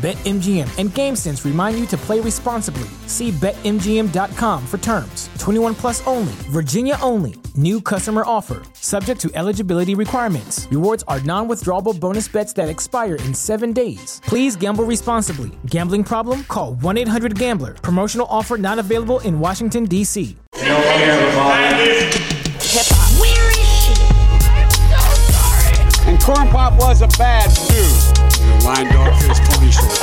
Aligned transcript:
BetMGM 0.00 0.66
and 0.78 0.88
GameSense 0.88 1.44
remind 1.44 1.78
you 1.78 1.84
to 1.88 1.98
play 1.98 2.20
responsibly. 2.20 2.88
See 3.06 3.30
BetMGM.com 3.32 4.66
for 4.66 4.78
terms. 4.78 5.28
21 5.38 5.74
plus 5.74 6.00
only, 6.06 6.32
Virginia 6.48 6.96
only. 7.02 7.34
New 7.54 7.82
customer 7.82 8.22
offer, 8.24 8.62
subject 8.72 9.20
to 9.20 9.30
eligibility 9.34 9.94
requirements. 9.94 10.66
Rewards 10.70 11.04
are 11.06 11.20
non 11.20 11.48
withdrawable 11.48 12.00
bonus 12.00 12.28
bets 12.28 12.54
that 12.54 12.70
expire 12.70 13.16
in 13.16 13.34
seven 13.34 13.74
days. 13.74 14.22
Please 14.24 14.56
gamble 14.56 14.84
responsibly. 14.84 15.50
Gambling 15.66 16.04
problem? 16.04 16.44
Call 16.44 16.76
1 16.76 16.96
800 16.96 17.38
Gambler. 17.38 17.74
Promotional 17.74 18.26
offer 18.30 18.56
not 18.56 18.78
available 18.78 19.20
in 19.20 19.38
Washington, 19.38 19.84
D.C. 19.84 20.34
Where 20.54 20.70
is 23.50 23.68
she? 23.84 23.92
I'm 24.48 24.70
so 24.70 24.96
sorry. 25.30 25.76
And 26.10 26.18
Corn 26.22 26.48
Pop 26.48 26.78
was 26.78 27.02
a 27.02 27.08
bad 27.18 27.50
dude. 27.68 28.09
The 28.70 28.76
line 28.76 28.92
dog 28.92 29.20
is 29.28 29.40
Tony 29.40 29.72
Short. 29.72 29.98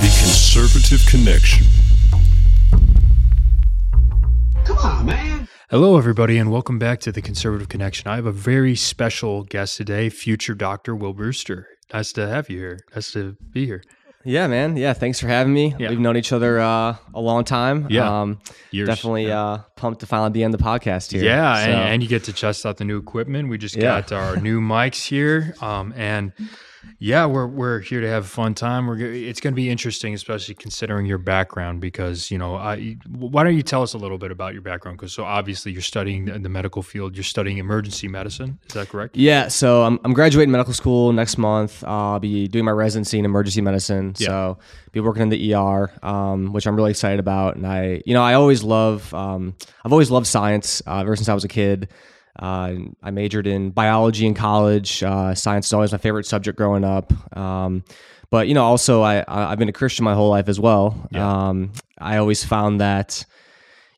The 0.00 0.10
Conservative 0.20 1.00
Connection. 1.08 1.66
Come 4.62 4.76
on, 4.76 5.06
man. 5.06 5.48
Hello, 5.70 5.96
everybody, 5.96 6.36
and 6.36 6.52
welcome 6.52 6.78
back 6.78 7.00
to 7.00 7.10
the 7.12 7.22
Conservative 7.22 7.70
Connection. 7.70 8.10
I 8.10 8.16
have 8.16 8.26
a 8.26 8.32
very 8.32 8.76
special 8.76 9.44
guest 9.44 9.78
today, 9.78 10.10
future 10.10 10.54
Dr. 10.54 10.94
Will 10.94 11.14
Brewster. 11.14 11.68
Nice 11.90 12.12
to 12.12 12.28
have 12.28 12.50
you 12.50 12.58
here. 12.58 12.80
Nice 12.94 13.12
to 13.12 13.34
be 13.50 13.64
here. 13.64 13.82
Yeah, 14.24 14.46
man. 14.46 14.76
Yeah, 14.76 14.92
thanks 14.92 15.18
for 15.20 15.26
having 15.28 15.52
me. 15.52 15.74
Yeah. 15.78 15.90
We've 15.90 15.98
known 15.98 16.16
each 16.16 16.32
other 16.32 16.60
uh, 16.60 16.96
a 17.14 17.20
long 17.20 17.44
time. 17.44 17.86
Yeah. 17.90 18.20
Um, 18.22 18.38
Years, 18.70 18.88
definitely 18.88 19.26
yeah. 19.26 19.42
uh, 19.42 19.58
pumped 19.76 20.00
to 20.00 20.06
finally 20.06 20.30
be 20.30 20.44
on 20.44 20.50
the 20.52 20.58
podcast 20.58 21.10
here. 21.12 21.22
Yeah, 21.24 21.54
So- 21.56 21.70
and, 21.70 21.80
and 21.94 22.02
you 22.02 22.08
get 22.08 22.24
to 22.24 22.32
test 22.32 22.64
out 22.64 22.76
the 22.76 22.84
new 22.84 22.98
equipment. 22.98 23.48
We 23.48 23.58
just 23.58 23.74
Yeah. 23.76 24.00
got 24.00 24.12
our 24.12 24.36
new 24.36 24.60
mics 24.60 25.06
here, 25.06 25.54
um, 25.60 25.92
and 25.96 26.32
yeah, 26.98 27.26
we're 27.26 27.46
we're 27.46 27.80
here 27.80 28.00
to 28.00 28.08
have 28.08 28.24
a 28.24 28.28
fun 28.28 28.54
time. 28.54 28.86
We're 28.86 28.98
it's 28.98 29.40
going 29.40 29.52
to 29.52 29.56
be 29.56 29.70
interesting, 29.70 30.14
especially 30.14 30.54
considering 30.54 31.06
your 31.06 31.18
background, 31.18 31.80
because 31.80 32.30
you 32.30 32.38
know, 32.38 32.54
I, 32.56 32.96
why 33.08 33.44
don't 33.44 33.56
you 33.56 33.62
tell 33.62 33.82
us 33.82 33.94
a 33.94 33.98
little 33.98 34.18
bit 34.18 34.30
about 34.30 34.52
your 34.52 34.62
background? 34.62 34.98
Because 34.98 35.12
so 35.12 35.24
obviously 35.24 35.72
you're 35.72 35.82
studying 35.82 36.26
the, 36.26 36.38
the 36.38 36.48
medical 36.48 36.82
field. 36.82 37.16
You're 37.16 37.24
studying 37.24 37.58
emergency 37.58 38.08
medicine. 38.08 38.58
Is 38.68 38.74
that 38.74 38.88
correct? 38.88 39.16
Yeah, 39.16 39.48
so 39.48 39.82
I'm, 39.82 39.98
I'm 40.04 40.12
graduating 40.12 40.52
medical 40.52 40.74
school 40.74 41.12
next 41.12 41.38
month. 41.38 41.82
I'll 41.84 42.20
be 42.20 42.46
doing 42.48 42.64
my 42.64 42.70
residency 42.70 43.18
in 43.18 43.24
emergency 43.24 43.60
medicine. 43.60 44.14
Yeah. 44.18 44.26
So 44.28 44.58
be 44.92 45.00
working 45.00 45.22
in 45.22 45.28
the 45.30 45.54
ER, 45.54 45.90
um, 46.02 46.52
which 46.52 46.66
I'm 46.66 46.76
really 46.76 46.90
excited 46.90 47.18
about. 47.18 47.56
And 47.56 47.66
I, 47.66 48.02
you 48.06 48.14
know, 48.14 48.22
I 48.22 48.34
always 48.34 48.62
love, 48.62 49.12
um, 49.14 49.56
I've 49.84 49.92
always 49.92 50.10
loved 50.10 50.26
science 50.26 50.82
uh, 50.86 51.00
ever 51.00 51.16
since 51.16 51.28
I 51.28 51.34
was 51.34 51.44
a 51.44 51.48
kid. 51.48 51.88
Uh, 52.38 52.74
I 53.02 53.10
majored 53.10 53.46
in 53.46 53.70
biology 53.70 54.26
in 54.26 54.34
college. 54.34 55.02
Uh, 55.02 55.34
science 55.34 55.66
is 55.66 55.72
always 55.72 55.92
my 55.92 55.98
favorite 55.98 56.26
subject 56.26 56.56
growing 56.56 56.84
up. 56.84 57.12
Um, 57.36 57.84
but 58.30 58.48
you 58.48 58.54
know, 58.54 58.64
also 58.64 59.02
I, 59.02 59.18
I- 59.28 59.52
I've 59.52 59.58
been 59.58 59.68
a 59.68 59.72
Christian 59.72 60.04
my 60.04 60.14
whole 60.14 60.30
life 60.30 60.48
as 60.48 60.58
well. 60.58 61.08
Um, 61.48 61.72
I 61.98 62.16
always 62.16 62.44
found 62.44 62.80
that 62.80 63.24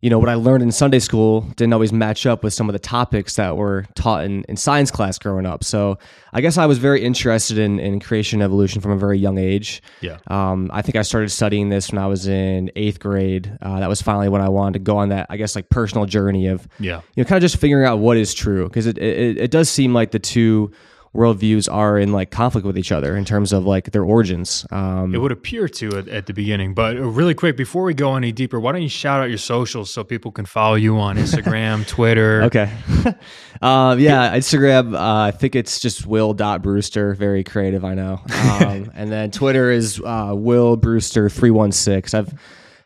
you 0.05 0.11
know 0.11 0.19
what 0.19 0.29
I 0.29 0.35
learned 0.35 0.63
in 0.63 0.71
Sunday 0.71 0.99
school 0.99 1.41
didn't 1.57 1.73
always 1.73 1.91
match 1.91 2.27
up 2.27 2.45
with 2.45 2.53
some 2.53 2.69
of 2.69 2.75
the 2.75 2.79
topics 2.79 3.37
that 3.37 3.57
were 3.57 3.87
taught 3.95 4.25
in, 4.25 4.45
in 4.51 4.57
science 4.59 4.91
class 4.91 5.19
growing 5.19 5.47
up. 5.47 5.65
So 5.65 5.99
I 6.35 6.43
guess 6.43 6.59
I 6.59 6.67
was 6.67 6.77
very 6.77 7.03
interested 7.03 7.57
in, 7.57 7.81
in 7.81 8.01
creation 8.01 8.43
and 8.43 8.45
evolution 8.45 8.83
from 8.83 8.91
a 8.91 8.99
very 8.99 9.19
young 9.19 9.39
age. 9.39 9.83
Yeah. 10.03 10.19
Um, 10.27 10.69
I 10.75 10.83
think 10.83 10.97
I 10.97 11.03
started 11.03 11.31
studying 11.31 11.71
this 11.71 11.91
when 11.91 11.99
I 12.03 12.07
was 12.07 12.27
in 12.29 12.71
eighth 12.77 13.01
grade. 13.01 13.57
Uh, 13.63 13.81
that 13.81 13.89
was 13.89 14.03
finally 14.03 14.29
when 14.29 14.43
I 14.43 14.51
wanted 14.51 14.75
to 14.75 14.79
go 14.81 14.99
on 14.99 15.09
that, 15.09 15.27
I 15.31 15.39
guess, 15.39 15.57
like 15.57 15.71
personal 15.71 16.05
journey 16.05 16.49
of, 16.49 16.69
Yeah. 16.79 17.01
you 17.15 17.25
know, 17.25 17.27
kind 17.27 17.39
of 17.39 17.43
just 17.51 17.57
figuring 17.57 17.87
out 17.87 17.99
what 17.99 18.19
is 18.19 18.35
true 18.35 18.69
because 18.69 18.87
it, 18.87 18.99
it 18.99 19.39
it 19.39 19.51
does 19.51 19.71
seem 19.71 19.95
like 19.95 20.11
the 20.11 20.19
two 20.19 20.71
worldviews 21.15 21.73
are 21.73 21.99
in 21.99 22.13
like 22.13 22.31
conflict 22.31 22.67
with 22.67 22.77
each 22.77 22.91
other 22.91 23.17
in 23.17 23.25
terms 23.25 23.53
of 23.53 23.65
like 23.65 23.93
their 23.93 24.05
origins. 24.05 24.67
Um, 24.71 25.15
It 25.15 25.19
would 25.19 25.33
appear 25.33 25.69
to 25.69 25.99
at, 25.99 26.09
at 26.09 26.27
the 26.27 26.33
beginning, 26.33 26.75
but 26.75 26.97
uh, 26.97 27.03
really 27.03 27.35
quick 27.35 27.57
before 27.57 27.85
we 27.85 27.95
go 27.95 28.17
any 28.17 28.33
deeper, 28.33 28.59
why 28.59 28.73
don't 28.73 28.83
you 28.83 28.89
shout 28.89 29.23
out 29.23 29.29
your 29.29 29.39
socials 29.39 29.91
so 29.91 30.03
people 30.03 30.33
can 30.33 30.45
follow 30.45 30.75
you 30.75 30.99
on 30.99 31.17
Instagram, 31.17 31.87
Twitter? 31.87 32.43
Okay. 32.45 32.71
um, 33.63 34.01
yeah, 34.01 34.37
Instagram, 34.37 34.95
uh, 34.95 35.29
I 35.29 35.31
think 35.31 35.55
it's 35.55 35.79
just 35.79 36.07
will.brewster. 36.07 37.15
Very 37.15 37.45
creative, 37.45 37.85
I 37.85 37.95
know. 37.95 38.21
Um, 38.33 38.91
and 38.95 39.11
then 39.13 39.31
Twitter 39.31 39.71
is 39.71 40.01
uh, 40.05 40.33
Will 40.35 40.77
Brewster 40.77 41.29
316. 41.29 42.19
I've 42.19 42.35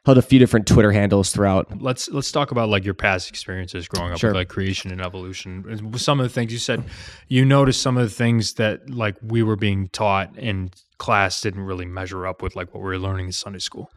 held 0.09 0.17
a 0.19 0.23
few 0.23 0.39
different 0.39 0.67
Twitter 0.67 0.91
handles 0.91 1.31
throughout. 1.31 1.83
let's 1.83 2.09
let's 2.09 2.33
talk 2.33 2.51
about 2.51 2.71
like 2.71 2.83
your 2.83 2.95
past 2.95 3.29
experiences 3.29 3.87
growing 3.87 4.11
up 4.13 4.19
Sure. 4.19 4.31
with 4.31 4.37
like 4.37 4.49
creation 4.49 4.91
and 4.91 5.03
evolution. 5.03 5.93
Some 5.99 6.19
of 6.19 6.25
the 6.25 6.31
things 6.31 6.51
you 6.51 6.59
said, 6.59 6.83
you 7.29 7.45
noticed 7.45 7.83
some 7.83 7.99
of 7.99 8.05
the 8.05 8.15
things 8.15 8.55
that 8.55 8.89
like 8.89 9.17
we 9.23 9.43
were 9.43 9.57
being 9.57 9.89
taught 9.89 10.35
in 10.39 10.71
class 10.97 11.43
didn't 11.43 11.61
really 11.61 11.85
measure 11.85 12.27
up 12.27 12.41
with 12.41 12.57
like 12.57 12.73
what 12.73 12.81
we 12.83 12.89
were 12.89 12.99
learning 12.99 13.27
in 13.27 13.33
Sunday 13.33 13.59
school. 13.59 13.91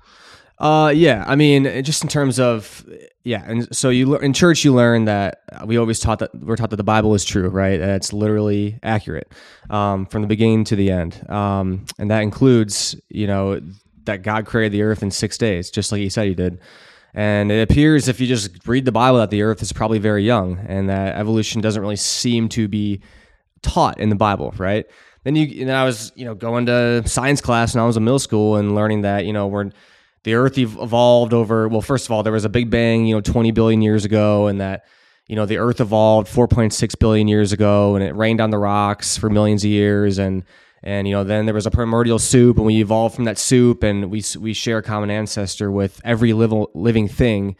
Uh, 0.59 0.89
yeah, 0.93 1.23
I 1.27 1.35
mean, 1.35 1.81
just 1.83 2.03
in 2.03 2.09
terms 2.09 2.39
of, 2.39 2.85
yeah. 3.23 3.43
And 3.47 3.73
so 3.75 3.89
you 3.89 4.17
in 4.17 4.33
church, 4.33 4.63
you 4.63 4.73
learn 4.75 5.05
that 5.05 5.41
we 5.65 5.77
always 5.77 5.99
taught 5.99 6.19
that 6.19 6.35
we're 6.35 6.55
taught 6.57 6.69
that 6.69 6.75
the 6.75 6.83
Bible 6.83 7.15
is 7.15 7.25
true, 7.25 7.47
right? 7.49 7.79
That 7.79 7.95
it's 7.95 8.13
literally 8.13 8.77
accurate 8.83 9.31
um, 9.71 10.05
from 10.05 10.21
the 10.21 10.27
beginning 10.27 10.65
to 10.65 10.75
the 10.75 10.91
end. 10.91 11.27
Um, 11.29 11.85
and 11.97 12.11
that 12.11 12.19
includes, 12.21 12.95
you 13.09 13.25
know, 13.25 13.59
that 14.05 14.23
God 14.23 14.45
created 14.45 14.73
the 14.73 14.83
earth 14.83 15.03
in 15.03 15.11
six 15.11 15.37
days, 15.37 15.71
just 15.71 15.91
like 15.91 15.99
he 15.99 16.09
said 16.09 16.27
he 16.27 16.35
did. 16.35 16.59
And 17.13 17.51
it 17.51 17.69
appears 17.69 18.07
if 18.07 18.19
you 18.19 18.27
just 18.27 18.65
read 18.67 18.85
the 18.85 18.91
Bible 18.91 19.19
that 19.19 19.29
the 19.29 19.41
earth 19.41 19.61
is 19.61 19.73
probably 19.73 19.99
very 19.99 20.23
young 20.23 20.59
and 20.59 20.89
that 20.89 21.15
evolution 21.15 21.61
doesn't 21.61 21.81
really 21.81 21.97
seem 21.97 22.47
to 22.49 22.67
be 22.67 23.01
taught 23.61 23.99
in 23.99 24.09
the 24.09 24.15
Bible, 24.15 24.53
right? 24.57 24.85
Then 25.23 25.35
you 25.35 25.61
and 25.61 25.71
I 25.71 25.83
was, 25.83 26.11
you 26.15 26.25
know, 26.25 26.33
going 26.33 26.65
to 26.67 27.07
science 27.07 27.41
class 27.41 27.75
when 27.75 27.83
I 27.83 27.87
was 27.87 27.97
in 27.97 28.03
middle 28.03 28.17
school 28.17 28.55
and 28.55 28.75
learning 28.75 29.01
that, 29.01 29.25
you 29.25 29.33
know, 29.33 29.47
we're 29.47 29.71
the 30.23 30.35
earth 30.35 30.57
evolved 30.57 31.33
over 31.33 31.67
well, 31.67 31.81
first 31.81 32.05
of 32.05 32.11
all, 32.11 32.23
there 32.23 32.33
was 32.33 32.45
a 32.45 32.49
big 32.49 32.69
bang, 32.69 33.05
you 33.05 33.15
know, 33.15 33.21
20 33.21 33.51
billion 33.51 33.81
years 33.81 34.05
ago 34.05 34.47
and 34.47 34.61
that 34.61 34.85
you 35.27 35.35
know, 35.35 35.45
the 35.45 35.59
earth 35.59 35.79
evolved 35.79 36.27
4.6 36.27 36.99
billion 36.99 37.29
years 37.29 37.53
ago 37.53 37.95
and 37.95 38.03
it 38.03 38.13
rained 38.15 38.41
on 38.41 38.49
the 38.49 38.57
rocks 38.57 39.15
for 39.15 39.29
millions 39.29 39.63
of 39.63 39.69
years 39.69 40.17
and 40.17 40.43
and 40.83 41.07
you 41.07 41.13
know, 41.13 41.23
then 41.23 41.45
there 41.45 41.53
was 41.53 41.65
a 41.65 41.71
primordial 41.71 42.19
soup 42.19 42.57
and 42.57 42.65
we 42.65 42.81
evolved 42.81 43.15
from 43.15 43.25
that 43.25 43.37
soup 43.37 43.83
and 43.83 44.09
we 44.09 44.23
we 44.39 44.53
share 44.53 44.79
a 44.79 44.83
common 44.83 45.09
ancestor 45.09 45.71
with 45.71 46.01
every 46.03 46.33
living 46.33 47.07
thing 47.07 47.55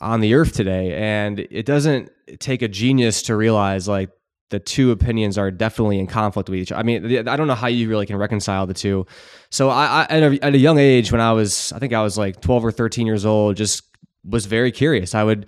on 0.00 0.20
the 0.20 0.34
earth 0.34 0.52
today 0.52 0.94
and 0.94 1.40
it 1.40 1.64
doesn't 1.64 2.10
take 2.38 2.60
a 2.62 2.68
genius 2.68 3.22
to 3.22 3.36
realize 3.36 3.88
like 3.88 4.10
the 4.50 4.60
two 4.60 4.92
opinions 4.92 5.38
are 5.38 5.50
definitely 5.50 5.98
in 5.98 6.06
conflict 6.06 6.48
with 6.48 6.60
each 6.60 6.70
other. 6.70 6.80
I 6.80 6.82
mean, 6.84 7.28
I 7.28 7.36
don't 7.36 7.48
know 7.48 7.54
how 7.54 7.66
you 7.66 7.88
really 7.88 8.06
can 8.06 8.16
reconcile 8.16 8.66
the 8.66 8.74
two. 8.74 9.06
So 9.50 9.70
I, 9.70 10.02
I 10.02 10.06
at, 10.08 10.22
a, 10.22 10.44
at 10.44 10.54
a 10.54 10.58
young 10.58 10.78
age, 10.78 11.10
when 11.10 11.20
I 11.20 11.32
was, 11.32 11.72
I 11.72 11.78
think 11.78 11.92
I 11.92 12.02
was 12.02 12.16
like 12.16 12.40
12 12.40 12.64
or 12.64 12.70
13 12.70 13.06
years 13.06 13.26
old, 13.26 13.56
just 13.56 13.82
was 14.24 14.46
very 14.46 14.70
curious. 14.70 15.14
I 15.14 15.24
would, 15.24 15.46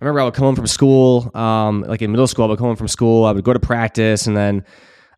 I 0.00 0.04
remember 0.04 0.20
I 0.20 0.24
would 0.24 0.34
come 0.34 0.46
home 0.46 0.56
from 0.56 0.66
school, 0.66 1.30
um, 1.36 1.82
like 1.82 2.00
in 2.00 2.10
middle 2.10 2.26
school, 2.26 2.46
I 2.46 2.48
would 2.48 2.58
come 2.58 2.68
home 2.68 2.76
from 2.76 2.88
school, 2.88 3.26
I 3.26 3.32
would 3.32 3.44
go 3.44 3.52
to 3.52 3.60
practice 3.60 4.26
and 4.26 4.36
then 4.36 4.64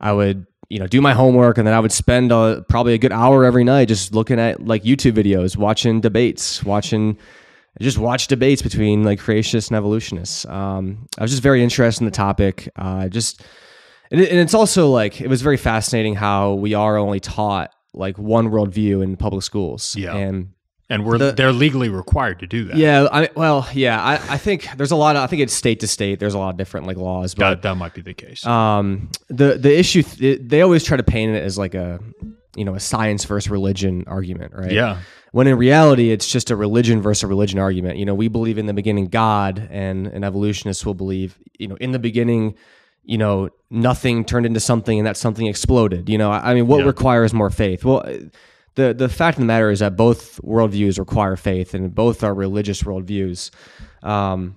I 0.00 0.12
would, 0.12 0.46
you 0.74 0.80
know, 0.80 0.88
do 0.88 1.00
my 1.00 1.12
homework 1.12 1.56
and 1.56 1.64
then 1.64 1.72
I 1.72 1.78
would 1.78 1.92
spend 1.92 2.32
uh 2.32 2.62
probably 2.62 2.94
a 2.94 2.98
good 2.98 3.12
hour 3.12 3.44
every 3.44 3.62
night 3.62 3.86
just 3.86 4.12
looking 4.12 4.40
at 4.40 4.66
like 4.66 4.82
YouTube 4.82 5.12
videos, 5.12 5.56
watching 5.56 6.00
debates, 6.00 6.64
watching, 6.64 7.16
just 7.80 7.96
watch 7.96 8.26
debates 8.26 8.60
between 8.60 9.04
like 9.04 9.20
creationists 9.20 9.68
and 9.68 9.76
evolutionists. 9.76 10.44
Um, 10.46 11.06
I 11.16 11.22
was 11.22 11.30
just 11.30 11.44
very 11.44 11.62
interested 11.62 12.02
in 12.02 12.06
the 12.06 12.10
topic. 12.10 12.68
Uh, 12.74 13.06
just, 13.06 13.44
and, 14.10 14.20
it, 14.20 14.32
and 14.32 14.40
it's 14.40 14.52
also 14.52 14.90
like 14.90 15.20
it 15.20 15.28
was 15.28 15.42
very 15.42 15.56
fascinating 15.56 16.16
how 16.16 16.54
we 16.54 16.74
are 16.74 16.96
only 16.96 17.20
taught 17.20 17.72
like 17.92 18.18
one 18.18 18.50
worldview 18.50 19.00
in 19.00 19.16
public 19.16 19.44
schools. 19.44 19.94
Yeah. 19.94 20.16
and 20.16 20.54
And 20.90 21.04
we're 21.06 21.16
The- 21.18 21.32
they're 21.32 21.52
legally 21.52 21.88
required 21.88 22.40
to 22.40 22.46
do 22.46 22.64
that. 22.64 22.76
yeah, 22.76 23.06
I 23.10 23.30
well, 23.34 23.66
yeah, 23.72 24.02
I, 24.02 24.14
I 24.14 24.36
think 24.38 24.68
there's 24.76 24.90
a 24.90 24.96
lot 24.96 25.16
of 25.16 25.22
I 25.22 25.26
think 25.26 25.40
it's 25.42 25.54
state 25.54 25.80
to 25.80 25.86
state. 25.88 26.20
There's 26.20 26.34
a 26.34 26.38
lot 26.38 26.50
of 26.50 26.56
different 26.58 26.86
like 26.86 26.96
laws, 26.98 27.34
but 27.34 27.48
That, 27.48 27.62
that 27.62 27.74
might 27.76 27.94
be 27.94 28.02
the 28.02 28.12
case. 28.14 28.44
um, 28.46 29.08
the 29.28 29.56
the 29.56 29.76
issue 29.78 30.02
th- 30.02 30.40
they 30.44 30.60
always 30.60 30.84
try 30.84 30.96
to 30.98 31.02
paint 31.02 31.34
it 31.34 31.42
as 31.42 31.56
like 31.56 31.74
a 31.74 32.00
you 32.56 32.64
know 32.66 32.74
a 32.74 32.80
science 32.80 33.24
versus 33.24 33.50
religion 33.50 34.04
argument, 34.06 34.52
right? 34.54 34.72
Yeah. 34.72 34.98
When 35.32 35.46
in 35.48 35.56
reality, 35.58 36.10
it's 36.12 36.30
just 36.30 36.50
a 36.50 36.56
religion 36.56 37.02
versus 37.02 37.24
a 37.24 37.26
religion 37.26 37.58
argument. 37.58 37.96
You 37.98 38.04
know, 38.04 38.14
we 38.14 38.28
believe 38.28 38.56
in 38.58 38.66
the 38.66 38.74
beginning 38.74 39.06
God, 39.06 39.66
and 39.70 40.06
an 40.06 40.22
evolutionist 40.22 40.86
will 40.86 40.94
believe, 40.94 41.36
you 41.58 41.66
know, 41.66 41.74
in 41.80 41.90
the 41.90 41.98
beginning, 41.98 42.54
you 43.04 43.18
know, 43.18 43.48
nothing 43.70 44.24
turned 44.24 44.46
into 44.46 44.60
something, 44.60 44.96
and 44.98 45.06
that 45.08 45.16
something 45.16 45.46
exploded. 45.48 46.08
You 46.08 46.18
know, 46.18 46.30
I 46.30 46.50
I 46.50 46.54
mean, 46.54 46.68
what 46.68 46.80
Yeah. 46.80 46.86
requires 46.86 47.32
more 47.34 47.50
faith? 47.50 47.84
Well, 47.84 48.04
the 48.76 48.94
the 48.94 49.08
fact 49.08 49.36
of 49.38 49.42
the 49.42 49.46
matter 49.46 49.70
is 49.70 49.80
that 49.80 49.96
both 49.96 50.40
worldviews 50.42 50.98
require 50.98 51.36
faith, 51.36 51.74
and 51.74 51.94
both 51.94 52.22
are 52.24 52.34
religious 52.34 52.82
worldviews. 52.82 53.50
Um, 54.02 54.56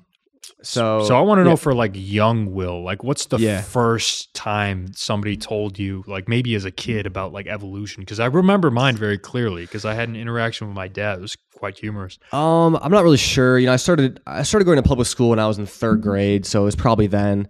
so, 0.64 1.04
So 1.04 1.16
I 1.16 1.22
want 1.22 1.40
to 1.40 1.44
know 1.44 1.52
yeah. 1.52 1.56
for 1.56 1.74
like 1.74 1.92
young 1.94 2.54
Will, 2.54 2.84
like 2.84 3.04
what's 3.04 3.28
the 3.28 3.38
Yeah. 3.38 3.62
first 3.62 4.34
time 4.34 4.88
somebody 4.96 5.38
told 5.38 5.78
you, 5.78 6.04
like 6.08 6.28
maybe 6.28 6.56
as 6.56 6.66
a 6.66 6.72
kid, 6.72 7.06
about 7.06 7.32
like 7.32 7.48
evolution? 7.48 8.02
Because 8.02 8.20
I 8.20 8.26
remember 8.26 8.72
mine 8.72 8.98
very 8.98 9.18
clearly 9.18 9.64
because 9.64 9.86
I 9.86 9.94
had 9.94 10.10
an 10.10 10.16
interaction 10.16 10.68
with 10.68 10.76
my 10.76 10.88
dad. 10.88 11.20
It 11.20 11.22
was 11.22 11.38
quite 11.56 11.78
humorous. 11.78 12.18
Um, 12.32 12.78
I'm 12.82 12.92
not 12.92 13.04
really 13.04 13.18
sure. 13.18 13.60
You 13.60 13.68
know, 13.68 13.74
I 13.74 13.78
started 13.78 14.20
I 14.26 14.44
started 14.44 14.66
going 14.66 14.78
to 14.78 14.84
public 14.84 15.08
school 15.08 15.30
when 15.30 15.40
I 15.40 15.48
was 15.48 15.58
in 15.60 15.66
third 15.66 16.02
grade, 16.02 16.46
so 16.46 16.62
it 16.64 16.66
was 16.66 16.76
probably 16.76 17.08
then. 17.08 17.48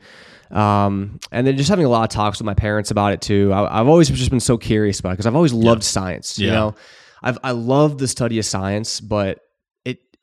Um, 0.52 1.20
and 1.32 1.46
then 1.46 1.58
just 1.58 1.70
having 1.70 1.86
a 1.86 1.90
lot 1.90 2.04
of 2.04 2.10
talks 2.10 2.40
with 2.40 2.46
my 2.46 2.54
parents 2.54 2.92
about 2.92 3.14
it 3.14 3.22
too. 3.22 3.52
I, 3.54 3.80
I've 3.80 3.88
always 3.88 4.10
just 4.10 4.30
been 4.30 4.40
so 4.40 4.58
curious 4.58 5.00
about 5.00 5.10
it 5.10 5.14
because 5.14 5.26
I've 5.26 5.36
always 5.36 5.54
loved 5.54 5.84
science. 5.84 6.40
You 6.40 6.48
Yeah. 6.48 6.54
know, 6.54 6.76
I've 7.22 7.38
I 7.44 7.52
love 7.52 7.98
the 7.98 8.08
study 8.08 8.40
of 8.40 8.46
science, 8.46 9.00
but 9.02 9.40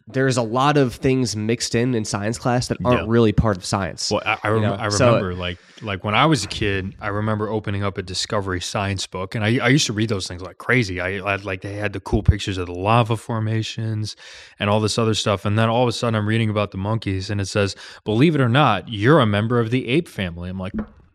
there's 0.07 0.37
a 0.37 0.43
lot 0.43 0.77
of 0.77 0.95
things 0.97 1.35
mixed 1.35 1.75
in 1.75 1.95
in 1.95 2.05
science 2.05 2.37
class 2.37 2.69
that 2.69 2.77
aren't 2.85 3.01
Yeah. 3.03 3.07
really 3.09 3.33
part 3.33 3.57
of 3.57 3.65
science. 3.65 4.11
Well, 4.11 4.21
I, 4.27 4.39
I, 4.43 4.49
rem- 4.51 4.63
know, 4.63 4.77
I 4.79 4.89
so- 4.91 5.07
remember 5.07 5.35
like 5.35 5.59
like 5.81 6.05
when 6.05 6.15
I 6.15 6.27
was 6.27 6.45
a 6.45 6.47
kid, 6.49 6.95
I 7.01 7.09
remember 7.09 7.49
opening 7.49 7.83
up 7.83 7.97
a 7.99 8.03
Discovery 8.03 8.61
Science 8.61 9.07
book, 9.07 9.35
and 9.35 9.45
I, 9.45 9.59
I 9.65 9.69
used 9.69 9.87
to 9.87 9.93
read 9.93 10.09
those 10.09 10.27
things 10.29 10.43
like 10.43 10.59
crazy. 10.59 11.01
I, 11.01 11.27
I 11.27 11.31
had, 11.33 11.45
like 11.45 11.63
they 11.63 11.75
had 11.77 11.93
the 11.95 12.01
cool 12.01 12.23
pictures 12.23 12.59
of 12.59 12.67
the 12.67 12.75
lava 12.75 13.17
formations 13.17 14.15
and 14.59 14.69
all 14.71 14.81
this 14.81 14.99
other 14.99 15.15
stuff, 15.15 15.45
and 15.45 15.59
then 15.59 15.69
all 15.69 15.83
of 15.83 15.89
a 15.89 15.93
sudden 15.93 16.15
I'm 16.15 16.27
reading 16.29 16.51
about 16.51 16.71
the 16.71 16.79
monkeys, 16.79 17.31
and 17.31 17.41
it 17.41 17.47
says, 17.47 17.75
"Believe 18.05 18.35
it 18.35 18.41
or 18.41 18.49
not, 18.49 18.89
you're 18.89 19.21
a 19.21 19.27
member 19.27 19.59
of 19.59 19.71
the 19.71 19.89
ape 19.89 20.09
family." 20.09 20.49
I'm 20.51 20.59
like. 20.59 20.73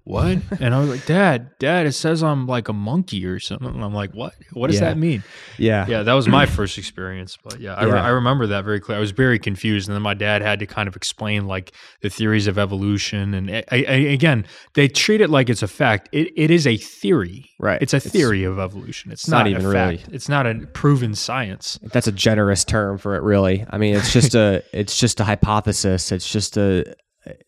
What? 0.10 0.40
And 0.60 0.74
I 0.74 0.80
was 0.80 0.90
like, 0.90 1.06
Dad, 1.06 1.52
Dad, 1.60 1.86
it 1.86 1.92
says 1.94 2.24
I'm 2.24 2.48
like 2.48 2.68
a 2.68 2.74
monkey 2.74 3.26
or 3.26 3.40
something. 3.40 3.68
And 3.68 3.84
I'm 3.84 3.94
like, 3.94 4.12
what? 4.14 4.34
What 4.54 4.68
does 4.72 4.80
Yeah. 4.80 4.90
that 4.90 4.98
mean? 4.98 5.24
yeah, 5.58 5.86
Yeah, 5.88 6.04
that 6.04 6.14
was 6.14 6.28
my 6.28 6.46
first 6.58 6.78
experience. 6.78 7.38
But 7.44 7.60
yeah, 7.60 7.76
I, 7.76 7.84
re- 7.84 8.00
I 8.00 8.10
remember 8.10 8.48
that 8.48 8.66
very 8.66 8.80
clear. 8.80 8.98
I 8.98 9.00
was 9.02 9.12
very 9.12 9.38
confused, 9.38 9.88
and 9.88 9.96
then 9.96 10.02
my 10.02 10.16
dad 10.16 10.42
had 10.42 10.60
to 10.60 10.66
kind 10.66 10.88
of 10.88 10.96
explain 10.96 11.46
like 11.46 11.74
the 12.02 12.10
theories 12.10 12.48
of 12.48 12.58
evolution. 12.58 13.34
And 13.36 13.52
I, 13.52 13.64
I, 13.72 13.76
again, 14.18 14.46
they 14.74 14.88
treat 14.88 15.22
it 15.22 15.30
like 15.30 15.50
it's 15.50 15.62
a 15.64 15.68
fact. 15.68 16.10
It, 16.12 16.34
it 16.36 16.50
is 16.52 16.66
a 16.66 16.76
theory, 16.78 17.46
Right. 17.60 17.82
It's 17.82 17.94
a 17.94 17.98
It's- 17.98 18.12
theory 18.12 18.44
of 18.46 18.58
evolution. 18.58 19.12
It's, 19.12 19.28
not 19.28 19.40
not, 19.40 19.48
even 19.48 19.66
a 19.66 19.70
really. 19.70 19.98
fact. 19.98 20.10
It's 20.12 20.28
not 20.30 20.48
a 20.48 20.56
proven 20.74 21.14
science. 21.14 21.78
that's 21.94 22.08
a 22.08 22.12
generous 22.12 22.64
term 22.66 22.98
for 22.98 23.16
it 23.16 23.22
really 23.24 23.66
i 23.70 23.78
mean 23.78 23.96
it's 23.96 24.12
just 24.14 24.34
a 24.36 24.64
it's 24.74 24.98
just 24.98 25.20
a 25.20 25.24
hypothesis 25.24 26.12
it's 26.12 26.30
just 26.32 26.58
a 26.58 26.96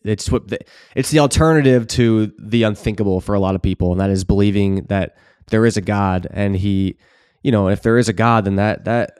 it's 0.04 0.30
what 0.30 0.48
the, 0.48 0.58
it's 0.94 1.10
the 1.10 1.18
alternative 1.18 1.86
to 1.86 2.32
the 2.38 2.62
unthinkable 2.62 3.20
for 3.20 3.34
a 3.34 3.40
lot 3.40 3.54
of 3.54 3.62
people 3.62 3.90
and 3.92 4.00
that 4.00 4.10
is 4.10 4.24
believing 4.24 4.84
that 4.84 5.16
there 5.50 5.64
is 5.66 5.76
a 5.76 5.80
god 5.80 6.26
and 6.30 6.56
he 6.56 6.96
you 7.42 7.50
know 7.50 7.68
if 7.68 7.82
there 7.82 7.96
is 7.98 8.08
a 8.08 8.12
god 8.12 8.44
then 8.44 8.56
that 8.56 8.84
that 8.84 9.18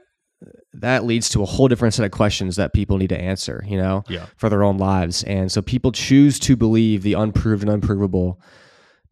that 0.75 1.05
leads 1.05 1.29
to 1.29 1.43
a 1.43 1.47
whole 1.47 1.69
different 1.69 1.95
set 1.95 2.05
of 2.05 2.11
questions 2.13 2.57
that 2.57 2.73
people 2.73 2.97
need 2.99 3.09
to 3.09 3.19
answer 3.21 3.65
you 3.67 3.77
know 3.77 4.05
Yeah. 4.09 4.27
for 4.37 4.49
their 4.49 4.63
own 4.63 4.79
lives 4.79 5.23
and 5.25 5.51
so 5.51 5.63
people 5.63 5.91
choose 5.93 6.39
to 6.41 6.57
believe 6.57 7.03
the 7.03 7.15
unproved 7.15 7.63
and 7.63 7.71
unprovable 7.73 8.41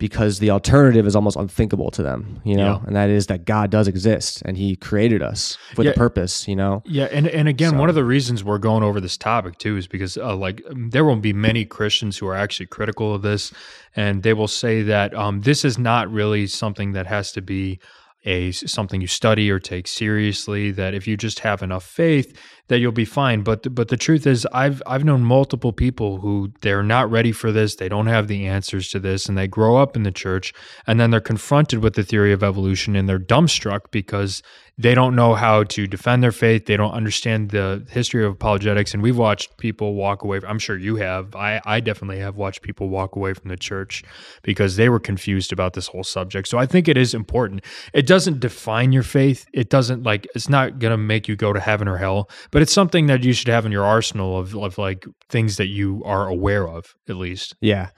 because 0.01 0.41
the 0.41 0.51
alternative 0.51 1.07
is 1.07 1.15
almost 1.15 1.37
unthinkable 1.37 1.91
to 1.93 2.03
them, 2.03 2.41
you 2.45 2.57
know, 2.57 2.81
Yeah. 2.81 2.87
and 2.87 2.97
that 2.97 3.09
is 3.11 3.27
that 3.29 3.45
God 3.45 3.71
does 3.71 3.87
exist 3.87 4.43
and 4.45 4.57
He 4.57 4.75
created 4.75 5.23
us 5.23 5.57
with 5.77 5.85
Yeah. 5.87 5.93
a 5.93 5.95
purpose, 5.95 6.49
you 6.49 6.57
know. 6.57 6.83
Yeah, 6.85 7.05
and 7.13 7.29
and 7.29 7.47
again, 7.47 7.79
one 7.79 7.89
of 7.89 7.95
the 7.95 8.03
reasons 8.05 8.43
we're 8.43 8.59
going 8.59 8.83
over 8.83 9.01
this 9.01 9.17
topic 9.17 9.59
too 9.59 9.77
is 9.77 9.87
because 9.87 10.17
uh, 10.17 10.35
like 10.35 10.63
there 10.75 11.05
will 11.05 11.17
be 11.17 11.33
many 11.33 11.65
Christians 11.65 12.19
who 12.19 12.27
are 12.27 12.35
actually 12.35 12.67
critical 12.67 13.15
of 13.15 13.23
this, 13.23 13.53
and 13.95 14.25
they 14.25 14.33
will 14.33 14.49
say 14.49 14.83
that 14.83 15.15
um, 15.15 15.43
this 15.43 15.65
is 15.65 15.79
not 15.79 16.11
really 16.11 16.47
something 16.49 16.91
that 16.93 17.07
has 17.07 17.31
to 17.33 17.43
be 17.43 17.79
a 18.25 18.51
something 18.53 19.01
you 19.01 19.07
study 19.07 19.51
or 19.51 19.59
take 19.59 19.87
seriously. 19.87 20.71
That 20.71 20.95
if 20.95 21.07
you 21.07 21.17
just 21.17 21.41
have 21.41 21.63
enough 21.63 21.85
faith, 21.85 22.37
that 22.71 22.79
you'll 22.79 22.93
be 22.93 23.05
fine. 23.05 23.43
But 23.43 23.75
but 23.75 23.89
the 23.89 23.97
truth 23.97 24.27
is, 24.27 24.47
I've 24.53 24.83
I've 24.87 25.05
known 25.05 25.23
multiple 25.23 25.73
people 25.73 26.19
who 26.19 26.53
they're 26.63 26.83
not 26.83 27.11
ready 27.11 27.33
for 27.33 27.53
this. 27.53 27.77
They 27.77 27.89
don't 27.89 28.07
have 28.07 28.27
the 28.27 28.47
answers 28.47 28.89
to 28.91 28.99
this, 28.99 29.27
and 29.27 29.37
they 29.37 29.47
grow 29.47 29.77
up 29.77 29.97
in 29.97 30.03
the 30.03 30.11
church, 30.11 30.55
and 30.87 30.99
then 30.99 31.11
they're 31.11 31.21
confronted 31.21 31.83
with 31.83 31.95
the 31.95 32.03
theory 32.03 32.33
of 32.33 32.43
evolution, 32.43 32.97
and 32.97 33.09
they're 33.09 33.19
dumbstruck 33.19 33.91
because 33.91 34.43
they 34.81 34.95
don't 34.95 35.15
know 35.15 35.35
how 35.35 35.63
to 35.65 35.87
defend 35.87 36.23
their 36.23 36.33
faith. 36.33 36.65
They 36.65 36.77
don't 36.79 36.93
understand 36.93 37.51
the 37.51 37.87
history 37.91 38.25
of 38.25 38.33
apologetics. 38.33 38.95
And 38.95 39.03
we've 39.03 39.19
watched 39.19 39.59
people 39.59 39.95
walk 39.95 40.23
away. 40.25 40.41
I'm 40.47 40.59
sure 40.59 40.79
you 40.79 40.97
have. 40.97 41.37
I, 41.37 41.61
I 41.67 41.81
definitely 41.81 42.21
have 42.21 42.37
watched 42.37 42.63
people 42.63 42.89
walk 42.89 43.15
away 43.15 43.35
from 43.35 43.51
the 43.51 43.59
church 43.59 44.03
because 44.43 44.77
they 44.77 44.89
were 44.89 44.99
confused 44.99 45.53
about 45.53 45.75
this 45.75 45.89
whole 45.89 46.03
subject. 46.03 46.49
So 46.49 46.57
I 46.57 46.65
think 46.65 46.89
it 46.89 46.97
is 46.97 47.13
important. 47.13 47.63
It 47.93 48.07
doesn't 48.07 48.41
define 48.41 48.91
your 48.91 49.03
faith. 49.03 49.45
It 49.53 49.69
doesn't 49.69 50.05
like, 50.05 50.27
it's 50.35 50.49
not 50.49 50.79
going 50.79 50.93
to 50.93 50.97
make 50.97 51.29
you 51.29 51.37
go 51.37 51.53
to 51.53 51.61
heaven 51.61 51.87
or 51.87 51.99
hell, 51.99 52.31
but 52.51 52.60
it's 52.61 52.73
something 52.73 53.07
that 53.07 53.23
you 53.23 53.33
should 53.33 53.49
have 53.49 53.65
in 53.67 53.73
your 53.73 53.85
arsenal 53.85 54.39
of, 54.39 54.57
of 54.57 54.79
like 54.79 55.07
things 55.29 55.57
that 55.57 55.67
you 55.67 56.03
are 56.05 56.29
aware 56.29 56.69
of, 56.69 56.95
at 57.09 57.17
least. 57.17 57.55
Yeah. 57.61 57.91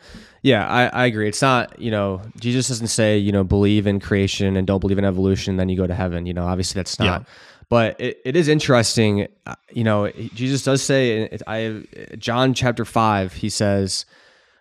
Yeah, 0.42 0.66
I, 0.66 0.86
I 0.86 1.06
agree. 1.06 1.28
It's 1.28 1.42
not, 1.42 1.78
you 1.80 1.90
know, 1.90 2.20
Jesus 2.38 2.68
doesn't 2.68 2.88
say, 2.88 3.16
you 3.16 3.32
know, 3.32 3.44
believe 3.44 3.86
in 3.86 4.00
creation 4.00 4.56
and 4.56 4.66
don't 4.66 4.80
believe 4.80 4.98
in 4.98 5.04
evolution, 5.04 5.56
then 5.56 5.68
you 5.68 5.76
go 5.76 5.86
to 5.86 5.94
heaven. 5.94 6.26
You 6.26 6.34
know, 6.34 6.46
obviously 6.46 6.78
that's 6.78 6.98
not. 6.98 7.22
Yeah. 7.22 7.26
But 7.68 8.00
it, 8.00 8.20
it 8.24 8.36
is 8.36 8.48
interesting. 8.48 9.28
uh, 9.46 9.54
You 9.70 9.84
know, 9.84 10.10
Jesus 10.10 10.62
does 10.64 10.82
say, 10.82 11.38
I 11.46 11.84
John 12.18 12.52
chapter 12.52 12.84
5, 12.84 13.32
he 13.32 13.48
says, 13.48 14.04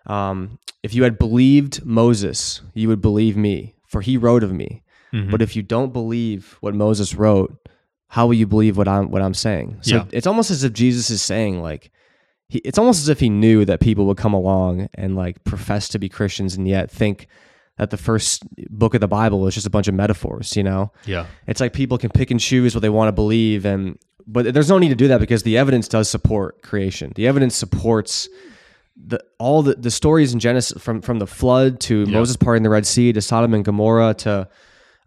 um, 0.06 0.60
if 0.84 0.94
you 0.94 1.04
had 1.04 1.18
believed 1.18 1.86
Moses, 1.86 2.62
you 2.74 2.88
would 2.88 3.02
believe 3.02 3.36
me, 3.36 3.76
for 3.88 4.02
he 4.02 4.18
wrote 4.18 4.44
of 4.44 4.54
me. 4.54 4.84
Mm-hmm. 5.14 5.30
But 5.30 5.42
if 5.42 5.56
you 5.56 5.62
don't 5.62 5.92
believe 5.92 6.58
what 6.62 6.74
Moses 6.74 7.14
wrote, 7.14 7.56
how 8.14 8.28
will 8.28 8.34
you 8.34 8.46
believe 8.46 8.76
what 8.76 8.90
I'm 8.90 9.10
what 9.10 9.22
I'm 9.22 9.34
saying? 9.34 9.78
So 9.82 9.96
Yeah. 9.96 10.06
it's 10.12 10.28
almost 10.28 10.52
as 10.52 10.66
if 10.66 10.74
Jesus 10.74 11.10
is 11.10 11.22
saying 11.22 11.62
like 11.62 11.92
he, 12.50 12.60
it's 12.60 12.78
almost 12.78 13.00
as 13.02 13.08
if 13.08 13.22
he 13.22 13.30
knew 13.30 13.64
that 13.64 13.80
people 13.80 14.06
would 14.08 14.18
come 14.18 14.34
along 14.34 14.90
and 14.96 15.16
like 15.16 15.42
profess 15.46 15.88
to 15.90 15.98
be 16.00 16.10
Christians 16.10 16.56
and 16.56 16.68
yet 16.68 16.92
think 16.92 17.28
that 17.78 17.90
the 17.90 17.96
first 17.98 18.44
book 18.70 18.94
of 18.94 19.00
the 19.00 19.08
Bible 19.08 19.48
is 19.48 19.54
just 19.54 19.66
a 19.66 19.70
bunch 19.70 19.88
of 19.88 19.94
metaphors, 19.94 20.58
you 20.58 20.64
know? 20.64 20.92
Yeah. 21.06 21.28
It's 21.48 21.62
like 21.62 21.72
people 21.72 21.98
can 21.98 22.10
pick 22.10 22.30
and 22.32 22.40
choose 22.40 22.76
what 22.76 22.82
they 22.82 22.90
want 22.90 23.08
to 23.08 23.14
believe 23.14 23.66
and 23.66 23.98
but 24.28 24.54
there's 24.54 24.70
no 24.70 24.78
need 24.78 24.90
to 24.90 24.96
do 24.96 25.08
that 25.08 25.22
because 25.22 25.44
the 25.44 25.58
evidence 25.58 25.88
does 25.88 26.10
support 26.10 26.62
creation. 26.64 27.14
The 27.16 27.28
evidence 27.28 27.56
supports 27.56 28.28
the 28.98 29.24
all 29.40 29.64
the, 29.64 29.76
the 29.76 29.90
stories 29.90 30.34
in 30.34 30.40
Genesis 30.42 30.82
from 30.84 31.02
from 31.02 31.20
the 31.20 31.28
flood 31.28 31.80
to 31.88 32.06
Moses 32.08 32.36
parting 32.36 32.64
the 32.64 32.70
Red 32.70 32.86
Sea 32.86 33.14
to 33.14 33.22
Sodom 33.22 33.54
and 33.54 33.64
Gomorrah 33.64 34.14
to 34.16 34.50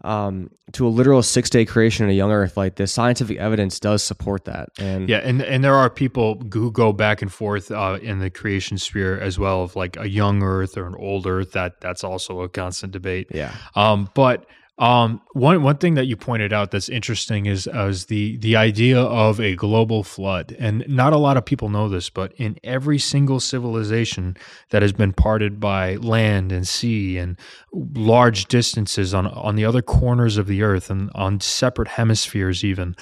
um, 0.05 0.51
to 0.73 0.87
a 0.87 0.89
literal 0.89 1.23
six 1.23 1.49
day 1.49 1.65
creation 1.65 2.05
in 2.05 2.11
a 2.11 2.13
young 2.13 2.31
earth, 2.31 2.55
like 2.55 2.75
the 2.75 2.87
scientific 2.87 3.37
evidence 3.37 3.79
does 3.79 4.03
support 4.03 4.45
that. 4.45 4.69
And 4.77 5.09
Yeah, 5.09 5.17
and 5.17 5.41
and 5.41 5.63
there 5.63 5.75
are 5.75 5.89
people 5.89 6.41
who 6.53 6.71
go 6.71 6.93
back 6.93 7.21
and 7.21 7.31
forth 7.31 7.71
uh, 7.71 7.99
in 8.01 8.19
the 8.19 8.29
creation 8.29 8.77
sphere 8.77 9.19
as 9.19 9.39
well 9.39 9.63
of 9.63 9.75
like 9.75 9.97
a 9.97 10.07
young 10.07 10.43
Earth 10.43 10.77
or 10.77 10.85
an 10.85 10.95
old 10.95 11.25
Earth. 11.25 11.51
That 11.53 11.81
that's 11.81 12.03
also 12.03 12.41
a 12.41 12.49
constant 12.49 12.93
debate. 12.93 13.27
Yeah. 13.31 13.53
Um, 13.75 14.09
but 14.13 14.45
um, 14.77 15.21
one 15.31 15.63
one 15.63 15.77
thing 15.77 15.93
that 15.93 16.05
you 16.05 16.17
pointed 16.17 16.51
out 16.51 16.71
that's 16.71 16.89
interesting 16.89 17.45
is 17.45 17.65
is 17.65 18.07
the 18.07 18.35
the 18.37 18.57
idea 18.57 18.99
of 18.99 19.39
a 19.39 19.55
global 19.55 20.03
flood, 20.03 20.53
and 20.59 20.83
not 20.87 21.13
a 21.13 21.17
lot 21.17 21.37
of 21.37 21.45
people 21.45 21.69
know 21.69 21.87
this, 21.87 22.09
but 22.09 22.33
in 22.35 22.57
every 22.61 22.99
single 22.99 23.39
civilization 23.39 24.35
that 24.71 24.81
has 24.81 24.91
been 24.91 25.13
parted 25.13 25.61
by 25.61 25.95
land 25.95 26.51
and 26.51 26.67
sea 26.67 27.17
and 27.17 27.37
large 27.71 28.47
distances 28.47 29.13
on 29.13 29.27
on 29.27 29.55
the 29.55 29.63
other 29.63 29.81
corners 29.81 30.35
of 30.35 30.47
the 30.47 30.61
earth 30.61 30.89
and 30.89 31.09
on 31.15 31.39
separate 31.39 31.87
hemispheres, 31.87 32.65
even 32.65 32.97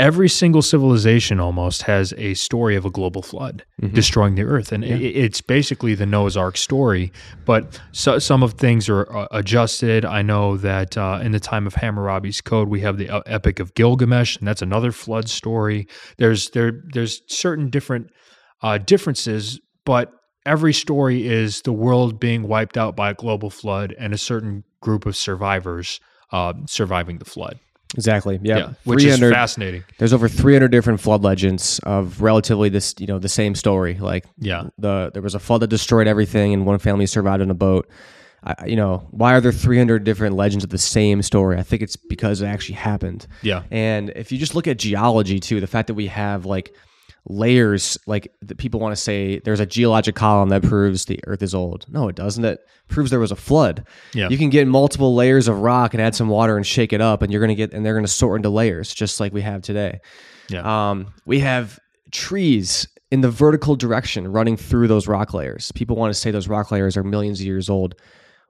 every 0.00 0.30
single 0.30 0.62
civilization 0.62 1.38
almost 1.38 1.82
has 1.82 2.14
a 2.16 2.32
story 2.32 2.74
of 2.74 2.86
a 2.86 2.90
global 2.90 3.20
flood 3.20 3.64
destroying 3.92 4.34
the 4.34 4.42
earth. 4.42 4.72
And 4.72 4.82
i 4.82 4.88
it's 4.88 5.42
basically 5.42 5.94
the 5.94 6.06
noah's 6.06 6.36
ark 6.36 6.56
story 6.56 7.12
but 7.44 7.78
so, 7.92 8.18
some 8.18 8.42
of 8.42 8.54
things 8.54 8.88
are 8.88 9.04
uh, 9.14 9.28
adjusted. 9.30 10.04
I 10.04 10.22
know 10.22 10.56
that 10.56 10.96
uh, 10.96 11.20
in 11.22 11.32
the 11.32 11.40
time 11.40 11.66
of 11.66 11.74
hammurabi's 11.74 12.40
code 12.40 12.68
we 12.68 12.80
have 12.80 12.96
the 12.96 13.10
uh, 13.10 13.20
epic 13.26 13.60
of 13.60 13.74
gilgamesh 13.74 14.38
and 14.38 14.48
that's 14.48 14.62
another 14.62 14.90
flood 14.90 15.28
story. 15.28 15.86
There's 16.16 16.50
there 16.50 16.72
there's 16.94 17.20
certain 17.26 17.68
different 17.68 18.10
uh, 18.62 18.78
differences 18.78 19.60
but 19.84 20.12
every 20.46 20.72
story 20.72 21.26
is 21.28 21.60
the 21.62 21.72
world 21.72 22.18
being 22.18 22.48
wiped 22.48 22.78
out 22.78 22.96
by 22.96 23.10
a 23.10 23.14
global 23.14 23.50
flood 23.50 23.94
and 23.98 24.14
a 24.14 24.18
certain 24.18 24.64
group 24.80 25.04
of 25.04 25.14
survivors 25.14 26.00
uh, 26.32 26.54
surviving 26.66 27.18
the 27.18 27.26
flood 27.26 27.58
Exactly. 27.96 28.38
Yeah. 28.42 28.58
yeah, 28.58 28.72
which 28.84 29.02
is 29.04 29.18
fascinating. 29.18 29.82
There's 29.98 30.12
over 30.12 30.28
300 30.28 30.68
different 30.68 31.00
flood 31.00 31.22
legends 31.24 31.80
of 31.80 32.20
relatively 32.22 32.68
this, 32.68 32.94
you 32.98 33.06
know, 33.06 33.18
the 33.18 33.28
same 33.28 33.54
story. 33.54 33.98
Like 33.98 34.26
Yeah. 34.38 34.64
the 34.78 35.10
there 35.12 35.22
was 35.22 35.34
a 35.34 35.40
flood 35.40 35.62
that 35.62 35.68
destroyed 35.68 36.06
everything, 36.06 36.52
and 36.52 36.66
one 36.66 36.78
family 36.78 37.06
survived 37.06 37.42
on 37.42 37.50
a 37.50 37.54
boat. 37.54 37.88
I, 38.44 38.66
you 38.66 38.76
know, 38.76 39.06
why 39.10 39.34
are 39.34 39.40
there 39.40 39.52
300 39.52 40.04
different 40.04 40.34
legends 40.36 40.64
of 40.64 40.70
the 40.70 40.78
same 40.78 41.20
story? 41.22 41.58
I 41.58 41.62
think 41.62 41.82
it's 41.82 41.96
because 41.96 42.40
it 42.40 42.46
actually 42.46 42.76
happened. 42.76 43.26
Yeah. 43.42 43.64
And 43.70 44.10
if 44.16 44.32
you 44.32 44.38
just 44.38 44.54
look 44.54 44.66
at 44.66 44.78
geology 44.78 45.40
too, 45.40 45.60
the 45.60 45.66
fact 45.66 45.88
that 45.88 45.94
we 45.94 46.06
have 46.06 46.46
like 46.46 46.74
layers, 47.28 47.98
like 48.06 48.32
that 48.42 48.58
people 48.58 48.80
want 48.80 48.92
to 48.94 49.00
say 49.00 49.40
there's 49.40 49.60
a 49.60 49.66
geologic 49.66 50.14
column 50.14 50.48
that 50.48 50.62
proves 50.62 51.04
the 51.04 51.20
Earth 51.26 51.42
is 51.42 51.54
old. 51.54 51.86
No, 51.88 52.08
it 52.08 52.16
doesn't. 52.16 52.44
It 52.44 52.60
proves 52.88 53.10
there 53.10 53.20
was 53.20 53.32
a 53.32 53.36
flood. 53.36 53.86
Yeah. 54.14 54.28
You 54.28 54.38
can 54.38 54.50
get 54.50 54.66
multiple 54.66 55.14
layers 55.14 55.48
of 55.48 55.58
rock 55.60 55.94
and 55.94 56.02
add 56.02 56.14
some 56.14 56.28
water 56.28 56.56
and 56.56 56.66
shake 56.66 56.92
it 56.92 57.00
up, 57.00 57.22
and 57.22 57.32
you're 57.32 57.40
gonna 57.40 57.54
get 57.54 57.72
and 57.72 57.84
they're 57.84 57.94
gonna 57.94 58.08
sort 58.08 58.38
into 58.38 58.50
layers 58.50 58.92
just 58.94 59.20
like 59.20 59.32
we 59.32 59.42
have 59.42 59.62
today. 59.62 60.00
Yeah. 60.48 60.90
Um, 60.90 61.12
we 61.26 61.40
have 61.40 61.78
trees 62.10 62.88
in 63.10 63.20
the 63.20 63.30
vertical 63.30 63.76
direction 63.76 64.30
running 64.30 64.56
through 64.56 64.88
those 64.88 65.06
rock 65.06 65.34
layers. 65.34 65.72
People 65.72 65.96
want 65.96 66.12
to 66.12 66.18
say 66.18 66.30
those 66.30 66.48
rock 66.48 66.70
layers 66.70 66.96
are 66.96 67.02
millions 67.02 67.40
of 67.40 67.46
years 67.46 67.68
old. 67.68 67.94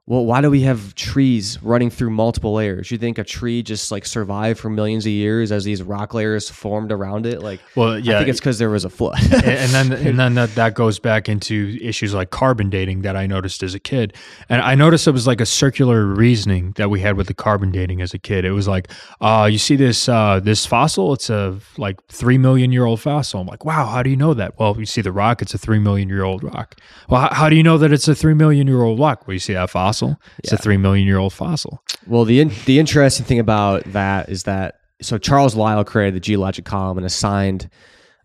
Well, 0.06 0.24
why 0.26 0.40
do 0.40 0.50
we 0.50 0.62
have 0.62 0.96
trees 0.96 1.62
running 1.62 1.88
through 1.88 2.10
multiple 2.10 2.54
layers? 2.54 2.90
You 2.90 2.98
think 2.98 3.18
a 3.18 3.22
tree 3.22 3.62
just 3.62 3.92
like 3.92 4.04
survived 4.04 4.58
for 4.58 4.68
millions 4.68 5.06
of 5.06 5.12
years 5.12 5.52
as 5.52 5.62
these 5.62 5.84
rock 5.84 6.14
layers 6.14 6.50
formed 6.50 6.90
around 6.90 7.26
it? 7.26 7.42
Like, 7.42 7.60
Well, 7.76 7.92
I 7.92 7.98
yeah. 7.98 8.18
think 8.18 8.28
it's 8.30 8.40
because 8.40 8.58
there 8.58 8.70
was 8.70 8.84
a 8.84 8.90
flood. 8.90 9.20
and 9.32 9.44
and 9.44 9.70
then 9.70 9.92
and 10.06 10.18
then 10.18 10.34
that, 10.34 10.54
that 10.56 10.74
goes 10.74 10.98
back 10.98 11.28
into 11.28 11.78
issues 11.80 12.12
like 12.12 12.30
carbon 12.30 12.70
dating 12.70 13.02
that 13.02 13.14
I 13.14 13.28
noticed 13.28 13.62
as 13.62 13.72
a 13.74 13.78
kid. 13.78 14.14
And 14.48 14.60
I 14.62 14.74
noticed 14.74 15.06
it 15.06 15.12
was 15.12 15.28
like 15.28 15.40
a 15.40 15.46
circular 15.46 16.04
reasoning 16.06 16.72
that 16.72 16.90
we 16.90 16.98
had 16.98 17.16
with 17.16 17.28
the 17.28 17.34
carbon 17.34 17.70
dating 17.70 18.00
as 18.02 18.12
a 18.12 18.18
kid. 18.18 18.44
It 18.44 18.50
was 18.52 18.66
like, 18.66 18.90
uh, 19.20 19.48
you 19.52 19.58
see 19.58 19.76
this 19.76 20.08
uh, 20.08 20.40
this 20.40 20.66
fossil, 20.66 21.12
it's 21.12 21.30
a 21.30 21.56
like 21.76 22.04
three 22.08 22.38
million 22.38 22.72
year 22.72 22.84
old 22.84 23.00
fossil. 23.00 23.40
I'm 23.42 23.46
like, 23.46 23.64
wow, 23.64 23.86
how 23.86 24.02
do 24.02 24.10
you 24.10 24.16
know 24.16 24.34
that? 24.34 24.58
Well, 24.58 24.76
you 24.76 24.86
see 24.86 25.02
the 25.02 25.12
rock, 25.12 25.40
it's 25.40 25.54
a 25.54 25.58
three 25.58 25.78
million 25.78 26.08
year 26.08 26.24
old 26.24 26.42
rock. 26.42 26.74
Well, 27.08 27.20
how, 27.20 27.32
how 27.34 27.48
do 27.48 27.54
you 27.54 27.62
know 27.62 27.78
that 27.78 27.92
it's 27.92 28.08
a 28.08 28.14
three 28.16 28.34
million 28.34 28.66
year 28.66 28.82
old 28.82 28.98
rock? 28.98 29.28
Well, 29.28 29.34
you 29.34 29.38
see 29.38 29.52
that 29.52 29.70
fossil, 29.70 29.99
it's 30.38 30.52
a 30.52 30.56
three 30.58 30.76
million 30.76 31.06
year 31.06 31.18
old 31.18 31.32
fossil. 31.32 31.82
Well, 32.06 32.24
the 32.24 32.40
in, 32.40 32.50
the 32.66 32.78
interesting 32.78 33.26
thing 33.26 33.38
about 33.38 33.84
that 33.92 34.28
is 34.28 34.44
that 34.44 34.76
so 35.02 35.18
Charles 35.18 35.54
Lyell 35.54 35.84
created 35.84 36.14
the 36.14 36.20
geologic 36.20 36.64
column 36.64 36.96
and 36.98 37.06
assigned 37.06 37.68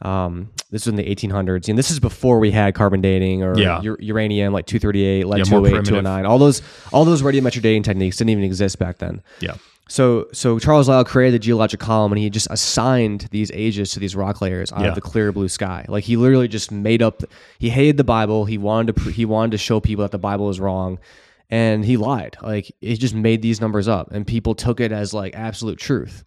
um, 0.01 0.49
this 0.71 0.85
was 0.85 0.87
in 0.87 0.95
the 0.97 1.03
1800s, 1.15 1.69
and 1.69 1.77
this 1.77 1.89
is 1.89 1.99
before 2.01 2.39
we 2.39 2.51
had 2.51 2.75
carbon 2.75 2.99
dating 3.01 3.43
or 3.43 3.57
Yeah. 3.57 3.81
u- 3.81 3.95
uranium 3.99 4.51
like 4.51 4.65
238, 4.65 5.25
lead 5.25 5.37
Yeah, 5.45 5.49
more 5.51 5.61
208, 5.61 5.85
209. 5.85 6.25
All 6.25 6.37
those 6.37 6.61
all 6.91 7.05
those 7.05 7.21
radiometric 7.21 7.61
dating 7.61 7.83
techniques 7.83 8.17
didn't 8.17 8.31
even 8.31 8.43
exist 8.43 8.77
back 8.77 8.97
then. 8.97 9.21
Yeah. 9.39 9.53
So 9.87 10.27
so 10.33 10.59
Charles 10.59 10.89
Lyell 10.89 11.05
created 11.05 11.35
the 11.35 11.39
geologic 11.45 11.79
column 11.79 12.11
and 12.11 12.19
he 12.19 12.29
just 12.29 12.47
assigned 12.49 13.27
these 13.31 13.51
ages 13.53 13.91
to 13.91 13.99
these 13.99 14.15
rock 14.15 14.41
layers 14.41 14.71
out 14.73 14.81
Yeah. 14.81 14.87
of 14.89 14.95
the 14.95 15.01
clear 15.01 15.31
blue 15.31 15.47
sky. 15.47 15.85
Like 15.87 16.03
he 16.03 16.17
literally 16.17 16.47
just 16.49 16.71
made 16.71 17.01
up. 17.01 17.23
He 17.59 17.69
hated 17.69 17.95
the 17.97 18.03
Bible. 18.03 18.45
He 18.45 18.57
wanted 18.57 18.95
to 18.97 19.01
he 19.11 19.23
wanted 19.25 19.51
to 19.51 19.57
show 19.59 19.79
people 19.79 20.03
that 20.03 20.11
the 20.11 20.17
Bible 20.19 20.49
is 20.49 20.59
wrong, 20.59 20.99
and 21.49 21.85
he 21.85 21.97
lied. 21.97 22.37
Like 22.41 22.73
he 22.81 22.95
just 22.97 23.15
made 23.15 23.41
these 23.41 23.61
numbers 23.61 23.87
up, 23.87 24.11
and 24.11 24.25
people 24.25 24.55
took 24.55 24.79
it 24.79 24.91
as 24.91 25.13
like 25.13 25.35
absolute 25.35 25.79
truth. 25.79 26.23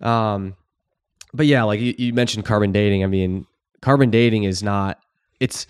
Um, 0.00 0.56
but 1.32 1.46
yeah, 1.46 1.64
like 1.64 1.80
you, 1.80 1.94
you 1.98 2.12
mentioned 2.12 2.44
carbon 2.44 2.72
dating. 2.72 3.04
I 3.04 3.06
mean, 3.06 3.46
carbon 3.80 4.10
dating 4.10 4.44
is 4.44 4.62
not. 4.62 4.98
It's 5.40 5.66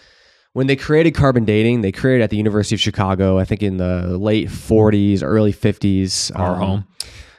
when 0.52 0.68
they 0.68 0.76
created 0.76 1.14
carbon 1.14 1.44
dating, 1.44 1.80
they 1.80 1.92
created 1.92 2.22
at 2.22 2.30
the 2.30 2.36
University 2.36 2.76
of 2.76 2.80
Chicago. 2.80 3.38
I 3.38 3.44
think 3.44 3.62
in 3.62 3.76
the 3.76 4.16
late 4.16 4.48
40s, 4.48 5.20
early 5.22 5.52
50s. 5.52 6.30
Our 6.38 6.54
um, 6.54 6.60
home. 6.60 6.84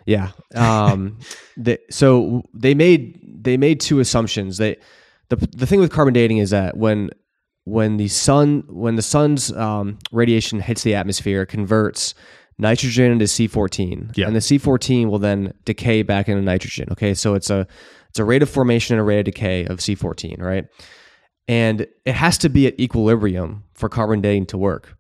yeah. 0.05 0.31
Um, 0.53 1.19
the, 1.57 1.79
so 1.89 2.43
they 2.53 2.73
made 2.73 3.43
they 3.43 3.57
made 3.57 3.79
two 3.79 3.99
assumptions. 3.99 4.57
They 4.57 4.77
the 5.29 5.37
the 5.55 5.65
thing 5.65 5.79
with 5.79 5.91
carbon 5.91 6.13
dating 6.13 6.39
is 6.39 6.49
that 6.49 6.77
when 6.77 7.09
when 7.65 7.98
the 7.98 8.07
sun 8.07 8.63
when 8.69 8.95
the 8.95 9.01
sun's 9.01 9.51
um, 9.51 9.98
radiation 10.12 10.60
hits 10.60 10.84
the 10.84 10.95
atmosphere, 10.95 11.41
it 11.43 11.48
converts 11.48 12.15
nitrogen 12.57 13.12
into 13.12 13.25
C14, 13.25 14.15
Yeah. 14.15 14.27
and 14.27 14.36
the 14.36 14.39
C14 14.39 15.10
will 15.10 15.19
then 15.19 15.53
decay 15.65 16.03
back 16.03 16.29
into 16.29 16.41
nitrogen. 16.41 16.88
Okay, 16.91 17.13
so 17.13 17.34
it's 17.34 17.50
a 17.50 17.67
it's 18.10 18.19
a 18.19 18.24
rate 18.24 18.41
of 18.41 18.50
formation 18.50 18.93
and 18.95 19.01
a 19.01 19.03
rate 19.03 19.19
of 19.19 19.25
decay 19.25 19.65
of 19.65 19.79
C14, 19.79 20.39
right? 20.41 20.65
And 21.48 21.86
it 22.05 22.15
has 22.15 22.38
to 22.39 22.50
be 22.50 22.65
at 22.67 22.79
equilibrium 22.79 23.63
for 23.74 23.89
carbon 23.89 24.22
dating 24.22 24.45
to 24.48 24.57
work. 24.57 24.98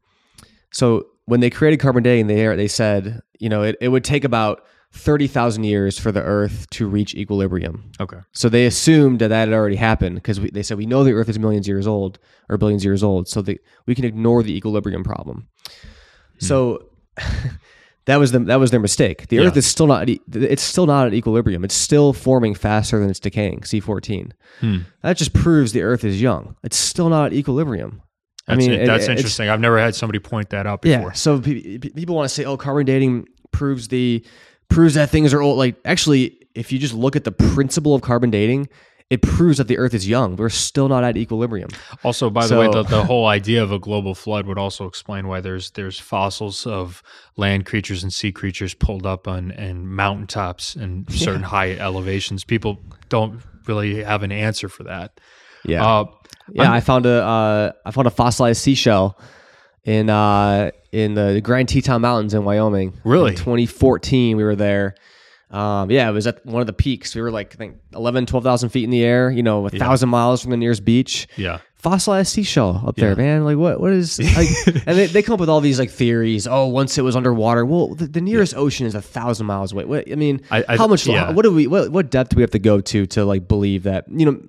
So 0.71 1.07
when 1.25 1.39
they 1.39 1.49
created 1.49 1.79
carbon 1.79 2.03
dating, 2.03 2.27
they 2.27 2.55
they 2.55 2.67
said, 2.67 3.21
you 3.39 3.49
know, 3.49 3.63
it, 3.63 3.77
it 3.79 3.87
would 3.87 4.03
take 4.03 4.23
about 4.23 4.65
thirty 4.95 5.27
thousand 5.27 5.65
years 5.65 5.99
for 5.99 6.11
the 6.11 6.21
Earth 6.23 6.67
to 6.71 6.87
reach 6.87 7.13
equilibrium. 7.13 7.91
Okay. 7.99 8.17
So 8.31 8.49
they 8.49 8.65
assumed 8.65 9.19
that 9.19 9.27
that 9.27 9.47
had 9.49 9.53
already 9.53 9.75
happened 9.75 10.15
because 10.15 10.39
they 10.39 10.63
said 10.63 10.77
we 10.77 10.85
know 10.85 11.03
the 11.03 11.11
Earth 11.13 11.29
is 11.29 11.37
millions 11.37 11.67
of 11.67 11.69
years 11.69 11.85
old 11.87 12.17
or 12.49 12.57
billions 12.57 12.81
of 12.83 12.85
years 12.85 13.03
old, 13.03 13.27
so 13.27 13.41
that 13.43 13.59
we 13.85 13.93
can 13.95 14.05
ignore 14.05 14.41
the 14.41 14.55
equilibrium 14.55 15.03
problem. 15.03 15.47
Hmm. 16.39 16.45
So 16.45 16.89
that 18.05 18.17
was 18.17 18.31
the, 18.31 18.39
that 18.39 18.55
was 18.57 18.71
their 18.71 18.79
mistake. 18.79 19.27
The 19.27 19.37
Yeah. 19.37 19.43
Earth 19.43 19.57
is 19.57 19.65
still 19.65 19.87
not 19.87 20.09
at 20.09 20.17
it's 20.33 20.63
still 20.63 20.85
not 20.85 21.07
at 21.07 21.13
equilibrium. 21.13 21.63
It's 21.63 21.75
still 21.75 22.13
forming 22.13 22.53
faster 22.55 22.99
than 22.99 23.09
it's 23.09 23.19
decaying. 23.19 23.63
C 23.63 23.79
fourteen. 23.79 24.33
Hmm. 24.59 24.79
That 25.01 25.17
just 25.17 25.33
proves 25.33 25.71
the 25.73 25.81
Earth 25.81 26.03
is 26.03 26.21
young. 26.21 26.55
It's 26.63 26.77
still 26.77 27.09
not 27.09 27.27
at 27.27 27.33
equilibrium. 27.33 28.01
That's, 28.47 28.57
I 28.57 28.59
mean, 28.59 28.71
it- 28.73 28.81
it- 28.83 28.85
that's 28.87 29.03
it's- 29.05 29.17
interesting. 29.17 29.49
I've 29.49 29.59
never 29.59 29.79
had 29.79 29.95
somebody 29.95 30.19
point 30.19 30.49
that 30.51 30.67
out 30.67 30.81
before. 30.83 31.07
Yeah. 31.07 31.11
So 31.13 31.41
pe- 31.41 31.79
pe- 31.79 31.89
people 31.89 32.15
want 32.15 32.29
to 32.29 32.33
say, 32.33 32.45
"Oh, 32.45 32.57
carbon 32.57 32.85
dating 32.85 33.25
proves 33.51 33.87
the 33.87 34.23
proves 34.69 34.93
that 34.95 35.09
things 35.09 35.33
are 35.33 35.41
old." 35.41 35.57
Like, 35.57 35.75
actually, 35.85 36.37
if 36.53 36.71
you 36.71 36.79
just 36.79 36.93
look 36.93 37.15
at 37.15 37.23
the 37.23 37.31
principle 37.31 37.95
of 37.95 38.01
carbon 38.01 38.31
dating, 38.31 38.69
it 39.09 39.21
proves 39.21 39.59
that 39.59 39.67
the 39.67 39.77
Earth 39.77 39.93
is 39.93 40.07
young. 40.07 40.35
We're 40.35 40.49
still 40.49 40.89
not 40.89 41.03
at 41.03 41.15
equilibrium. 41.15 41.69
Also, 42.03 42.29
by 42.31 42.47
the 42.47 42.57
way, 42.57 42.67
the, 42.67 42.83
the 42.83 43.03
whole 43.03 43.27
idea 43.27 43.61
of 43.61 43.71
a 43.71 43.77
global 43.77 44.15
flood 44.15 44.47
would 44.47 44.57
also 44.57 44.87
explain 44.87 45.27
why 45.27 45.41
there's 45.41 45.71
there's 45.71 45.99
fossils 45.99 46.65
of 46.65 47.03
land 47.37 47.65
creatures 47.65 48.01
and 48.01 48.11
sea 48.11 48.31
creatures 48.31 48.73
pulled 48.73 49.05
up 49.05 49.27
on 49.27 49.51
and 49.51 49.87
mountaintops 49.87 50.75
and 50.75 51.09
certain 51.11 51.43
high 51.43 51.73
elevations. 51.73 52.43
People 52.43 52.81
don't 53.09 53.41
really 53.67 54.03
have 54.03 54.23
an 54.23 54.31
answer 54.31 54.69
for 54.69 54.83
that. 54.83 55.19
Yeah. 55.63 55.85
Uh, 55.85 56.05
yeah. 56.51 56.71
i 56.71 56.79
found 56.79 57.05
a 57.05 57.23
uh, 57.23 57.71
I 57.85 57.91
found 57.91 58.07
a 58.07 58.11
fossilized 58.11 58.61
seashell 58.61 59.19
in 59.85 60.09
uh, 60.09 60.71
in 60.91 61.13
the 61.13 61.39
Grand 61.41 61.69
Teton 61.69 62.01
Mountains 62.01 62.33
in 62.33 62.43
Wyoming. 62.43 62.93
Really? 63.03 63.31
In 63.31 63.37
2014, 63.37 64.35
we 64.35 64.43
were 64.43 64.55
there. 64.55 64.95
Um, 65.51 65.89
yeah, 65.91 66.09
it 66.09 66.11
was 66.11 66.27
at 66.27 66.45
one 66.45 66.59
of 66.61 66.67
the 66.67 66.73
peaks. 66.73 67.15
We 67.15 67.21
were 67.21 67.31
like 67.31 67.53
I 67.53 67.57
think 67.57 67.77
11, 67.93 68.25
12,000 68.25 68.69
feet 68.69 68.83
in 68.83 68.89
the 68.89 69.03
air. 69.03 69.29
You 69.31 69.43
know, 69.43 69.65
a 69.65 69.69
thousand 69.69 70.09
miles 70.09 70.41
from 70.41 70.51
the 70.51 70.57
nearest 70.57 70.83
beach. 70.83 71.27
yeah. 71.37 71.59
fossilized 71.75 72.31
seashell 72.33 72.83
up 72.85 72.95
there, 72.95 73.15
man. 73.15 73.45
Like 73.45 73.57
what? 73.57 73.79
What 73.79 73.91
is? 73.93 74.19
Like, 74.35 74.47
and 74.87 74.97
they, 74.97 75.05
they 75.05 75.21
come 75.21 75.33
up 75.33 75.39
with 75.39 75.49
all 75.49 75.61
these 75.61 75.77
like 75.79 75.91
theories. 75.91 76.47
Oh, 76.47 76.65
once 76.65 76.97
it 76.97 77.03
was 77.03 77.15
underwater. 77.15 77.63
Well, 77.63 77.93
the, 77.93 78.07
the 78.07 78.21
nearest 78.21 78.55
ocean 78.55 78.87
is 78.87 78.95
a 78.95 79.01
thousand 79.03 79.45
miles 79.45 79.71
away. 79.71 79.85
What? 79.85 80.11
I 80.11 80.15
mean, 80.15 80.41
I- 80.49 80.65
I- 80.67 80.77
how 80.77 80.87
much? 80.87 81.05
yeah. 81.05 81.31
What 81.31 81.43
do 81.43 81.53
we? 81.53 81.67
What, 81.67 81.91
what 81.91 82.09
depth 82.09 82.31
do 82.31 82.37
we 82.37 82.41
have 82.41 82.51
to 82.51 82.59
go 82.59 82.81
to 82.81 83.05
to 83.05 83.23
like 83.23 83.47
believe 83.47 83.83
that? 83.83 84.05
You 84.09 84.25
know, 84.25 84.41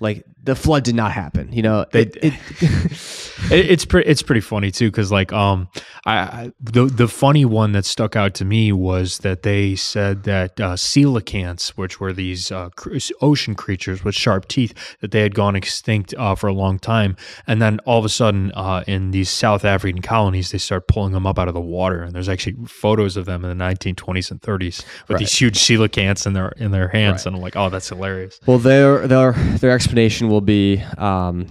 like 0.00 0.24
the 0.42 0.54
flood 0.54 0.84
did 0.84 0.94
not 0.94 1.12
happen. 1.12 1.52
You 1.52 1.62
know, 1.62 1.86
it, 1.92 2.16
it, 2.22 2.34
It, 3.50 3.70
it's 3.70 3.84
pretty. 3.84 4.08
It's 4.08 4.22
pretty 4.22 4.42
funny 4.42 4.70
too, 4.70 4.90
because 4.90 5.10
like 5.10 5.32
um, 5.32 5.68
I, 6.04 6.16
I 6.18 6.52
the 6.60 6.84
the 6.86 7.08
funny 7.08 7.44
one 7.44 7.72
that 7.72 7.84
stuck 7.84 8.14
out 8.14 8.34
to 8.34 8.44
me 8.44 8.70
was 8.70 9.18
that 9.18 9.42
they 9.42 9.74
said 9.76 10.24
that 10.24 10.60
uh, 10.60 10.74
coelacanths, 10.76 11.70
which 11.70 11.98
were 12.00 12.12
these 12.12 12.52
uh, 12.52 12.68
cr- 12.76 12.98
ocean 13.20 13.54
creatures 13.54 14.04
with 14.04 14.14
sharp 14.14 14.46
teeth, 14.46 14.74
that 15.00 15.10
they 15.10 15.22
had 15.22 15.34
gone 15.34 15.56
extinct 15.56 16.14
uh, 16.18 16.34
for 16.34 16.48
a 16.48 16.52
long 16.52 16.78
time, 16.78 17.16
and 17.46 17.60
then 17.62 17.78
all 17.80 17.98
of 17.98 18.04
a 18.04 18.10
sudden, 18.10 18.52
uh, 18.54 18.84
in 18.86 19.10
these 19.10 19.30
South 19.30 19.64
African 19.64 20.02
colonies, 20.02 20.50
they 20.50 20.58
start 20.58 20.86
pulling 20.86 21.12
them 21.12 21.26
up 21.26 21.38
out 21.38 21.48
of 21.48 21.54
the 21.54 21.60
water, 21.60 22.02
and 22.02 22.12
there's 22.12 22.28
actually 22.28 22.56
photos 22.66 23.16
of 23.16 23.24
them 23.24 23.44
in 23.44 23.56
the 23.56 23.64
1920s 23.64 24.30
and 24.30 24.40
30s 24.42 24.84
with 25.08 25.18
these 25.18 25.32
huge 25.32 25.58
coelacanths 25.58 26.26
in 26.26 26.34
their 26.34 26.50
in 26.50 26.70
their 26.72 26.88
hands, 26.88 27.26
and 27.26 27.34
I'm 27.34 27.42
like, 27.42 27.56
oh, 27.56 27.70
that's 27.70 27.88
hilarious. 27.88 28.38
well, 28.46 28.58
their 28.58 29.06
their 29.08 29.32
their 29.32 29.70
explanation 29.70 30.28
will 30.30 30.40
be. 30.40 30.82
Um, 30.96 31.46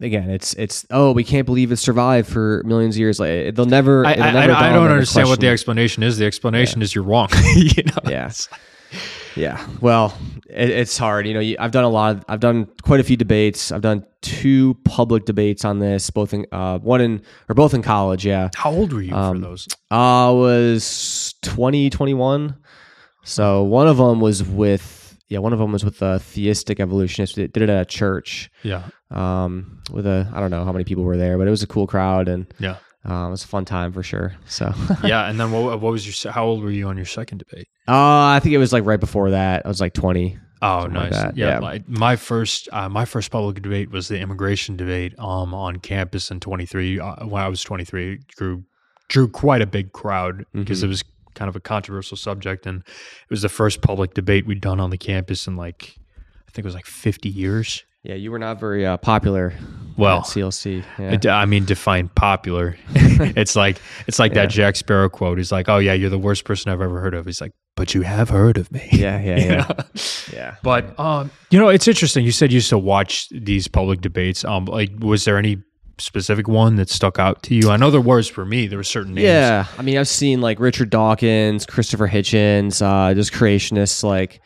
again, 0.00 0.30
it's 0.30 0.54
it's 0.54 0.86
oh 0.90 1.12
we 1.12 1.24
can't 1.24 1.46
believe 1.46 1.72
it 1.72 1.76
survived 1.76 2.28
for 2.28 2.62
millions 2.64 2.96
of 2.96 3.00
years. 3.00 3.18
Like 3.20 3.54
they'll 3.54 3.66
never. 3.66 4.06
I, 4.06 4.14
I, 4.14 4.30
never 4.32 4.52
I, 4.52 4.70
I 4.70 4.72
don't 4.72 4.90
understand 4.90 5.28
what 5.28 5.40
the 5.40 5.48
explanation 5.48 6.02
is. 6.02 6.18
The 6.18 6.26
explanation 6.26 6.82
is 6.82 6.94
you're 6.94 7.04
wrong. 7.04 7.28
you 7.56 7.82
know? 7.84 8.10
Yeah. 8.10 8.30
Yeah. 9.36 9.64
Well, 9.80 10.16
it, 10.48 10.70
it's 10.70 10.96
hard. 10.96 11.26
You 11.26 11.34
know, 11.34 11.40
you, 11.40 11.56
I've 11.58 11.70
done 11.70 11.84
a 11.84 11.88
lot. 11.88 12.16
Of, 12.16 12.24
I've 12.28 12.40
done 12.40 12.68
quite 12.82 13.00
a 13.00 13.04
few 13.04 13.16
debates. 13.16 13.70
I've 13.70 13.82
done 13.82 14.04
two 14.22 14.74
public 14.84 15.26
debates 15.26 15.64
on 15.64 15.78
this, 15.78 16.10
both 16.10 16.32
in 16.34 16.46
uh, 16.50 16.78
one 16.78 17.00
in 17.00 17.22
or 17.48 17.54
both 17.54 17.74
in 17.74 17.82
college. 17.82 18.24
Yeah. 18.26 18.48
How 18.54 18.70
old 18.70 18.92
were 18.92 19.02
you 19.02 19.14
Um, 19.14 19.36
for 19.36 19.48
those? 19.48 19.68
I 19.90 20.30
was 20.30 21.34
20, 21.42 21.90
21. 21.90 22.56
So 23.24 23.62
one 23.62 23.86
of 23.86 23.98
them 23.98 24.20
was 24.20 24.42
with, 24.42 24.97
yeah, 25.28 25.38
one 25.38 25.52
of 25.52 25.58
them 25.58 25.72
was 25.72 25.84
with 25.84 26.00
a 26.02 26.18
theistic 26.18 26.80
evolutionist. 26.80 27.36
They 27.36 27.46
did 27.46 27.62
it 27.62 27.70
at 27.70 27.82
a 27.82 27.84
church 27.84 28.50
Yeah, 28.62 28.84
um, 29.10 29.80
with 29.92 30.06
a, 30.06 30.30
I 30.34 30.40
don't 30.40 30.50
know 30.50 30.64
how 30.64 30.72
many 30.72 30.84
people 30.84 31.04
were 31.04 31.16
there, 31.16 31.38
but 31.38 31.46
it 31.46 31.50
was 31.50 31.62
a 31.62 31.66
cool 31.66 31.86
crowd 31.86 32.28
and 32.28 32.46
yeah, 32.58 32.76
uh, 33.08 33.28
it 33.28 33.30
was 33.30 33.44
a 33.44 33.48
fun 33.48 33.64
time 33.64 33.92
for 33.92 34.02
sure. 34.02 34.34
So, 34.46 34.72
yeah. 35.04 35.28
And 35.28 35.38
then 35.38 35.52
what, 35.52 35.80
what 35.80 35.92
was 35.92 36.06
your? 36.24 36.32
How 36.32 36.44
old 36.44 36.62
were 36.62 36.70
you 36.70 36.88
on 36.88 36.96
your 36.96 37.06
second 37.06 37.38
debate? 37.38 37.68
uh, 37.86 37.92
I 38.36 38.40
think 38.42 38.54
it 38.54 38.58
was 38.58 38.72
like 38.72 38.84
right 38.84 39.00
before 39.00 39.30
that. 39.30 39.64
I 39.64 39.68
was 39.68 39.80
like 39.80 39.94
20. 39.94 40.38
Oh, 40.60 40.80
Something 40.82 41.00
like 41.00 41.10
nice. 41.12 41.32
yeah, 41.36 41.48
yeah. 41.50 41.60
My, 41.60 41.84
my 41.86 42.16
first, 42.16 42.68
uh, 42.72 42.88
my 42.88 43.04
first 43.04 43.30
public 43.30 43.62
debate 43.62 43.92
was 43.92 44.08
the 44.08 44.18
immigration 44.18 44.76
debate 44.76 45.14
um, 45.18 45.54
on 45.54 45.76
campus 45.76 46.32
in 46.32 46.40
23. 46.40 46.98
Uh, 46.98 47.26
when 47.26 47.40
I 47.40 47.48
was 47.48 47.62
23, 47.62 48.18
drew 48.36 48.64
drew 49.08 49.28
quite 49.28 49.62
a 49.62 49.66
big 49.66 49.92
crowd 49.92 50.44
because 50.52 50.78
Mm-hmm. 50.78 50.86
it 50.86 50.88
was 50.88 51.04
kind 51.34 51.48
of 51.48 51.56
a 51.56 51.60
controversial 51.60 52.16
subject, 52.16 52.66
and 52.66 52.80
it 52.80 53.30
was 53.30 53.42
the 53.42 53.48
first 53.48 53.82
public 53.82 54.14
debate 54.14 54.46
we'd 54.46 54.60
done 54.60 54.80
on 54.80 54.90
the 54.90 54.98
campus 54.98 55.46
in 55.46 55.56
like 55.56 55.96
I 56.48 56.50
think 56.50 56.64
it 56.64 56.64
was 56.64 56.74
like 56.74 56.86
50 56.86 57.28
years. 57.28 57.84
Yeah, 58.04 58.14
you 58.14 58.30
were 58.30 58.38
not 58.38 58.60
very 58.60 58.86
uh, 58.86 58.96
popular. 58.96 59.52
Well, 59.96 60.18
at 60.18 60.24
CLC. 60.24 60.84
Yeah. 60.98 61.36
I 61.36 61.46
mean, 61.46 61.64
define 61.64 62.08
popular. 62.08 62.76
it's 62.94 63.56
like 63.56 63.80
it's 64.06 64.20
like 64.20 64.34
that 64.34 64.50
Jack 64.50 64.76
Sparrow 64.76 65.08
quote. 65.08 65.38
He's 65.38 65.50
like, 65.50 65.68
"Oh 65.68 65.78
yeah, 65.78 65.94
you're 65.94 66.08
the 66.08 66.18
worst 66.18 66.44
person 66.44 66.70
I've 66.70 66.80
ever 66.80 67.00
heard 67.00 67.14
of." 67.14 67.26
He's 67.26 67.40
like, 67.40 67.52
"But 67.74 67.94
you 67.94 68.02
have 68.02 68.30
heard 68.30 68.56
of 68.56 68.70
me." 68.70 68.88
yeah, 68.92 69.20
yeah, 69.20 69.38
yeah, 69.38 69.82
yeah. 70.32 70.56
But 70.62 70.98
um, 70.98 71.32
you 71.50 71.58
know, 71.58 71.68
it's 71.68 71.88
interesting. 71.88 72.24
You 72.24 72.30
said 72.30 72.52
you 72.52 72.56
used 72.56 72.70
to 72.70 72.78
watch 72.78 73.28
these 73.30 73.66
public 73.66 74.00
debates. 74.00 74.44
Um, 74.44 74.66
like, 74.66 74.92
was 75.00 75.24
there 75.24 75.36
any 75.36 75.58
specific 75.98 76.48
one 76.48 76.76
that 76.76 76.88
stuck 76.88 77.18
out 77.18 77.42
to 77.44 77.54
you? 77.54 77.70
I 77.70 77.76
know 77.76 77.90
there 77.90 78.00
was 78.00 78.28
for 78.28 78.44
me. 78.44 78.66
There 78.66 78.78
were 78.78 78.84
certain 78.84 79.14
names. 79.14 79.24
Yeah, 79.24 79.66
I 79.78 79.82
mean, 79.82 79.98
I've 79.98 80.08
seen 80.08 80.40
like 80.40 80.60
Richard 80.60 80.90
Dawkins, 80.90 81.66
Christopher 81.66 82.08
Hitchens, 82.08 82.80
uh, 82.82 83.14
just 83.14 83.32
creationists 83.32 84.02
like, 84.02 84.40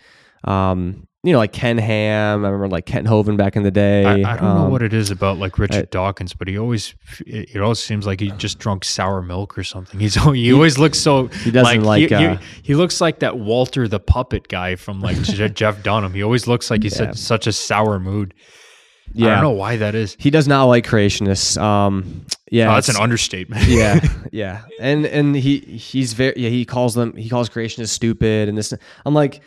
um, 0.44 1.06
you 1.24 1.30
know, 1.32 1.38
like 1.38 1.52
Ken 1.52 1.78
Ham. 1.78 2.44
I 2.44 2.48
remember 2.48 2.66
like 2.68 2.84
Kent 2.84 3.06
Hovind 3.06 3.36
back 3.36 3.54
in 3.54 3.62
the 3.62 3.70
day. 3.70 4.04
I, 4.04 4.14
I 4.32 4.36
don't 4.36 4.42
know 4.56 4.64
Um, 4.64 4.70
what 4.72 4.82
it 4.82 4.92
is 4.92 5.12
about 5.12 5.38
like 5.38 5.56
Richard 5.56 5.84
I- 5.84 5.88
Dawkins, 5.92 6.34
but 6.34 6.48
he 6.48 6.58
always 6.58 6.96
it, 7.24 7.54
it 7.54 7.60
always 7.60 7.78
seems 7.78 8.06
like 8.06 8.18
he 8.18 8.32
just 8.32 8.58
drunk 8.58 8.84
sour 8.84 9.22
milk 9.22 9.56
or 9.56 9.62
something. 9.62 10.00
He's 10.00 10.16
al- 10.18 10.32
he 10.32 10.52
always 10.52 10.78
looks 10.78 10.98
so 10.98 11.28
He 11.28 11.52
doesn't 11.52 11.84
like, 11.84 12.00
he, 12.00 12.06
he- 12.08 12.14
uh, 12.26 12.38
he 12.62 12.74
looks 12.74 13.00
like 13.00 13.20
that 13.20 13.38
Walter 13.38 13.86
the 13.86 14.00
puppet 14.00 14.48
guy 14.48 14.74
from 14.74 15.00
like 15.00 15.16
Jeff 15.22 15.82
Dunham. 15.84 16.12
He 16.12 16.24
always 16.24 16.48
looks 16.48 16.72
like 16.72 16.82
he's 16.82 16.98
Yeah. 16.98 17.12
such 17.12 17.46
a 17.46 17.52
sour 17.52 18.00
mood. 18.00 18.34
I 19.16 19.20
don't 19.20 19.42
know 19.42 19.50
why 19.50 19.76
that 19.76 19.94
is. 19.94 20.16
He 20.18 20.30
does 20.30 20.48
not 20.48 20.64
like 20.64 20.86
creationists. 20.86 21.60
Um, 21.60 22.24
yeah, 22.50 22.70
Oh, 22.70 22.74
that's 22.74 22.88
an 22.88 22.96
understatement. 22.96 23.66
yeah, 23.66 24.00
yeah, 24.32 24.62
and 24.80 25.06
and 25.06 25.34
he 25.36 25.58
he's 25.58 26.12
very 26.12 26.34
yeah 26.36 26.48
he 26.50 26.64
calls 26.64 26.94
them 26.94 27.16
he 27.16 27.28
calls 27.28 27.48
creationists 27.48 27.88
stupid 27.90 28.48
and 28.48 28.56
this. 28.58 28.72
I'm 29.06 29.14
like, 29.14 29.42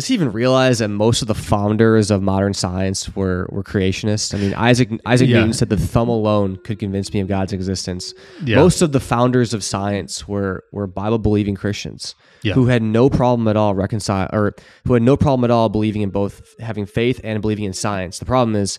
does 0.00 0.06
he 0.08 0.14
even 0.14 0.32
realize 0.32 0.78
that 0.78 0.88
most 0.88 1.20
of 1.20 1.28
the 1.28 1.34
founders 1.34 2.10
of 2.10 2.22
modern 2.22 2.54
science 2.54 3.14
were 3.14 3.46
were 3.52 3.62
creationists? 3.62 4.34
I 4.34 4.38
mean, 4.38 4.54
Isaac 4.54 4.88
Isaac 5.04 5.28
Yeah. 5.28 5.36
Newton 5.40 5.52
said 5.52 5.68
the 5.68 5.76
thumb 5.76 6.08
alone 6.08 6.56
could 6.64 6.78
convince 6.78 7.12
me 7.12 7.20
of 7.20 7.28
God's 7.28 7.52
existence. 7.52 8.14
Yeah. 8.42 8.56
Most 8.56 8.80
of 8.80 8.92
the 8.92 9.00
founders 9.00 9.52
of 9.52 9.62
science 9.62 10.26
were 10.26 10.64
were 10.72 10.86
Bible 10.86 11.18
believing 11.18 11.54
Christians 11.54 12.14
Yeah. 12.42 12.54
who 12.54 12.64
had 12.66 12.82
no 12.82 13.10
problem 13.10 13.46
at 13.46 13.56
all 13.58 13.74
reconcile 13.74 14.30
or 14.32 14.54
who 14.86 14.94
had 14.94 15.02
no 15.02 15.18
problem 15.18 15.44
at 15.44 15.50
all 15.50 15.68
believing 15.68 16.00
in 16.00 16.08
both 16.10 16.40
having 16.60 16.86
faith 16.86 17.20
and 17.22 17.42
believing 17.42 17.66
in 17.66 17.74
science. 17.74 18.18
The 18.18 18.24
problem 18.24 18.56
is 18.56 18.78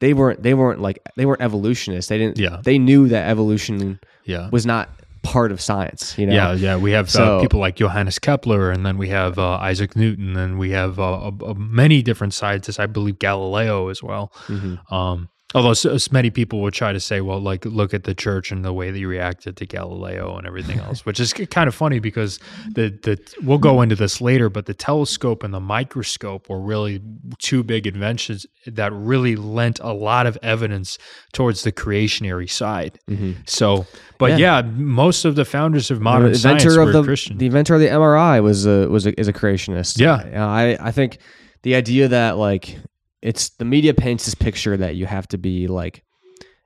they 0.00 0.14
weren't 0.14 0.42
they 0.42 0.54
weren't 0.54 0.80
like 0.80 0.98
they 1.16 1.26
weren't 1.26 1.42
evolutionists. 1.42 2.08
They 2.08 2.16
didn't 2.16 2.38
Yeah. 2.38 2.60
they 2.64 2.78
knew 2.78 3.08
that 3.08 3.28
evolution 3.28 4.00
yeah. 4.24 4.48
was 4.50 4.64
not 4.64 4.88
part 5.26 5.50
of 5.52 5.60
science. 5.60 6.16
You 6.16 6.26
know. 6.26 6.34
Yeah, 6.34 6.52
yeah. 6.52 6.76
We 6.76 6.92
have 6.92 7.14
uh, 7.16 7.40
people 7.40 7.58
like 7.58 7.76
Johannes 7.76 8.18
Kepler, 8.18 8.70
and 8.70 8.86
then 8.86 8.96
we 8.96 9.08
have 9.08 9.38
uh, 9.38 9.56
Isaac 9.56 9.96
Newton, 9.96 10.36
and 10.36 10.58
we 10.58 10.70
have 10.70 10.98
uh, 10.98 11.28
uh, 11.28 11.32
uh, 11.44 11.54
many 11.54 12.02
different 12.02 12.32
scientists. 12.32 12.78
I 12.78 12.86
believe 12.86 13.18
Galileo 13.18 13.88
as 13.88 14.02
well. 14.02 14.32
Mm-hmm. 14.46 14.94
Um, 14.94 15.28
although 15.54 15.72
so, 15.74 15.96
so 15.96 16.08
many 16.12 16.28
people 16.28 16.60
would 16.60 16.74
try 16.74 16.92
to 16.92 17.00
say, 17.00 17.20
well, 17.20 17.40
like 17.40 17.64
look 17.64 17.94
at 17.94 18.04
the 18.04 18.14
church 18.14 18.50
and 18.50 18.64
the 18.64 18.72
way 18.72 18.90
they 18.90 19.04
reacted 19.04 19.56
to 19.58 19.64
Galileo 19.66 20.36
and 20.36 20.46
everything 20.46 20.78
else, 20.80 21.06
which 21.06 21.20
is 21.20 21.32
kind 21.32 21.68
of 21.68 21.74
funny 21.74 21.98
because 22.00 22.38
the 22.74 22.88
the 23.02 23.18
we'll 23.42 23.58
go 23.58 23.80
into 23.80 23.94
this 23.94 24.20
later, 24.20 24.50
but 24.50 24.66
the 24.66 24.74
telescope 24.74 25.44
and 25.44 25.54
the 25.54 25.60
microscope 25.60 26.48
were 26.50 26.60
really 26.60 27.00
two 27.38 27.62
big 27.62 27.86
inventions 27.86 28.44
that 28.66 28.92
really 28.92 29.36
lent 29.36 29.78
a 29.80 29.92
lot 29.92 30.26
of 30.26 30.36
evidence 30.42 30.98
towards 31.32 31.62
the 31.62 31.70
creationary 31.72 32.50
side. 32.50 32.98
So, 33.46 33.86
but 34.18 34.32
Mm-hmm. 34.32 34.40
Yeah. 34.40 34.56
yeah. 34.62 34.70
most 34.74 35.24
of 35.24 35.36
the 35.36 35.44
founders 35.44 35.90
of 35.90 35.98
The 35.98 36.04
modern 36.04 36.34
science 36.34 36.64
inventor 36.64 36.80
were 36.82 36.88
of 36.88 36.92
the 36.94 37.02
Christian. 37.04 37.38
the 37.38 37.46
inventor 37.46 37.74
of 37.76 37.80
the 37.80 37.88
MRI 37.88 38.42
was 38.42 38.66
a 38.66 38.88
was 38.88 39.06
a, 39.06 39.18
is 39.20 39.28
a 39.28 39.32
creationist. 39.32 40.00
Yeah. 40.00 40.14
Uh, 40.42 40.46
I 40.46 40.76
I 40.80 40.90
think 40.90 41.18
the 41.62 41.76
idea 41.76 42.08
that 42.08 42.36
like 42.36 42.78
it's 43.22 43.50
the 43.50 43.64
media 43.64 43.94
paints 43.94 44.24
this 44.26 44.34
picture 44.34 44.76
that 44.76 44.94
you 44.96 45.06
have 45.06 45.26
to 45.28 45.38
be 45.38 45.66
like 45.68 46.02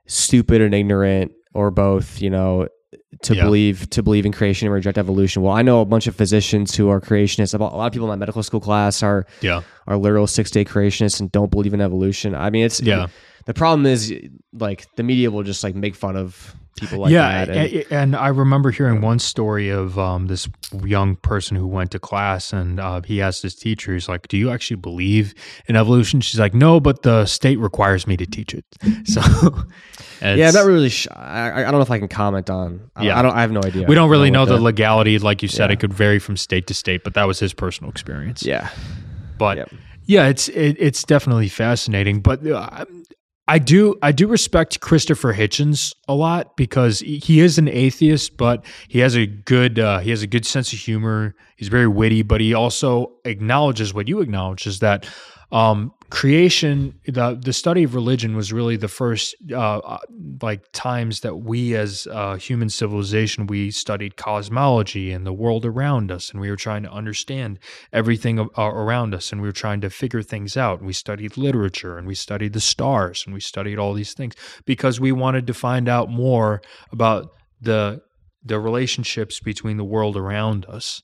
stupid 0.07 0.61
and 0.61 0.73
ignorant 0.73 1.31
or 1.53 1.71
both, 1.71 2.21
you 2.21 2.29
know, 2.29 2.67
to 3.23 3.35
Yeah. 3.35 3.43
believe 3.43 3.89
to 3.91 4.03
believe 4.03 4.25
in 4.25 4.31
creation 4.31 4.67
and 4.67 4.73
reject 4.73 4.97
evolution. 4.97 5.41
Well, 5.41 5.53
I 5.53 5.61
know 5.61 5.81
a 5.81 5.85
bunch 5.85 6.07
of 6.07 6.15
physicians 6.15 6.75
who 6.75 6.89
are 6.89 6.99
creationists. 7.01 7.53
A 7.53 7.57
lot 7.57 7.87
of 7.87 7.93
people 7.93 8.07
in 8.07 8.09
my 8.09 8.15
medical 8.19 8.43
school 8.43 8.59
class 8.59 9.01
are 9.03 9.25
yeah, 9.41 9.61
are 9.87 9.97
literal 9.97 10.27
six 10.27 10.51
day 10.51 10.65
creationists 10.65 11.19
and 11.19 11.31
don't 11.31 11.51
believe 11.51 11.73
in 11.73 11.81
evolution. 11.81 12.35
I 12.35 12.49
mean, 12.49 12.65
it's 12.65 12.81
Yeah. 12.81 13.07
The 13.45 13.53
problem 13.53 13.85
is 13.85 14.13
like 14.53 14.87
the 14.97 15.03
media 15.03 15.31
will 15.31 15.43
just 15.43 15.63
like 15.63 15.75
make 15.75 15.95
fun 15.95 16.15
of 16.15 16.55
people 16.77 16.99
like 16.99 17.11
yeah. 17.11 17.45
that. 17.45 17.49
and- 17.57 17.73
And, 17.73 17.91
and 17.91 18.15
I 18.15 18.27
remember 18.29 18.71
hearing 18.71 19.01
one 19.01 19.19
story 19.19 19.69
of 19.69 19.97
um, 19.99 20.27
this 20.27 20.47
young 20.83 21.15
person 21.17 21.55
who 21.57 21.67
went 21.67 21.91
to 21.91 21.99
class, 21.99 22.53
and 22.53 22.79
uh, 22.79 23.01
he 23.01 23.21
asked 23.21 23.43
his 23.43 23.55
teacher, 23.55 23.93
he's 23.93 24.07
like, 24.09 24.27
"Do 24.27 24.37
you 24.37 24.49
actually 24.49 24.77
believe 24.77 25.33
in 25.67 25.75
evolution?" 25.75 26.21
She's 26.21 26.39
like, 26.39 26.53
"No, 26.53 26.79
but 26.79 27.03
the 27.03 27.25
state 27.25 27.59
requires 27.59 28.07
me 28.07 28.17
to 28.17 28.25
teach 28.25 28.53
it." 28.53 28.65
So, 29.05 29.21
Yeah, 30.21 30.33
it's- 30.35 30.53
not 30.53 30.65
really. 30.65 30.89
Sh- 30.89 31.07
I, 31.11 31.61
I 31.61 31.63
don't 31.63 31.73
know 31.73 31.81
if 31.81 31.89
I 31.91 31.97
can 31.99 32.07
comment 32.07 32.49
on. 32.49 32.89
I, 32.95 33.05
Yeah. 33.05 33.17
I 33.19 33.21
don't. 33.21 33.33
I 33.35 33.41
have 33.41 33.51
no 33.51 33.61
idea. 33.63 33.87
We 33.87 33.95
don't 33.95 34.09
really 34.09 34.29
know 34.31 34.41
what 34.41 34.49
the 34.49 34.59
legality, 34.59 35.17
like 35.19 35.41
you 35.41 35.47
said. 35.47 35.69
Yeah. 35.69 35.73
It 35.73 35.79
could 35.79 35.93
vary 35.93 36.19
from 36.19 36.37
state 36.37 36.67
to 36.67 36.73
state, 36.75 37.03
but 37.03 37.13
that 37.15 37.25
was 37.25 37.39
his 37.39 37.53
personal 37.53 37.89
experience. 37.89 38.43
Yeah, 38.43 38.69
but 39.39 39.57
Yep. 39.57 39.71
yeah, 40.05 40.27
it's 40.27 40.47
it, 40.49 40.77
it's 40.79 41.03
definitely 41.03 41.47
fascinating. 41.49 42.21
But 42.21 42.45
uh, 42.45 42.85
I 43.51 43.59
do 43.59 43.97
I 44.01 44.13
do 44.13 44.29
respect 44.29 44.79
Christopher 44.79 45.33
Hitchens 45.33 45.93
a 46.07 46.13
lot 46.13 46.55
because 46.55 47.01
he 47.01 47.41
is 47.41 47.57
an 47.57 47.67
atheist, 47.67 48.37
but 48.37 48.63
he 48.87 48.99
has 48.99 49.13
a 49.13 49.25
good 49.25 49.77
uh, 49.77 49.99
he 49.99 50.09
has 50.09 50.21
a 50.21 50.27
good 50.27 50.45
sense 50.45 50.71
of 50.71 50.79
humor. 50.79 51.35
He's 51.57 51.67
very 51.67 51.87
witty, 51.87 52.21
but 52.21 52.39
he 52.39 52.53
also 52.53 53.11
acknowledges 53.25 53.93
what 53.93 54.07
you 54.07 54.21
acknowledge 54.21 54.65
is 54.67 54.79
that 54.79 55.05
um, 55.51 55.91
creation, 56.11 56.99
the 57.07 57.39
the 57.41 57.53
study 57.53 57.83
of 57.83 57.95
religion, 57.95 58.35
was 58.35 58.53
really 58.53 58.75
the 58.75 58.89
first 58.89 59.33
uh, 59.55 59.97
like 60.41 60.61
times 60.73 61.21
that 61.21 61.37
we 61.37 61.73
as 61.75 62.07
uh, 62.11 62.35
human 62.35 62.69
civilization 62.69 63.47
we 63.47 63.71
studied 63.71 64.17
cosmology 64.17 65.11
and 65.11 65.25
the 65.25 65.33
world 65.33 65.65
around 65.65 66.11
us, 66.11 66.29
and 66.29 66.39
we 66.39 66.49
were 66.49 66.57
trying 66.57 66.83
to 66.83 66.91
understand 66.91 67.57
everything 67.93 68.39
uh, 68.39 68.47
around 68.57 69.15
us, 69.15 69.31
and 69.31 69.41
we 69.41 69.47
were 69.47 69.53
trying 69.53 69.81
to 69.81 69.89
figure 69.89 70.21
things 70.21 70.57
out. 70.57 70.83
We 70.83 70.93
studied 70.93 71.37
literature, 71.37 71.97
and 71.97 72.05
we 72.05 72.15
studied 72.15 72.53
the 72.53 72.59
stars, 72.59 73.23
and 73.25 73.33
we 73.33 73.39
studied 73.39 73.79
all 73.79 73.93
these 73.93 74.13
things 74.13 74.35
because 74.65 74.99
we 74.99 75.13
wanted 75.13 75.47
to 75.47 75.53
find 75.53 75.87
out 75.89 76.09
more 76.09 76.61
about 76.91 77.31
the 77.61 78.01
the 78.43 78.59
relationships 78.59 79.39
between 79.39 79.77
the 79.77 79.85
world 79.85 80.17
around 80.17 80.65
us. 80.65 81.01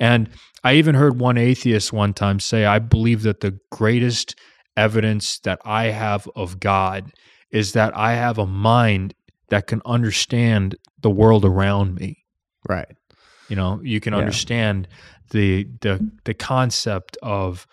And 0.00 0.30
I 0.64 0.74
even 0.74 0.94
heard 0.94 1.20
one 1.20 1.38
atheist 1.38 1.92
one 1.92 2.14
time 2.14 2.40
say, 2.40 2.64
I 2.64 2.78
believe 2.78 3.22
that 3.22 3.40
the 3.40 3.58
greatest 3.70 4.34
evidence 4.78 5.40
that 5.40 5.60
I 5.64 5.86
have 5.86 6.28
of 6.36 6.60
God 6.60 7.12
is 7.50 7.72
that 7.72 7.96
I 7.96 8.12
have 8.14 8.38
a 8.38 8.46
mind 8.46 9.14
that 9.48 9.66
can 9.66 9.80
understand 9.84 10.76
the 11.00 11.10
world 11.10 11.44
around 11.44 11.94
me. 11.94 12.24
right. 12.68 12.94
You 13.48 13.56
know, 13.56 13.80
you 13.82 13.98
can 14.00 14.12
Yeah. 14.12 14.18
understand 14.18 14.88
the 15.30 15.66
the 15.80 15.94
the 16.24 16.34
concept 16.34 17.16
of 17.22 17.66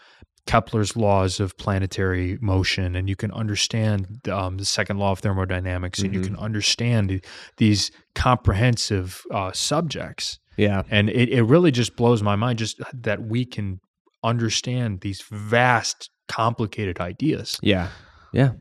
Kepler's 0.48 0.96
laws 0.96 1.40
of 1.40 1.58
planetary 1.58 2.38
motion, 2.40 2.96
and 2.96 3.10
you 3.10 3.16
can 3.16 3.32
understand 3.32 4.28
um, 4.30 4.58
the 4.58 4.66
second 4.66 5.00
law 5.00 5.12
of 5.12 5.20
thermodynamics, 5.20 6.00
and 6.00 6.14
you 6.14 6.20
Mhm. 6.22 6.26
can 6.28 6.36
understand 6.38 7.22
these 7.58 7.92
comprehensive 8.14 9.24
uh, 9.32 9.52
subjects 9.52 10.40
Yeah, 10.58 10.84
and 10.90 11.10
it, 11.10 11.28
it 11.30 11.44
really 11.44 11.72
just 11.72 11.96
blows 11.98 12.22
my 12.24 12.36
mind 12.38 12.60
just 12.60 12.80
that 12.94 13.20
we 13.24 13.44
can 13.46 13.80
understand 14.24 15.02
these 15.02 15.22
vast 15.30 16.10
complicated 16.28 17.00
ideas 17.00 17.58
yeah, 17.62 17.90
yeah, 18.34 18.52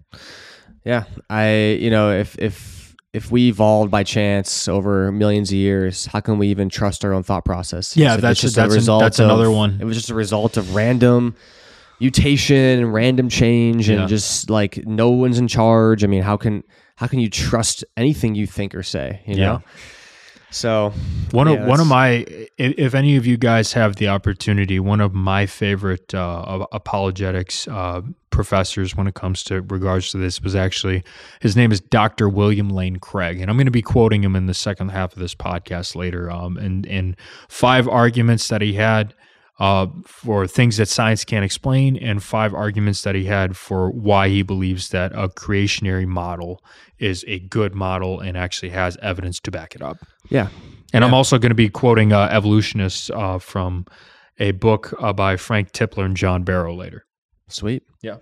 yeah. 0.84 1.04
I 1.30 1.78
you 1.80 1.90
know 1.90 2.12
if 2.12 2.36
if 2.38 2.94
if 3.12 3.30
we 3.30 3.48
evolved 3.48 3.90
by 3.92 4.02
chance 4.02 4.66
over 4.66 5.12
millions 5.12 5.50
of 5.50 5.54
years, 5.56 6.06
how 6.06 6.18
can 6.20 6.36
we 6.36 6.48
even 6.48 6.68
trust 6.68 7.04
our 7.04 7.12
own 7.12 7.22
thought 7.22 7.44
process? 7.44 7.96
Yeah, 7.96 8.14
it's 8.14 8.22
that's- 8.22 8.40
just 8.40 8.56
that's 8.56 8.74
an- 8.88 8.98
that's 8.98 9.18
of- 9.20 9.26
another 9.26 9.50
one. 9.52 9.78
It 9.80 9.84
was 9.84 9.96
just 9.96 10.10
a 10.10 10.14
result 10.14 10.56
of 10.56 10.74
random 10.74 11.36
mutation 12.00 12.56
and 12.56 12.92
random 12.92 13.28
change, 13.28 13.88
and 13.88 14.00
Yeah. 14.00 14.06
just 14.06 14.50
like 14.50 14.84
no 14.86 15.10
one's 15.10 15.38
in 15.38 15.46
charge. 15.48 16.02
I 16.04 16.06
mean, 16.08 16.22
how 16.22 16.36
can 16.36 16.64
how 16.96 17.06
can 17.06 17.18
you 17.20 17.30
trust 17.30 17.84
anything 17.96 18.34
you 18.34 18.46
think 18.46 18.74
or 18.74 18.82
say? 18.82 19.20
You 19.26 19.36
know. 19.36 19.62
So 20.54 20.92
one 21.32 21.48
yeah, 21.48 21.54
of 21.54 21.66
one 21.66 21.80
of 21.80 21.88
my 21.88 22.24
if, 22.56 22.94
any 22.94 23.16
of 23.16 23.26
you 23.26 23.36
guys 23.36 23.72
have 23.72 23.96
the 23.96 24.06
opportunity 24.06 24.78
one 24.78 25.00
of 25.00 25.12
my 25.12 25.46
favorite 25.46 26.14
uh, 26.14 26.64
apologetics 26.70 27.66
uh, 27.66 28.02
professors 28.30 28.94
when 28.94 29.08
it 29.08 29.14
comes 29.14 29.42
to 29.44 29.62
regards 29.62 30.10
to 30.10 30.18
this 30.18 30.40
was 30.40 30.54
actually 30.54 31.02
his 31.40 31.56
name 31.56 31.72
is 31.72 31.80
dr 31.80 32.28
william 32.28 32.68
lane 32.70 32.96
craig 32.96 33.40
and 33.40 33.50
i'm 33.50 33.56
going 33.56 33.66
to 33.66 33.72
be 33.72 33.82
quoting 33.82 34.22
him 34.22 34.36
in 34.36 34.46
the 34.46 34.54
second 34.54 34.90
half 34.90 35.12
of 35.12 35.18
this 35.18 35.34
podcast 35.34 35.96
later 35.96 36.30
um, 36.30 36.56
and 36.56 36.86
and 36.86 37.16
five 37.48 37.88
arguments 37.88 38.46
that 38.48 38.62
he 38.62 38.74
had 38.74 39.12
uh, 39.58 39.86
for 40.04 40.46
things 40.46 40.76
that 40.78 40.88
science 40.88 41.24
can't 41.24 41.44
explain, 41.44 41.96
and 41.96 42.22
five 42.22 42.52
arguments 42.52 43.02
that 43.02 43.14
he 43.14 43.24
had 43.24 43.56
for 43.56 43.90
why 43.90 44.28
he 44.28 44.42
believes 44.42 44.88
that 44.88 45.12
a 45.12 45.28
creationary 45.28 46.06
model 46.06 46.62
is 46.98 47.24
a 47.28 47.38
good 47.38 47.74
model 47.74 48.20
and 48.20 48.36
actually 48.36 48.70
has 48.70 48.96
evidence 49.00 49.38
to 49.40 49.50
back 49.50 49.74
it 49.74 49.82
up. 49.82 49.98
Yeah. 50.28 50.48
And 50.92 51.04
I'm 51.04 51.14
also 51.14 51.38
going 51.38 51.50
to 51.50 51.56
be 51.56 51.68
quoting 51.68 52.12
uh, 52.12 52.28
evolutionists 52.30 53.10
uh, 53.10 53.38
from 53.38 53.86
a 54.38 54.52
book 54.52 54.94
uh, 55.00 55.12
by 55.12 55.36
Frank 55.36 55.72
Tipler 55.72 56.04
and 56.04 56.16
John 56.16 56.44
Barrow 56.44 56.74
later. 56.74 57.04
Sweet. 57.48 57.82
Yeah. 58.02 58.18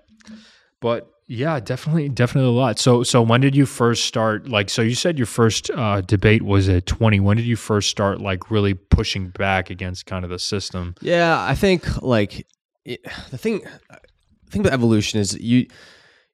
But 0.81 1.12
yeah, 1.27 1.61
definitely, 1.61 2.09
definitely 2.09 2.51
a 2.51 2.53
lot. 2.53 2.79
So, 2.79 3.03
so 3.03 3.23
when 3.23 3.41
did 3.41 3.55
you 3.55 3.65
first 3.67 4.05
start? 4.05 4.49
Like, 4.49 4.69
so 4.71 4.83
you 4.83 4.95
said 4.95 5.19
your 5.19 5.27
first 5.27 5.71
uh, 5.71 6.01
debate 6.03 6.43
was 6.43 6.69
at 6.69 6.87
20. 6.87 7.21
When 7.21 7.37
did 7.37 7.47
you 7.47 7.57
first 7.57 7.89
start, 7.91 8.21
like, 8.21 8.51
really 8.51 8.75
pushing 8.75 9.29
back 9.29 9.71
against 9.71 10.07
kind 10.07 10.25
of 10.25 10.31
the 10.31 10.39
system? 10.39 10.95
Yeah, 11.01 11.41
I 11.43 11.55
think 11.55 12.03
like 12.03 12.47
it, 12.85 13.01
the 13.31 13.39
thing 13.39 13.61
the 13.91 14.51
thing 14.51 14.61
about 14.63 14.73
evolution 14.73 15.21
is 15.21 15.39
you 15.39 15.67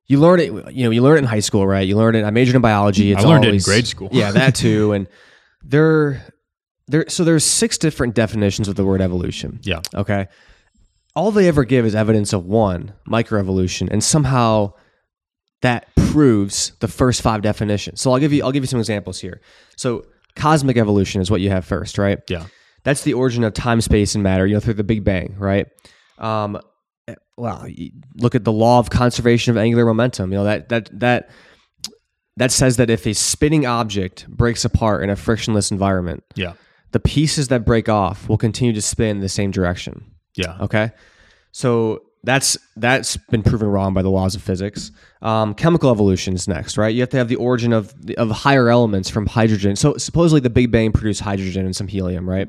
you 0.07 0.19
learn 0.19 0.41
it 0.41 0.47
you 0.75 0.85
know 0.85 0.91
you 0.91 1.03
learn 1.03 1.17
it 1.17 1.19
in 1.19 1.25
high 1.25 1.39
school 1.41 1.67
right 1.67 1.87
you 1.87 1.95
learn 1.97 2.15
it 2.15 2.25
i 2.25 2.31
majored 2.31 2.57
in 2.57 2.63
biology 2.63 3.13
it's 3.13 3.23
I 3.23 3.29
learned 3.29 3.45
it 3.45 3.55
in 3.55 3.61
grade 3.61 3.87
school. 3.87 4.09
yeah 4.11 4.31
that 4.33 4.55
too 4.65 4.93
and 4.93 5.07
there 5.63 6.23
there 6.87 7.05
so 7.09 7.23
there's 7.23 7.45
six 7.45 7.77
different 7.77 8.15
definitions 8.15 8.67
of 8.67 8.77
the 8.77 8.85
word 8.85 9.03
evolution 9.03 9.61
Yeah. 9.63 9.83
okay 9.95 10.29
all 11.17 11.31
they 11.33 11.49
ever 11.49 11.65
give 11.65 11.85
is 11.87 11.95
evidence 11.95 12.33
of 12.33 12.45
one 12.47 12.93
microevolution 13.09 13.89
and 13.91 14.03
somehow 14.05 14.73
that 15.63 15.89
proves 16.11 16.73
the 16.81 16.89
first 16.89 17.21
five 17.23 17.43
definitions 17.43 18.01
so 18.01 18.13
i'll 18.13 18.19
give 18.19 18.33
you 18.33 18.43
i'll 18.45 18.53
give 18.53 18.63
you 18.63 18.69
some 18.69 18.79
examples 18.81 19.19
here 19.21 19.41
so 19.77 20.05
cosmic 20.37 20.77
evolution 20.77 21.21
is 21.21 21.31
what 21.31 21.41
you 21.41 21.51
have 21.51 21.65
first 21.65 21.99
right 21.99 22.19
Yeah. 22.29 22.47
that's 22.85 23.03
the 23.03 23.15
origin 23.15 23.43
of 23.45 23.53
time, 23.55 23.81
space, 23.81 24.15
and 24.15 24.23
matter. 24.23 24.47
You 24.47 24.55
know, 24.55 24.61
through 24.61 24.75
the 24.75 24.85
Big 24.85 25.03
Bang, 25.03 25.35
right? 25.39 25.67
Um, 26.19 26.61
eh, 27.09 27.15
well, 27.37 27.67
look 28.17 28.35
at 28.37 28.45
the 28.45 28.53
law 28.53 28.79
of 28.79 28.89
conservation 28.89 29.51
of 29.51 29.57
angular 29.57 29.85
momentum. 29.85 30.31
You 30.33 30.39
know 30.39 30.45
that 30.45 30.69
that 30.69 30.89
that 31.01 31.31
that 32.37 32.53
says 32.53 32.77
that 32.77 32.89
if 32.89 33.05
a 33.05 33.15
spinning 33.15 33.67
object 33.67 34.29
breaks 34.29 34.65
apart 34.65 35.03
in 35.03 35.11
a 35.11 35.17
frictionless 35.17 35.73
environment, 35.73 36.23
Yeah. 36.37 36.53
the 36.93 37.01
pieces 37.01 37.49
that 37.49 37.65
break 37.67 37.89
off 37.89 38.29
will 38.29 38.39
continue 38.39 38.73
to 38.73 38.81
spin 38.81 39.17
in 39.17 39.21
the 39.21 39.29
same 39.29 39.51
direction. 39.51 40.05
Yeah. 40.39 40.57
Okay, 40.61 40.91
so 41.53 42.03
that's 42.25 42.59
that's 42.77 43.17
been 43.31 43.43
proven 43.43 43.69
wrong 43.69 43.95
by 43.95 44.03
the 44.03 44.11
laws 44.11 44.35
of 44.35 44.43
physics. 44.43 44.91
Um, 45.23 45.55
chemical 45.55 45.91
evolution 45.91 46.35
is 46.35 46.49
next, 46.49 46.77
right? 46.77 46.95
You 46.95 47.01
have 47.01 47.11
to 47.11 47.17
have 47.17 47.29
the 47.29 47.37
origin 47.37 47.73
of 47.73 47.95
of 48.17 48.31
higher 48.31 48.69
elements 48.69 49.09
from 49.09 49.27
hydrogen. 49.27 49.77
So 49.77 49.97
supposedly 49.97 50.41
the 50.41 50.51
Big 50.51 50.71
Bang 50.71 50.93
produced 50.93 51.21
hydrogen 51.21 51.65
and 51.65 51.75
some 51.75 51.89
helium, 51.89 52.29
right? 52.29 52.49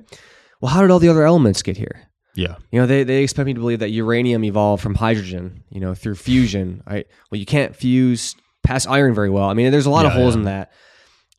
Well, 0.62 0.71
how 0.71 0.82
did 0.82 0.91
all 0.91 0.99
the 0.99 1.10
other 1.10 1.23
elements 1.23 1.62
get 1.62 1.78
here? 1.78 2.10
Yeah. 2.36 2.56
You 2.71 2.80
know, 2.80 2.86
they, 2.86 3.04
they 3.04 3.23
expect 3.23 3.47
me 3.47 3.54
to 3.54 3.60
believe 3.60 3.80
that 3.80 3.89
uranium 3.89 4.43
evolved 4.43 4.84
from 4.84 4.95
hydrogen, 4.95 5.63
you 5.69 5.80
know, 5.80 5.93
through 5.93 6.15
fusion. 6.15 6.84
Right? 6.86 7.08
Well, 7.32 7.39
you 7.39 7.45
can't 7.45 7.75
fuse 7.75 8.36
past 8.63 8.88
iron 8.88 9.13
very 9.13 9.30
well. 9.30 9.49
I 9.49 9.54
mean, 9.54 9.71
there's 9.71 9.86
a 9.86 9.89
lot 9.89 10.06
of 10.06 10.12
holes 10.13 10.36
yeah. 10.36 10.39
in 10.39 10.45
that. 10.45 10.71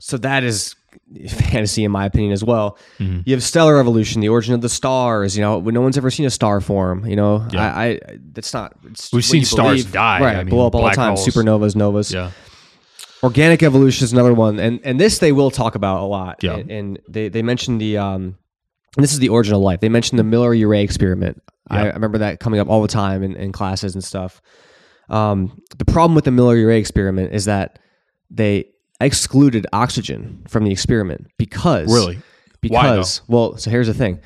So 0.00 0.16
that 0.18 0.44
is 0.44 0.74
fantasy, 1.28 1.84
in 1.84 1.90
my 1.90 2.06
opinion, 2.06 2.32
as 2.32 2.42
well. 2.44 2.78
Mm-hmm. 2.98 3.20
You 3.26 3.34
have 3.34 3.42
stellar 3.42 3.78
evolution, 3.78 4.20
the 4.20 4.28
origin 4.28 4.54
of 4.54 4.60
the 4.60 4.68
stars. 4.68 5.36
You 5.36 5.42
know, 5.42 5.60
no 5.60 5.80
one's 5.80 5.96
ever 5.98 6.10
seen 6.10 6.26
a 6.26 6.30
star 6.30 6.60
form. 6.60 7.06
You 7.06 7.16
know, 7.16 7.46
Yeah. 7.50 7.72
I, 7.74 7.84
I 7.86 8.00
that's 8.32 8.52
not. 8.52 8.76
We've 9.12 9.24
seen 9.24 9.44
stars 9.44 9.82
believe. 9.82 9.92
die. 9.92 10.20
right? 10.20 10.36
I 10.36 10.44
mean, 10.44 10.50
blow 10.50 10.66
up 10.66 10.74
all 10.74 10.84
the 10.84 10.90
time. 10.90 11.14
holes. 11.16 11.26
Supernovas, 11.26 11.76
novas. 11.76 12.12
Yeah. 12.12 12.30
Organic 13.22 13.62
evolution 13.62 14.04
is 14.04 14.12
another 14.12 14.32
one, 14.32 14.58
and 14.58 14.80
and 14.82 14.98
this 14.98 15.18
they 15.18 15.32
will 15.32 15.50
talk 15.50 15.74
about 15.74 16.00
a 16.00 16.06
lot. 16.06 16.42
Yeah. 16.42 16.56
and, 16.56 16.70
and 16.70 16.98
they 17.08 17.28
they 17.28 17.42
mentioned 17.42 17.78
the 17.80 17.98
um, 17.98 18.38
this 18.96 19.12
is 19.12 19.18
the 19.18 19.28
origin 19.28 19.54
of 19.54 19.60
life. 19.60 19.80
They 19.80 19.90
mentioned 19.90 20.18
the 20.18 20.24
Miller-Urey 20.24 20.82
experiment. 20.82 21.42
I, 21.68 21.82
I 21.82 21.92
remember 21.92 22.18
that 22.18 22.40
coming 22.40 22.58
up 22.60 22.68
all 22.68 22.82
the 22.82 22.88
time 22.88 23.22
in, 23.22 23.36
in 23.36 23.52
classes 23.52 23.94
and 23.94 24.02
stuff. 24.02 24.40
Um, 25.10 25.60
the 25.76 25.84
problem 25.84 26.14
with 26.14 26.24
the 26.24 26.30
Miller-Urey 26.30 26.78
experiment 26.80 27.32
is 27.34 27.44
that 27.44 27.78
they 28.30 28.70
excluded 29.00 29.66
oxygen 29.72 30.44
from 30.48 30.64
the 30.64 30.70
experiment 30.72 31.28
because 31.38 31.92
Really? 31.92 32.16
Why, 32.16 32.82
because 32.82 33.22
well, 33.26 33.56
so 33.56 33.70
here's 33.70 33.86
the 33.86 33.94
thing. 33.94 34.20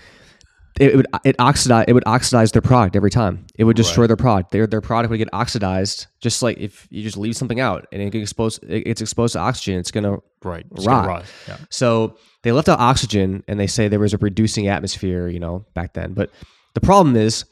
It, 0.81 0.97
would 0.97 1.07
it 1.23 1.37
oxidize 1.39 1.85
it 1.87 1.93
would 1.93 2.03
oxidize 2.05 2.51
their 2.51 2.61
product 2.63 2.97
every 2.97 3.11
time. 3.11 3.47
It 3.57 3.63
would 3.63 3.77
destroy 3.77 4.09
their 4.09 4.17
product. 4.17 4.51
Their 4.51 4.67
their 4.67 4.81
product 4.81 5.11
would 5.11 5.19
get 5.19 5.29
oxidized, 5.33 6.09
just 6.21 6.43
like 6.43 6.59
if 6.59 6.89
you 6.91 7.03
just 7.05 7.17
leave 7.17 7.37
something 7.37 7.61
out 7.61 7.87
and 7.93 8.03
it 8.03 8.11
gets 8.11 8.23
exposed 8.23 8.65
it 8.65 8.85
gets 8.85 9.01
exposed 9.01 9.35
to 9.35 9.39
oxygen, 9.39 9.79
it's 9.79 9.93
gonna 9.93 10.17
Right. 10.43 10.67
It's 10.73 10.85
rot. 10.85 11.05
gonna 11.05 11.09
rot. 11.09 11.25
Yeah. 11.47 11.57
So 11.71 12.17
they 12.43 12.51
left 12.51 12.69
out 12.69 12.81
oxygen 12.81 13.45
and 13.47 13.61
they 13.61 13.69
say 13.69 13.87
there 13.87 14.01
was 14.01 14.15
a 14.15 14.19
reducing 14.19 14.67
atmosphere, 14.67 15.29
you 15.29 15.39
know, 15.39 15.65
back 15.75 15.95
then. 15.95 16.13
But 16.13 16.31
the 16.75 16.81
problem 16.81 17.15
is 17.15 17.45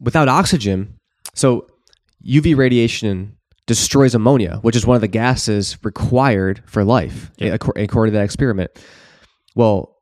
without 0.00 0.28
oxygen, 0.28 0.96
so 1.34 1.66
UV 2.26 2.56
radiation 2.56 3.36
destroys 3.68 4.14
ammonia, 4.16 4.58
which 4.62 4.74
is 4.74 4.84
one 4.84 4.96
of 4.96 5.00
the 5.00 5.06
gases 5.08 5.78
required 5.84 6.60
for 6.66 6.82
life, 6.82 7.30
acco- 7.38 7.80
according 7.80 8.12
to 8.12 8.18
that 8.18 8.24
experiment. 8.24 8.72
Well, 9.54 9.96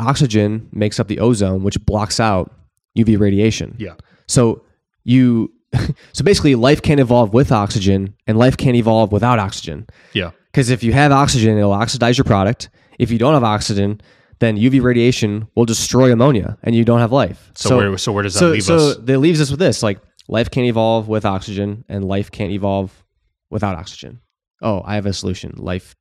oxygen 0.00 0.68
makes 0.72 0.98
up 0.98 1.06
the 1.06 1.20
ozone, 1.20 1.62
which 1.62 1.78
blocks 1.86 2.18
out 2.18 2.52
UV 2.98 3.18
radiation. 3.20 3.76
Yeah. 3.78 3.94
So 4.26 4.64
you, 5.04 5.52
so 6.12 6.24
basically, 6.24 6.54
life 6.56 6.82
can't 6.82 7.00
evolve 7.00 7.32
with 7.32 7.52
oxygen, 7.52 8.14
and 8.26 8.38
life 8.38 8.56
can't 8.56 8.76
evolve 8.76 9.12
without 9.12 9.38
oxygen. 9.38 9.86
Yeah. 10.12 10.30
Because 10.50 10.70
if 10.70 10.82
you 10.82 10.92
have 10.92 11.12
oxygen, 11.12 11.56
it'll 11.56 11.72
oxidize 11.72 12.18
your 12.18 12.24
product. 12.24 12.70
If 12.98 13.10
you 13.12 13.18
don't 13.18 13.34
have 13.34 13.44
oxygen, 13.44 14.00
then 14.40 14.56
UV 14.56 14.82
radiation 14.82 15.46
will 15.54 15.66
destroy 15.66 16.12
ammonia, 16.12 16.58
and 16.62 16.74
you 16.74 16.84
don't 16.84 16.98
have 17.00 17.12
life. 17.12 17.50
So 17.54 17.76
where- 17.76 17.98
so 17.98 18.10
where 18.12 18.22
does 18.24 18.34
that 18.34 18.40
so, 18.40 18.48
leave 18.50 18.62
so 18.64 18.76
us? 18.76 18.96
that 18.96 19.18
leaves 19.18 19.40
us 19.40 19.50
with 19.50 19.60
this: 19.60 19.82
like 19.82 20.00
life 20.30 20.50
can't 20.50 20.66
evolve 20.66 21.08
with 21.08 21.24
oxygen, 21.24 21.84
and 21.88 22.04
life 22.04 22.30
can't 22.30 22.52
evolve 22.52 23.04
without 23.50 23.76
oxygen. 23.76 24.20
Oh, 24.62 24.82
I 24.84 24.94
have 24.94 25.06
a 25.06 25.12
solution. 25.12 25.54
Life 25.56 25.96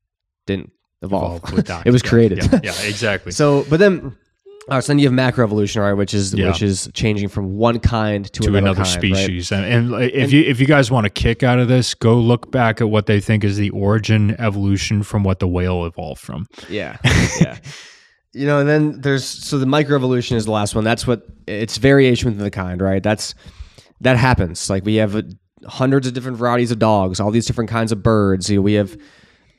didn't 0.46 0.72
evolve; 1.02 1.42
that. 1.66 1.84
it 1.86 1.92
was 1.92 2.04
created. 2.04 2.38
Yeah. 2.38 2.60
yeah 2.64 2.82
exactly. 2.84 3.32
so, 3.32 3.66
but 3.70 3.80
then. 3.80 4.16
All 4.68 4.76
right, 4.76 4.84
so 4.84 4.92
then 4.92 5.00
you 5.00 5.10
have 5.10 5.34
macroevolution, 5.34 5.82
right, 5.82 5.94
which 5.94 6.14
is 6.14 6.32
Yeah. 6.32 6.50
which 6.50 6.62
is 6.62 6.92
changing 6.94 7.30
from 7.30 7.58
one 7.58 7.80
kind 7.80 8.32
to, 8.34 8.42
to 8.42 8.56
another, 8.56 8.84
kind, 8.84 9.04
right? 9.04 9.16
species. 9.16 9.52
And, 9.52 9.66
and 9.66 9.90
like, 9.90 10.14
if 10.14 10.32
you 10.32 10.44
if 10.44 10.60
you 10.60 10.68
guys 10.68 10.92
want 10.92 11.08
a 11.08 11.10
kick 11.10 11.42
out 11.42 11.58
of 11.58 11.68
this, 11.68 11.96
go 11.96 12.20
look 12.20 12.52
back 12.52 12.80
at 12.80 12.88
what 12.88 13.08
they 13.08 13.20
think 13.20 13.44
is 13.44 13.58
the 13.58 13.72
origin 13.72 14.36
evolution 14.40 15.02
from 15.02 15.24
what 15.24 15.40
the 15.40 15.48
whale 15.48 15.86
evolved 15.86 16.22
from. 16.22 16.46
Yeah, 16.70 16.98
yeah. 17.42 17.58
you 18.32 18.46
know, 18.46 18.60
and 18.60 18.70
then 18.70 19.02
there's 19.02 19.26
so 19.26 19.58
the 19.58 19.66
microevolution 19.66 20.36
is 20.36 20.46
the 20.46 20.52
last 20.52 20.76
one. 20.76 20.84
That's 20.84 21.08
what 21.08 21.24
it's 21.48 21.78
variation 21.78 22.30
within 22.30 22.44
the 22.44 22.52
kind, 22.52 22.80
right? 22.80 23.02
That's 23.02 23.34
that 24.02 24.18
happens. 24.18 24.70
Like 24.70 24.86
we 24.86 24.96
have 24.96 25.16
uh, 25.16 25.24
hundreds 25.68 26.08
of 26.08 26.14
different 26.14 26.38
varieties 26.38 26.72
of 26.72 26.80
dogs, 26.80 27.20
all 27.20 27.32
these 27.32 27.46
different 27.46 27.70
kinds 27.70 27.92
of 27.92 28.02
birds. 28.04 28.50
You 28.50 28.58
know, 28.58 28.62
we 28.62 28.74
have 28.74 28.98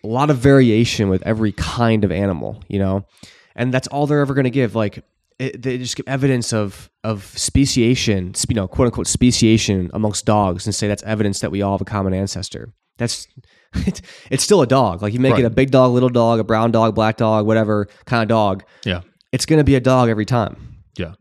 a 0.03 0.07
lot 0.07 0.31
of 0.31 0.39
variation 0.39 1.09
with 1.09 1.23
every 1.23 1.53
kind 1.53 2.05
of 2.05 2.13
animal. 2.13 2.63
You 2.69 2.79
know, 2.79 3.07
and 3.55 3.73
that's 3.73 3.89
all 3.89 4.07
they're 4.07 4.21
ever 4.21 4.35
going 4.35 4.45
to 4.45 4.51
give. 4.51 4.75
Like 4.75 5.05
it, 5.39 5.63
they 5.63 5.79
just 5.79 5.97
give 5.97 6.07
evidence 6.09 6.53
of 6.53 6.91
of 7.05 7.25
speciation, 7.37 8.33
you 8.49 8.55
know, 8.55 8.69
quote 8.69 8.87
unquote 8.87 9.07
speciation 9.07 9.91
amongst 9.95 10.25
dogs, 10.27 10.67
and 10.67 10.75
say 10.75 10.89
that's 10.89 11.03
evidence 11.05 11.41
that 11.41 11.51
we 11.51 11.63
all 11.63 11.73
have 11.73 11.81
a 11.81 11.85
common 11.87 12.13
ancestor. 12.15 12.73
That's 12.99 13.27
it's, 13.75 14.03
it's 14.31 14.45
still 14.45 14.63
a 14.63 14.67
dog. 14.67 15.01
Like 15.03 15.13
you 15.15 15.21
make 15.21 15.33
Right. 15.33 15.41
it 15.43 15.47
a 15.47 15.51
big 15.51 15.71
dog, 15.71 15.93
little 15.93 16.09
dog, 16.09 16.41
a 16.41 16.45
brown 16.45 16.71
dog, 16.73 16.95
black 16.95 17.17
dog, 17.17 17.47
whatever 17.47 17.87
kind 18.05 18.23
of 18.23 18.29
dog. 18.29 18.65
Yeah. 18.85 19.01
It's 19.33 19.47
going 19.47 19.59
to 19.59 19.65
be 19.65 19.77
a 19.77 19.81
dog 19.81 20.09
every 20.09 20.27
time. 20.27 20.83
Yeah. 20.99 21.13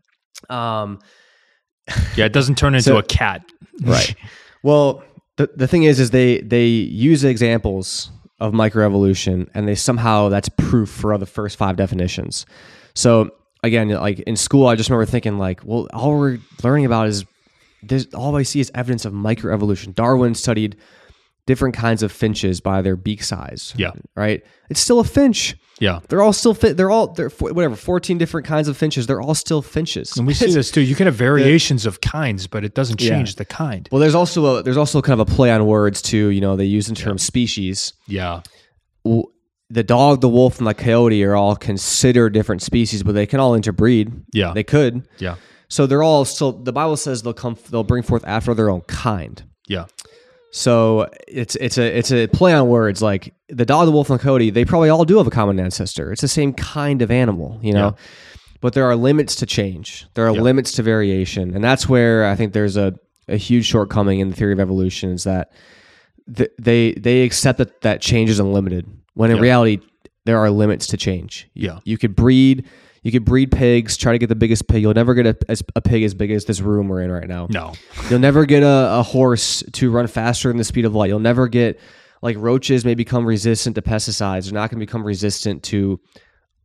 Um, 0.49 0.99
Yeah. 2.15 2.25
It 2.25 2.33
doesn't 2.33 2.55
turn 2.57 2.73
into 2.75 2.83
So- 2.83 2.97
a 2.97 3.03
cat. 3.03 3.43
right. 3.83 4.13
Well, 4.63 5.03
the 5.37 5.49
the 5.55 5.67
thing 5.67 5.83
is, 5.83 5.99
is 5.99 6.09
they 6.11 6.39
they 6.41 6.65
use 6.65 7.23
examples 7.23 8.11
of 8.39 8.53
microevolution, 8.53 9.47
and 9.53 9.67
they 9.67 9.75
somehow 9.75 10.29
that's 10.29 10.49
proof 10.49 10.89
for 10.89 11.17
the 11.17 11.25
first 11.25 11.57
five 11.57 11.75
definitions. 11.75 12.45
So 12.95 13.31
again, 13.63 13.89
like 13.89 14.19
in 14.21 14.35
school, 14.35 14.67
I 14.67 14.75
just 14.75 14.89
remember 14.89 15.05
thinking 15.09 15.37
like, 15.37 15.61
well, 15.63 15.87
all 15.93 16.17
we're 16.17 16.39
learning 16.63 16.85
about 16.85 17.07
is 17.07 17.25
there's 17.83 18.13
all 18.13 18.35
I 18.35 18.43
see 18.43 18.59
is 18.59 18.71
evidence 18.75 19.05
of 19.05 19.13
microevolution. 19.13 19.95
Darwin 19.95 20.35
studied 20.35 20.75
different 21.49 21.73
kinds 21.75 22.03
of 22.03 22.11
finches 22.11 22.61
by 22.61 22.83
their 22.83 22.95
beak 22.95 23.23
size. 23.23 23.73
Yeah. 23.75 23.93
Right. 24.15 24.45
It's 24.69 24.79
still 24.79 24.99
a 24.99 25.03
finch. 25.03 25.55
Yeah. 25.79 26.01
They're 26.07 26.21
all 26.21 26.31
still 26.31 26.53
fit. 26.53 26.77
They're 26.77 26.91
all 26.91 27.07
they're 27.07 27.29
whatever. 27.29 27.75
Fourteen 27.75 28.19
different 28.19 28.45
kinds 28.45 28.67
of 28.67 28.77
finches. 28.77 29.07
They're 29.07 29.19
all 29.19 29.33
still 29.33 29.63
finches. 29.63 30.15
And 30.15 30.27
we 30.27 30.35
see 30.35 30.53
this 30.59 30.69
too. 30.69 30.81
You 30.81 30.93
can 30.93 31.07
have 31.07 31.15
variations 31.15 31.87
of 31.87 32.01
kinds, 32.01 32.45
but 32.45 32.63
it 32.63 32.75
doesn't 32.75 33.01
Yeah. 33.01 33.09
change 33.09 33.35
the 33.35 33.45
kind. 33.45 33.89
Well, 33.91 33.99
there's 33.99 34.13
also 34.13 34.45
a 34.57 34.63
there's 34.63 34.77
also 34.77 35.01
kind 35.01 35.19
of 35.19 35.27
a 35.27 35.35
play 35.35 35.49
on 35.49 35.65
words 35.65 36.03
too. 36.03 36.27
You 36.29 36.41
know, 36.41 36.55
they 36.55 36.65
use 36.65 36.87
in 36.87 36.93
terms 36.95 37.23
species. 37.23 37.93
Yeah. 38.07 38.41
The 39.71 39.83
dog, 39.83 40.21
the 40.21 40.29
wolf, 40.29 40.59
and 40.59 40.67
the 40.67 40.73
coyote 40.75 41.23
are 41.23 41.35
all 41.35 41.55
considered 41.55 42.33
different 42.33 42.61
species, 42.61 43.01
but 43.03 43.13
they 43.13 43.25
can 43.25 43.39
all 43.39 43.53
interbreed. 43.55 44.11
Yeah. 44.33 44.53
they 44.53 44.63
could. 44.63 45.07
Yeah. 45.19 45.35
So 45.67 45.85
they're 45.87 46.03
all 46.03 46.25
still. 46.25 46.51
The 46.51 46.73
Bible 46.73 46.97
says 46.97 47.21
they'll 47.23 47.33
come. 47.33 47.55
They'll 47.71 47.83
bring 47.83 48.03
forth 48.03 48.23
after 48.27 48.53
their 48.53 48.69
own 48.69 48.81
kind. 48.81 49.43
Yeah. 49.67 49.85
So 50.51 51.07
it's 51.27 51.55
it's 51.57 51.77
a 51.77 51.97
it's 51.97 52.11
a 52.11 52.27
play 52.27 52.53
on 52.53 52.67
words. 52.67 53.01
Like 53.01 53.33
the 53.49 53.65
dog, 53.65 53.85
the 53.85 53.91
wolf, 53.91 54.09
and 54.09 54.19
the 54.19 54.23
coyote, 54.23 54.49
they 54.49 54.65
probably 54.65 54.89
all 54.89 55.05
do 55.05 55.17
have 55.17 55.27
a 55.27 55.31
common 55.31 55.59
ancestor. 55.59 56.11
It's 56.11 56.21
the 56.21 56.27
same 56.27 56.53
kind 56.53 57.01
of 57.01 57.11
animal, 57.11 57.59
you 57.61 57.73
know. 57.73 57.95
but 58.61 58.73
there 58.73 58.85
are 58.85 58.95
limits 58.95 59.35
to 59.37 59.45
change. 59.45 60.05
There 60.15 60.27
are 60.27 60.33
Yeah. 60.35 60.41
limits 60.41 60.71
to 60.73 60.83
variation, 60.83 61.53
and 61.55 61.63
that's 61.63 61.87
where 61.87 62.25
I 62.25 62.35
think 62.35 62.53
there's 62.53 62.77
a, 62.77 62.93
a 63.27 63.37
huge 63.37 63.65
shortcoming 63.65 64.19
in 64.19 64.29
the 64.29 64.35
theory 64.35 64.53
of 64.53 64.59
evolution 64.59 65.11
is 65.11 65.23
that 65.23 65.51
th- 66.35 66.51
they 66.59 66.93
they 66.93 67.21
accept 67.21 67.59
that 67.59 67.81
that 67.81 68.01
change 68.01 68.29
is 68.29 68.39
unlimited 68.39 68.85
when 69.13 69.29
in 69.31 69.37
Yeah. 69.37 69.43
reality 69.43 69.79
there 70.25 70.37
are 70.39 70.49
limits 70.49 70.87
to 70.87 70.97
change. 70.97 71.47
Yeah. 71.53 71.79
you 71.85 71.97
could 71.97 72.15
breed 72.15 72.65
you 73.03 73.11
could 73.11 73.25
breed 73.25 73.51
pigs, 73.51 73.97
try 73.97 74.11
to 74.11 74.19
get 74.19 74.27
the 74.27 74.35
biggest 74.35 74.67
pig. 74.67 74.81
You'll 74.81 74.93
never 74.93 75.13
get 75.13 75.25
a, 75.25 75.63
a 75.75 75.81
pig 75.81 76.03
as 76.03 76.13
big 76.13 76.31
as 76.31 76.45
this 76.45 76.61
room 76.61 76.89
we're 76.89 77.01
in 77.01 77.11
right 77.11 77.27
now. 77.27 77.47
No. 77.49 77.73
You'll 78.09 78.19
never 78.19 78.45
get 78.45 78.63
a, 78.63 78.99
a 78.99 79.03
horse 79.03 79.63
to 79.73 79.91
run 79.91 80.07
faster 80.07 80.49
than 80.49 80.57
the 80.57 80.63
speed 80.63 80.85
of 80.85 80.95
light. 80.95 81.07
You'll 81.07 81.19
never 81.19 81.47
get 81.47 81.79
like 82.21 82.35
roaches 82.37 82.83
may 82.83 82.95
become 82.95 83.25
resistant 83.25 83.75
to 83.75 83.81
pesticides. 83.81 84.45
They're 84.45 84.53
not 84.53 84.69
going 84.69 84.79
to 84.79 84.85
become 84.85 85.05
resistant 85.05 85.63
to 85.63 85.99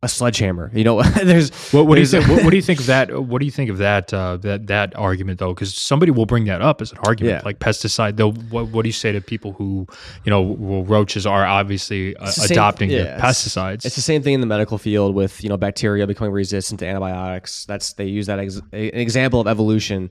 a 0.05 0.09
sledgehammer. 0.09 0.71
You 0.75 0.85
know, 0.85 1.03
there's 1.25 1.51
What, 1.73 1.87
what 1.87 1.95
do 1.97 2.01
you 2.03 2.07
there's- 2.07 2.25
think? 2.27 2.37
What, 2.37 2.45
what 2.45 2.51
do 2.51 2.57
you 2.57 2.62
think 2.62 2.81
of 2.81 2.87
that? 2.95 3.23
What 3.25 3.40
do 3.40 3.45
you 3.47 3.51
think 3.51 3.71
of 3.71 3.79
that? 3.79 4.12
Uh, 4.14 4.37
that 4.38 4.67
that 4.69 4.95
argument 4.97 5.38
though, 5.40 5.53
because 5.55 5.75
somebody 5.77 6.12
will 6.12 6.27
bring 6.27 6.45
that 6.45 6.62
up 6.62 6.81
as 6.81 6.93
an 6.93 6.99
argument, 6.99 7.38
Yeah. 7.40 7.45
like 7.45 7.59
pesticide. 7.59 8.17
Though, 8.17 8.33
what, 8.33 8.69
what 8.69 8.83
do 8.83 8.88
you 8.88 8.93
say 8.93 9.11
to 9.12 9.21
people 9.21 9.53
who, 9.53 9.87
you 10.25 10.31
know, 10.31 10.43
well, 10.43 10.85
roaches 10.85 11.27
are 11.27 11.45
obviously 11.45 12.17
uh, 12.17 12.27
It's 12.27 12.37
same- 12.37 12.53
adopting 12.53 12.88
the 12.90 12.95
yeah, 12.97 13.17
it's- 13.19 13.23
pesticides? 13.23 13.85
It's 13.85 13.97
the 13.97 14.03
same 14.03 14.23
thing 14.23 14.35
in 14.35 14.40
the 14.40 14.47
medical 14.47 14.79
field 14.79 15.14
with 15.14 15.43
you 15.43 15.49
know 15.49 15.57
bacteria 15.57 16.07
becoming 16.07 16.33
resistant 16.33 16.81
to 16.81 16.87
antibiotics. 16.87 17.64
That's 17.67 17.95
they 17.95 18.07
use 18.07 18.27
that 18.27 18.38
as 18.38 18.57
an 18.57 18.64
example 19.07 19.40
of 19.40 19.47
evolution. 19.49 20.11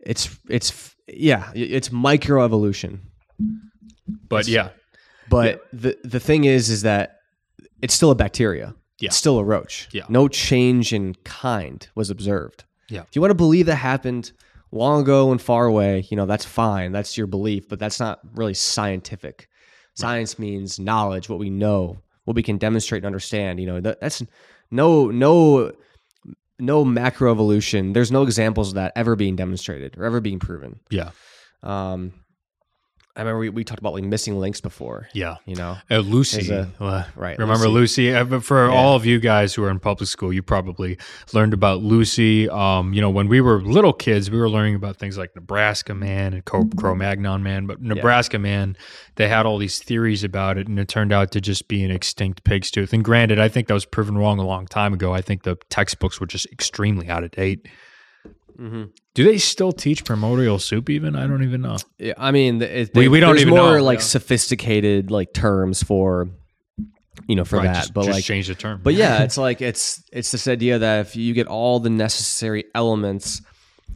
It's 0.00 0.30
it's 0.48 0.94
yeah, 1.08 1.50
it's 1.54 1.88
microevolution. 1.90 3.00
but 4.28 4.46
yeah, 4.48 4.70
But 5.28 5.62
the 5.72 5.96
the 6.04 6.20
thing 6.20 6.44
is, 6.44 6.70
is 6.70 6.82
that 6.82 7.18
it's 7.82 7.94
still 7.94 8.10
a 8.10 8.14
bacteria. 8.14 8.74
Yeah. 9.00 9.08
It's 9.08 9.16
still 9.16 9.38
a 9.38 9.44
roach. 9.44 9.88
Yeah. 9.92 10.04
No 10.08 10.28
change 10.28 10.92
in 10.92 11.14
kind 11.24 11.86
was 11.94 12.10
observed. 12.10 12.64
Yeah. 12.88 13.02
If 13.02 13.14
you 13.16 13.20
want 13.20 13.30
to 13.30 13.34
believe 13.36 13.66
that 13.66 13.76
happened 13.76 14.32
long 14.70 15.02
ago 15.02 15.30
and 15.32 15.40
far 15.40 15.66
away, 15.66 16.04
you 16.10 16.16
know, 16.16 16.26
that's 16.26 16.44
fine. 16.44 16.92
That's 16.92 17.16
your 17.16 17.26
belief, 17.26 17.68
but 17.68 17.78
that's 17.78 17.98
not 17.98 18.20
really 18.34 18.54
scientific. 18.54 19.48
Science 19.94 20.38
means 20.38 20.78
knowledge, 20.78 21.28
what 21.28 21.38
we 21.38 21.50
know, 21.50 21.98
what 22.24 22.34
we 22.36 22.42
can 22.42 22.58
demonstrate 22.58 23.00
and 23.00 23.06
understand. 23.06 23.60
You 23.60 23.66
know, 23.66 23.80
that, 23.80 24.00
that's 24.00 24.22
no 24.70 25.06
no 25.06 25.72
no 26.58 26.84
macroevolution. 26.84 27.94
There's 27.94 28.12
no 28.12 28.22
examples 28.22 28.68
of 28.68 28.74
that 28.74 28.92
ever 28.96 29.16
being 29.16 29.36
demonstrated 29.36 29.96
or 29.98 30.04
ever 30.04 30.20
being 30.20 30.38
proven. 30.38 30.80
yeah, 30.90 31.10
Um, 31.62 32.12
I 33.16 33.20
remember 33.20 33.38
we, 33.38 33.48
we 33.48 33.62
talked 33.62 33.78
about 33.78 33.92
like 33.94 34.02
missing 34.02 34.40
links 34.40 34.60
before. 34.60 35.08
yeah. 35.12 35.36
You 35.46 35.54
know, 35.54 35.76
Uh, 35.88 35.98
Lucy, 35.98 36.48
There's 36.48 36.66
a- 36.80 36.84
uh, 36.84 37.04
right, 37.14 37.38
Remember 37.38 37.68
Lucy? 37.68 38.12
Uh, 38.12 38.24
but 38.24 38.42
for 38.42 38.66
Yeah. 38.68 38.74
all 38.74 38.96
of 38.96 39.06
you 39.06 39.20
guys 39.20 39.54
who 39.54 39.62
are 39.62 39.70
in 39.70 39.78
public 39.78 40.08
school, 40.08 40.32
you 40.32 40.42
probably 40.42 40.98
learned 41.32 41.54
about 41.54 41.80
Lucy. 41.80 42.48
Um, 42.48 42.92
you 42.92 43.00
know, 43.00 43.10
when 43.10 43.28
we 43.28 43.40
were 43.40 43.62
little 43.62 43.92
kids, 43.92 44.32
we 44.32 44.38
were 44.38 44.50
learning 44.50 44.74
about 44.74 44.96
things 44.96 45.16
like 45.16 45.30
Nebraska 45.36 45.94
Man 45.94 46.32
and 46.34 46.44
Co- 46.44 46.68
Cro-Magnon 46.76 47.40
Man. 47.42 47.66
But 47.66 47.80
Nebraska 47.80 48.38
Man, 48.40 48.76
they 49.14 49.28
had 49.28 49.46
all 49.46 49.58
these 49.58 49.78
theories 49.78 50.24
about 50.24 50.58
it, 50.58 50.66
and 50.66 50.76
it 50.80 50.88
turned 50.88 51.12
out 51.12 51.30
to 51.32 51.40
just 51.40 51.68
be 51.68 51.84
an 51.84 51.92
extinct 51.92 52.42
pig's 52.42 52.68
tooth. 52.72 52.92
And 52.92 53.04
granted, 53.04 53.38
I 53.38 53.48
think 53.48 53.68
that 53.68 53.74
was 53.74 53.84
proven 53.86 54.18
wrong 54.18 54.40
a 54.40 54.44
long 54.46 54.66
time 54.66 54.92
ago. 54.92 55.14
I 55.14 55.20
think 55.20 55.44
the 55.44 55.56
textbooks 55.70 56.18
were 56.20 56.26
just 56.26 56.46
extremely 56.50 57.08
out 57.08 57.22
of 57.22 57.30
date. 57.30 57.68
Mm-hmm. 58.58 58.84
Do 59.14 59.24
they 59.24 59.38
still 59.38 59.72
teach 59.72 60.04
primordial 60.04 60.58
soup? 60.58 60.90
Even 60.90 61.16
I 61.16 61.26
don't 61.26 61.42
even 61.42 61.62
know. 61.62 61.76
Yeah, 61.98 62.14
I 62.18 62.30
mean, 62.30 62.60
it, 62.62 62.90
We- 62.94 63.08
we 63.08 63.20
don't 63.20 63.30
there's 63.36 63.42
even 63.42 63.54
more 63.54 63.78
know, 63.78 63.84
like 63.84 63.98
yeah. 63.98 64.04
sophisticated 64.04 65.10
like 65.10 65.32
terms 65.32 65.82
for, 65.82 66.28
you 67.28 67.36
know, 67.36 67.44
for 67.44 67.56
Right, 67.58 67.64
that. 67.66 67.74
just, 67.76 67.94
but 67.94 68.04
just 68.06 68.16
like, 68.16 68.24
change 68.24 68.48
the 68.48 68.54
term. 68.54 68.80
but 68.82 68.94
yeah, 68.94 69.22
it's 69.24 69.38
like 69.38 69.60
it's 69.62 70.02
it's 70.12 70.30
this 70.32 70.48
idea 70.48 70.78
that 70.80 71.00
if 71.06 71.16
you 71.16 71.32
get 71.34 71.46
all 71.46 71.80
the 71.80 71.90
necessary 71.90 72.64
elements, 72.74 73.40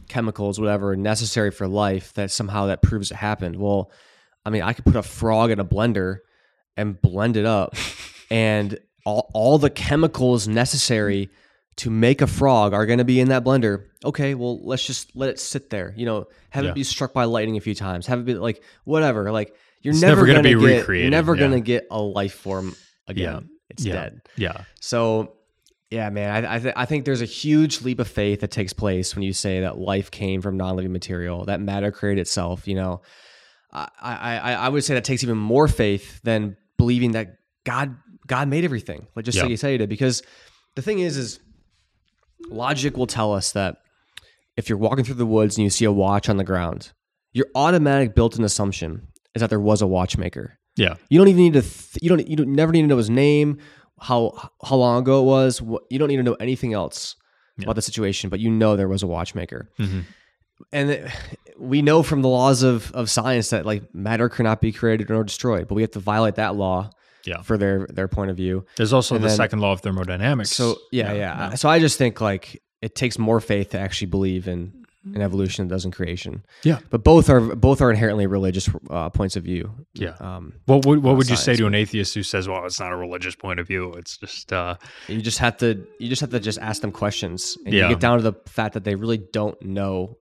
chemicals, 0.07 0.59
whatever 0.59 0.95
necessary 0.95 1.51
for 1.51 1.67
life, 1.67 2.13
that 2.13 2.31
somehow 2.31 2.67
that 2.67 2.81
proves 2.81 3.11
it 3.11 3.15
happened. 3.15 3.55
Well, 3.57 3.91
I 4.45 4.49
mean, 4.49 4.61
I 4.61 4.73
could 4.73 4.85
put 4.85 4.95
a 4.95 5.03
frog 5.03 5.51
in 5.51 5.59
a 5.59 5.65
blender 5.65 6.19
and 6.77 6.99
blend 7.01 7.35
it 7.37 7.45
up, 7.45 7.75
and 8.31 8.79
all 9.05 9.29
all 9.33 9.57
the 9.57 9.69
chemicals 9.69 10.47
necessary 10.47 11.29
to 11.79 11.89
make 11.89 12.21
a 12.21 12.27
frog 12.27 12.73
are 12.73 12.85
going 12.85 12.99
to 12.99 13.05
be 13.05 13.19
in 13.19 13.29
that 13.29 13.43
blender. 13.43 13.85
Okay, 14.05 14.35
well, 14.35 14.59
let's 14.65 14.85
just 14.85 15.15
let 15.15 15.29
it 15.29 15.39
sit 15.39 15.69
there. 15.69 15.93
You 15.97 16.05
know, 16.05 16.27
have 16.51 16.63
Yeah. 16.63 16.71
it 16.71 16.75
be 16.75 16.83
struck 16.83 17.13
by 17.13 17.25
lightning 17.25 17.57
a 17.57 17.61
few 17.61 17.75
times. 17.75 18.07
Have 18.07 18.19
it 18.19 18.25
be 18.25 18.35
like 18.35 18.63
whatever. 18.85 19.31
Like 19.31 19.53
you're 19.81 19.93
It's 19.93 20.01
never, 20.01 20.25
never 20.25 20.27
gonna 20.27 20.43
be 20.43 20.49
get, 20.49 20.59
You're 20.59 20.79
recreated, 20.79 21.11
never 21.11 21.35
yeah. 21.35 21.39
going 21.39 21.51
to 21.51 21.59
get 21.61 21.87
a 21.91 21.99
life 22.01 22.33
form 22.33 22.75
again. 23.07 23.33
Yeah. 23.33 23.39
It's 23.69 23.83
dead. 23.83 24.21
yeah, 24.35 24.63
So, 24.81 25.33
yeah, 25.91 26.09
man, 26.09 26.45
I 26.45 26.55
I, 26.55 26.59
th- 26.59 26.73
I 26.75 26.85
think 26.85 27.05
there's 27.05 27.21
a 27.21 27.25
huge 27.25 27.81
leap 27.81 27.99
of 27.99 28.07
faith 28.07 28.41
that 28.41 28.51
takes 28.51 28.73
place 28.73 29.15
when 29.15 29.23
you 29.23 29.31
say 29.33 29.61
that 29.61 29.77
life 29.77 30.09
came 30.11 30.41
from 30.41 30.57
non-living 30.57 30.91
material, 30.91 31.45
that 31.45 31.61
matter 31.61 31.91
created 31.91 32.21
itself. 32.21 32.67
You 32.67 32.75
know, 32.75 33.01
I 33.71 33.87
I, 34.01 34.37
I 34.37 34.53
I 34.53 34.69
would 34.69 34.83
say 34.83 34.95
that 34.95 35.03
takes 35.03 35.23
even 35.23 35.37
more 35.37 35.67
faith 35.67 36.19
than 36.23 36.57
believing 36.77 37.11
that 37.11 37.35
God 37.63 37.95
God 38.27 38.47
made 38.47 38.65
everything, 38.65 39.07
like 39.15 39.25
just 39.25 39.37
like 39.39 39.49
you 39.49 39.57
said. 39.57 39.87
Because 39.87 40.23
the 40.75 40.81
thing 40.81 40.99
is, 40.99 41.15
is 41.17 41.39
logic 42.49 42.97
will 42.97 43.07
tell 43.07 43.33
us 43.33 43.51
that 43.53 43.77
if 44.57 44.69
you're 44.69 44.77
walking 44.77 45.05
through 45.05 45.15
the 45.15 45.25
woods 45.25 45.57
and 45.57 45.63
you 45.63 45.69
see 45.69 45.85
a 45.85 45.91
watch 45.91 46.29
on 46.29 46.37
the 46.37 46.43
ground, 46.43 46.91
your 47.33 47.45
automatic 47.55 48.15
built-in 48.15 48.43
assumption 48.43 49.07
is 49.35 49.41
that 49.41 49.49
there 49.49 49.59
was 49.59 49.81
a 49.81 49.87
watchmaker. 49.87 50.57
yeah. 50.75 50.95
You 51.09 51.19
don't 51.19 51.27
even 51.27 51.43
need 51.43 51.53
to. 51.53 51.61
Th- 51.61 51.97
you 52.01 52.09
don't. 52.09 52.27
You 52.27 52.35
don't, 52.37 52.53
never 52.53 52.71
need 52.71 52.81
to 52.81 52.87
know 52.87 52.97
his 52.97 53.09
name, 53.09 53.59
how 53.99 54.49
how 54.63 54.75
long 54.77 55.01
ago 55.01 55.21
it 55.21 55.25
was. 55.25 55.61
What, 55.61 55.83
you 55.89 55.99
don't 55.99 56.07
need 56.07 56.17
to 56.17 56.23
know 56.23 56.37
anything 56.39 56.73
else 56.73 57.15
about 57.61 57.75
the 57.75 57.81
situation, 57.81 58.29
but 58.29 58.39
you 58.39 58.49
know 58.49 58.75
there 58.75 58.87
was 58.87 59.03
a 59.03 59.07
watchmaker. 59.07 59.69
Mhm. 59.79 60.03
And 60.73 60.89
it, 60.91 61.11
we 61.57 61.81
know 61.81 62.03
from 62.03 62.21
the 62.21 62.27
laws 62.29 62.63
of 62.63 62.91
of 62.93 63.09
science 63.09 63.49
that 63.51 63.65
like 63.65 63.93
matter 63.93 64.27
cannot 64.29 64.59
be 64.61 64.71
created 64.71 65.09
nor 65.09 65.23
destroyed, 65.23 65.67
but 65.67 65.75
we 65.75 65.81
have 65.83 65.91
to 65.91 65.99
violate 65.99 66.35
that 66.35 66.55
law 66.55 66.89
Yeah. 67.29 67.41
for 67.43 67.57
their 67.57 67.87
their 67.97 68.07
point 68.07 68.29
of 68.31 68.37
view. 68.37 68.65
There's 68.77 68.93
also 68.93 69.15
And 69.15 69.23
the 69.23 69.27
then- 69.29 69.37
second 69.37 69.59
law 69.59 69.71
of 69.73 69.81
thermodynamics. 69.81 70.51
So 70.51 70.77
yeah, 70.91 71.13
yeah. 71.13 71.55
So 71.55 71.69
I 71.69 71.79
just 71.79 71.97
think 71.97 72.21
like 72.21 72.61
it 72.81 72.95
takes 72.95 73.17
more 73.19 73.39
faith 73.39 73.69
to 73.71 73.79
actually 73.79 74.07
believe 74.07 74.47
in 74.47 74.73
in 75.15 75.21
evolution 75.21 75.63
than 75.63 75.69
does 75.75 75.85
in 75.85 75.91
creation. 75.91 76.43
Yeah. 76.63 76.79
But 76.89 77.03
both 77.05 77.29
are 77.29 77.39
both 77.55 77.81
are 77.81 77.89
inherently 77.89 78.27
religious 78.27 78.69
uh, 78.89 79.09
points 79.09 79.35
of 79.37 79.43
view. 79.43 79.71
Yeah. 79.93 80.15
Um, 80.19 80.53
What 80.65 80.85
would 80.85 81.01
what 81.01 81.15
would 81.17 81.29
you 81.29 81.37
say 81.37 81.55
to 81.55 81.65
an 81.67 81.73
atheist 81.73 82.13
who 82.15 82.21
says, 82.23 82.47
"Well, 82.49 82.65
it's 82.65 82.79
not 82.81 82.91
a 82.91 82.97
religious 82.97 83.35
point 83.35 83.59
of 83.61 83.67
view; 83.67 83.93
it's 83.93 84.17
just 84.17 84.51
uh, 84.51 84.75
You 85.07 85.21
just 85.21 85.39
have 85.39 85.55
to 85.63 85.67
you 85.99 86.09
just 86.09 86.19
have 86.21 86.31
to 86.31 86.39
just 86.39 86.59
ask 86.59 86.81
them 86.81 86.91
questions 86.91 87.57
and 87.65 87.73
Yeah. 87.73 87.83
you 87.87 87.95
get 87.95 88.01
down 88.01 88.17
to 88.17 88.23
the 88.23 88.33
fact 88.47 88.73
that 88.73 88.83
they 88.83 88.95
really 88.95 89.19
don't 89.31 89.59
know 89.61 90.17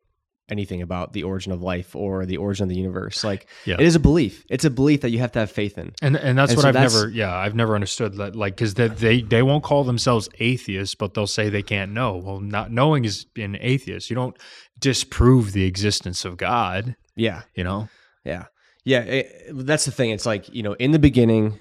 anything 0.50 0.82
about 0.82 1.12
the 1.12 1.22
origin 1.24 1.52
of 1.52 1.60
life 1.62 1.94
or 1.96 2.24
the 2.26 2.36
origin 2.38 2.64
of 2.64 2.68
the 2.68 2.76
universe. 2.76 3.22
Like 3.24 3.46
Yeah. 3.66 3.74
it 3.78 3.82
is 3.86 3.94
a 3.94 4.00
belief. 4.00 4.44
It's 4.48 4.64
a 4.64 4.70
belief 4.70 5.02
that 5.02 5.10
you 5.10 5.18
have 5.18 5.32
to 5.32 5.38
have 5.40 5.50
faith 5.50 5.76
in. 5.78 5.92
and 6.02 6.16
and 6.16 6.38
that's 6.38 6.52
And 6.52 6.56
what 6.56 6.62
so 6.62 6.68
I've 6.68 6.74
that's- 6.74 6.94
never 6.94 7.08
yeah 7.10 7.34
I've 7.34 7.54
never 7.54 7.74
understood 7.74 8.14
that 8.16 8.34
like 8.36 8.56
because 8.56 8.74
they, 8.74 8.88
they 8.88 9.22
they 9.22 9.42
won't 9.42 9.62
call 9.64 9.84
themselves 9.84 10.28
atheists, 10.38 10.94
but 10.94 11.14
they'll 11.14 11.26
say 11.26 11.48
they 11.48 11.62
can't 11.62 11.92
know. 11.92 12.16
Well, 12.16 12.40
not 12.40 12.72
knowing 12.72 13.04
is 13.04 13.26
an 13.36 13.56
atheist. 13.60 14.10
You 14.10 14.16
don't 14.16 14.36
disprove 14.80 15.52
the 15.52 15.64
existence 15.64 16.24
of 16.24 16.36
God. 16.36 16.96
Yeah. 17.16 17.42
You 17.54 17.64
know. 17.64 17.88
Yeah. 18.24 18.44
Yeah, 18.84 19.00
it- 19.00 19.50
that's 19.66 19.84
the 19.84 19.90
thing. 19.90 20.10
It's 20.10 20.24
like, 20.24 20.48
you 20.54 20.62
know, 20.62 20.72
in 20.74 20.92
the 20.92 20.98
beginning, 20.98 21.58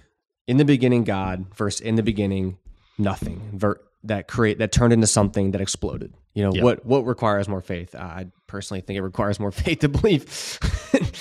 in 0.48 0.58
the 0.58 0.66
beginning 0.66 1.04
God 1.04 1.46
first 1.54 1.82
in 1.82 1.96
the 1.96 2.04
beginning 2.04 2.58
nothing 2.98 3.52
ver- 3.54 3.82
that 4.04 4.28
create 4.28 4.60
that 4.60 4.72
turned 4.72 4.94
into 4.94 5.08
something 5.08 5.52
that 5.52 5.60
exploded. 5.62 6.14
You 6.38 6.44
know, 6.44 6.52
Yeah. 6.54 6.62
what 6.64 6.86
what 6.86 7.06
requires 7.08 7.48
more 7.50 7.62
faith? 7.62 7.96
I 7.96 8.28
personally 8.46 8.82
think 8.82 8.98
it 8.98 9.02
requires 9.02 9.40
more 9.40 9.52
faith 9.64 9.80
to 9.80 9.90
believe 9.90 10.60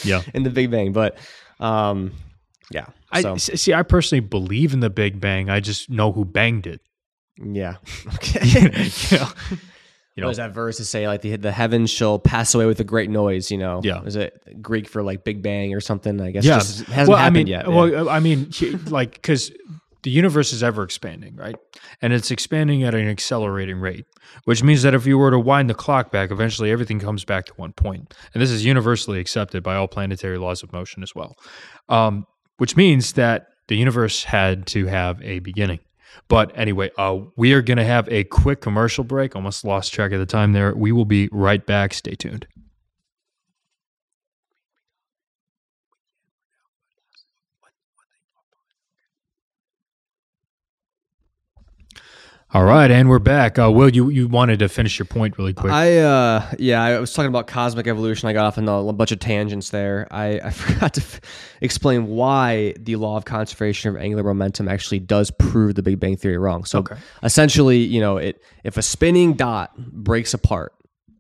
Yeah. 0.05 0.21
in 0.35 0.43
the 0.43 0.51
Big 0.51 0.71
Bang, 0.71 0.93
but 0.93 1.17
um 1.59 2.13
yeah. 2.71 2.87
I 3.11 3.23
So, 3.23 3.35
s- 3.35 3.51
see. 3.63 3.73
I 3.73 3.83
personally 3.83 4.21
believe 4.21 4.75
in 4.75 4.81
the 4.81 4.91
Big 4.91 5.19
Bang. 5.21 5.49
I 5.49 5.61
just 5.61 5.89
know 5.89 6.13
who 6.13 6.25
banged 6.27 6.67
it. 6.67 6.81
yeah. 7.43 7.77
Okay. 8.17 8.41
you 9.11 9.19
know. 9.19 9.29
You 10.17 10.23
know. 10.23 10.27
what 10.29 10.31
does 10.33 10.37
that 10.39 10.53
verse 10.53 10.77
to 10.79 10.85
say? 10.85 11.07
Like 11.09 11.23
the 11.23 11.37
the 11.37 11.53
heavens 11.53 11.91
shall 11.91 12.19
pass 12.19 12.55
away 12.55 12.67
with 12.67 12.81
a 12.81 12.85
great 12.85 13.09
noise. 13.09 13.51
You 13.51 13.57
know, 13.59 13.81
Yeah. 13.85 14.03
Is 14.05 14.17
it 14.17 14.61
Greek 14.61 14.87
for 14.89 15.03
like 15.03 15.25
Big 15.25 15.43
Bang 15.43 15.73
or 15.75 15.81
something? 15.81 16.21
I 16.21 16.31
guess. 16.31 16.45
yeah, 16.45 16.59
just, 16.59 16.81
hasn't 16.89 17.09
well, 17.09 17.19
happened 17.19 17.37
I 17.37 17.41
mean, 17.41 17.47
yet. 17.47 17.69
yeah. 17.69 17.75
Well, 17.75 18.09
I 18.11 18.21
mean, 18.21 18.51
like 18.89 19.13
because 19.15 19.51
the 20.07 20.13
universe 20.13 20.53
is 20.53 20.63
ever 20.63 20.85
expanding, 20.85 21.35
right? 21.35 21.57
And 22.01 22.13
it's 22.13 22.31
expanding 22.31 22.85
at 22.85 22.95
an 22.95 23.09
accelerating 23.09 23.81
rate, 23.81 24.07
which 24.45 24.63
means 24.63 24.83
that 24.83 24.95
if 24.95 25.05
you 25.05 25.19
were 25.19 25.33
to 25.33 25.39
wind 25.41 25.69
the 25.69 25.75
clock 25.75 26.13
back, 26.13 26.31
eventually 26.31 26.71
everything 26.71 27.01
comes 27.01 27.25
back 27.25 27.45
to 27.47 27.53
one 27.55 27.73
point. 27.73 28.15
And 28.33 28.41
this 28.41 28.53
is 28.53 28.65
universally 28.65 29.19
accepted 29.19 29.65
by 29.65 29.75
all 29.75 29.89
planetary 29.89 30.39
laws 30.39 30.63
of 30.63 30.73
motion 30.73 31.03
as 31.03 31.13
well. 31.13 31.37
Um, 31.89 32.25
which 32.59 32.77
means 32.77 33.15
that 33.15 33.49
the 33.67 33.77
universe 33.77 34.23
had 34.23 34.69
to 34.69 34.87
have 34.87 35.21
a 35.23 35.41
beginning. 35.41 35.81
But 36.29 36.57
anyway, 36.57 36.93
uh, 36.97 37.19
we 37.37 37.53
are 37.55 37.61
going 37.61 37.79
to 37.79 37.85
have 37.85 38.09
a 38.09 38.23
quick 38.23 38.61
commercial 38.61 39.03
break. 39.03 39.35
Almost 39.35 39.65
lost 39.65 39.93
track 39.93 40.13
of 40.13 40.21
the 40.21 40.27
time 40.27 40.53
there. 40.53 40.73
We 40.73 40.93
will 40.93 41.05
be 41.05 41.29
right 41.33 41.67
back. 41.67 41.93
Stay 41.93 42.15
tuned. 42.15 42.47
All 52.55 52.65
right, 52.65 52.91
and 52.93 53.09
we're 53.09 53.19
back. 53.19 53.59
Uh, 53.59 53.71
Will, 53.73 53.89
you 53.91 54.09
you 54.09 54.29
wanted 54.29 54.61
to 54.61 54.69
finish 54.69 55.01
your 55.01 55.07
point 55.07 55.37
really 55.37 55.53
quick? 55.53 55.73
I 55.73 55.99
uh 55.99 56.53
yeah, 56.61 56.81
I 56.81 56.99
was 57.01 57.13
talking 57.13 57.29
about 57.29 57.49
cosmic 57.49 57.89
evolution. 57.89 58.29
I 58.29 58.33
got 58.33 58.45
off 58.47 58.57
on 58.57 58.69
a 58.69 58.93
bunch 58.93 59.11
of 59.11 59.19
tangents 59.19 59.71
there. 59.71 60.07
I, 60.13 60.39
I 60.39 60.51
forgot 60.53 60.95
to 60.95 61.01
f- 61.01 61.21
explain 61.61 62.07
why 62.07 62.75
the 62.79 62.97
law 62.97 63.17
of 63.17 63.25
conservation 63.25 63.91
of 63.91 64.01
angular 64.01 64.23
momentum 64.23 64.69
actually 64.69 65.01
does 65.01 65.33
prove 65.33 65.75
the 65.75 65.83
Big 65.83 65.99
Bang 65.99 66.17
theory 66.17 66.39
wrong. 66.39 66.65
So 66.65 66.79
Okay. 66.79 66.95
essentially, 67.25 67.79
you 67.79 68.01
know, 68.01 68.17
it 68.17 68.41
if 68.63 68.77
a 68.77 68.83
spinning 68.83 69.33
dot 69.35 69.77
breaks 69.77 70.33
apart, 70.33 70.73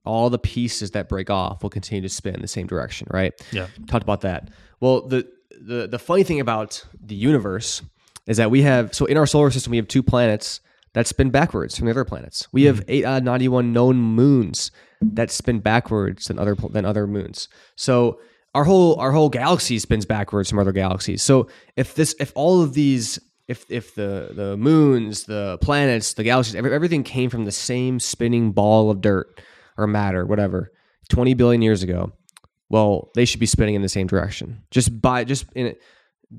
all 0.05 0.31
the 0.31 0.39
pieces 0.39 0.93
that 0.93 1.09
break 1.09 1.29
off 1.29 1.61
will 1.65 1.71
continue 1.71 2.03
to 2.03 2.09
spin 2.09 2.37
in 2.37 2.41
the 2.41 2.49
same 2.49 2.69
direction, 2.69 3.09
right? 3.11 3.33
Yeah. 3.51 3.67
Talked 3.89 4.05
about 4.05 4.21
that. 4.21 4.49
Well, 4.79 5.01
the 5.03 5.27
the 5.61 5.89
the 5.89 5.99
funny 5.99 6.23
thing 6.23 6.39
about 6.39 6.85
the 7.05 7.17
universe 7.17 7.83
is 8.29 8.37
that 8.37 8.53
we 8.53 8.63
have 8.63 8.95
so 8.95 9.07
in 9.07 9.17
our 9.17 9.27
solar 9.27 9.51
system 9.51 9.73
we 9.73 9.77
have 9.77 9.89
two 9.89 10.05
planets 10.05 10.61
that 10.97 11.07
spin 11.07 11.29
backwards 11.29 11.77
from 11.77 11.85
the 11.85 11.91
other 11.91 12.07
planets. 12.07 12.49
We 12.53 12.65
have 12.65 12.79
hmm. 12.79 12.85
eight 12.89 13.05
uh, 13.05 13.11
out 13.11 13.19
of 13.19 13.25
ninety 13.25 13.49
one 13.49 13.75
known 13.75 13.99
moons 13.99 14.71
that 15.03 15.31
spin 15.31 15.61
backwards 15.61 16.25
than 16.25 16.39
other 16.39 16.55
than 16.55 16.87
other 16.87 17.07
moons. 17.07 17.51
So 17.77 18.19
our 18.55 18.65
whole 18.65 18.99
our 18.99 19.13
whole 19.13 19.29
galaxy 19.29 19.79
spins 19.79 20.07
backwards 20.07 20.49
from 20.49 20.59
other 20.59 20.73
galaxies. 20.73 21.23
So 21.23 21.49
if 21.77 21.95
this 21.95 22.15
if 22.19 22.33
all 22.35 22.63
of 22.63 22.73
these 22.73 23.19
if 23.47 23.67
if 23.69 23.95
the 23.95 24.31
the 24.33 24.57
moons, 24.57 25.25
the 25.25 25.59
planets, 25.61 26.15
the 26.15 26.25
galaxies, 26.25 26.55
everything 26.55 27.03
came 27.05 27.29
from 27.29 27.45
the 27.45 27.53
same 27.53 28.01
spinning 28.01 28.53
ball 28.53 28.91
of 28.91 29.03
dirt 29.03 29.43
or 29.77 29.87
matter, 29.87 30.25
whatever, 30.25 30.73
20 31.11 31.35
billion 31.35 31.61
years 31.61 31.83
ago, 31.83 32.11
well, 32.71 33.11
they 33.15 33.27
should 33.27 33.39
be 33.39 33.45
spinning 33.45 33.75
in 33.75 33.83
the 33.83 33.91
same 33.91 34.07
direction. 34.07 34.63
Just 34.71 34.99
by 35.03 35.25
just 35.25 35.45
in 35.55 35.77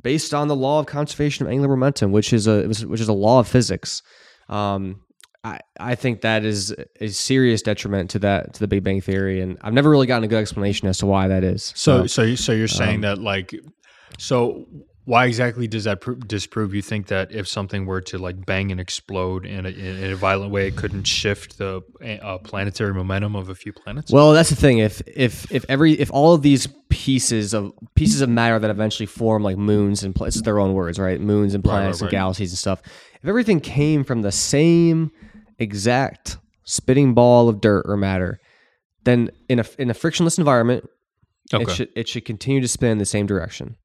based 0.01 0.33
on 0.33 0.47
the 0.47 0.55
law 0.55 0.79
of 0.79 0.87
conservation 0.87 1.45
of 1.45 1.51
angular 1.51 1.69
momentum, 1.69 2.11
which 2.11 2.33
is 2.33 2.47
a 2.47 2.63
which 2.63 2.99
is 2.99 3.07
a 3.07 3.13
law 3.13 3.39
of 3.39 3.47
physics. 3.47 4.01
Um, 4.49 5.01
I, 5.43 5.59
I 5.79 5.95
think 5.95 6.21
that 6.21 6.43
is 6.43 6.75
a 6.99 7.07
serious 7.07 7.61
detriment 7.61 8.09
to 8.11 8.19
that 8.19 8.53
to 8.55 8.59
the 8.59 8.67
Big 8.67 8.83
Bang 8.83 9.01
theory, 9.01 9.41
and 9.41 9.57
I've 9.61 9.73
never 9.73 9.89
really 9.89 10.07
gotten 10.07 10.23
a 10.23 10.27
good 10.27 10.39
explanation 10.39 10.87
as 10.87 10.97
to 10.99 11.05
why 11.05 11.27
that 11.27 11.43
is. 11.43 11.73
so 11.75 12.07
so 12.07 12.35
so 12.35 12.51
you're 12.51 12.63
um, 12.63 12.67
saying 12.67 13.01
that 13.01 13.19
like 13.19 13.53
so 14.17 14.65
why 15.07 15.25
exactly 15.25 15.69
does 15.69 15.85
that 15.85 16.01
pr- 16.01 16.15
disprove 16.15 16.73
you 16.73 16.81
think 16.81 17.07
that 17.07 17.31
if 17.31 17.47
something 17.47 17.85
were 17.85 18.01
to 18.01 18.17
like 18.17 18.45
bang 18.45 18.73
and 18.73 18.79
explode 18.81 19.45
in 19.45 19.65
a, 19.65 19.69
in 19.69 20.11
a 20.11 20.17
violent 20.17 20.51
way, 20.51 20.67
it 20.67 20.75
couldn't 20.75 21.05
shift 21.05 21.57
the 21.57 21.81
uh, 22.21 22.37
planetary 22.39 22.93
momentum 22.93 23.33
of 23.33 23.47
a 23.47 23.55
few 23.55 23.71
planets? 23.71 24.11
Well, 24.11 24.33
that's 24.33 24.49
the 24.49 24.57
thing. 24.57 24.79
If 24.79 25.01
if 25.07 25.49
if 25.49 25.63
every 25.69 25.93
if 25.93 26.11
all 26.11 26.33
of 26.33 26.41
these 26.41 26.67
pieces 26.89 27.53
of 27.53 27.71
pieces 27.95 28.19
of 28.19 28.27
matter 28.27 28.59
that 28.59 28.69
eventually 28.69 29.05
form 29.05 29.43
like 29.43 29.55
moons 29.55 30.03
and 30.03 30.13
pla- 30.13 30.25
this 30.25 30.35
is 30.35 30.41
their 30.41 30.59
own 30.59 30.73
words, 30.73 30.99
right? 30.99 31.21
Moons 31.21 31.55
and 31.55 31.65
right, 31.65 31.71
planets 31.71 32.01
and 32.01 32.07
right. 32.07 32.11
galaxies 32.11 32.51
and 32.51 32.59
stuff. 32.59 32.81
If 33.21 33.29
everything 33.29 33.61
came 33.61 34.03
from 34.03 34.23
the 34.23 34.31
same 34.33 35.11
exact 35.57 36.35
spinning 36.65 37.13
ball 37.13 37.47
of 37.47 37.61
dirt 37.61 37.85
or 37.87 37.95
matter, 37.95 38.41
then 39.05 39.31
in 39.47 39.59
a 39.59 39.65
in 39.79 39.89
a 39.89 39.93
frictionless 39.93 40.37
environment, 40.37 40.85
okay. 41.53 41.63
it 41.63 41.69
should 41.69 41.89
it 41.95 42.09
should 42.09 42.25
continue 42.25 42.59
to 42.59 42.67
spin 42.67 42.89
in 42.89 42.97
the 42.97 43.05
same 43.05 43.25
direction. 43.25 43.77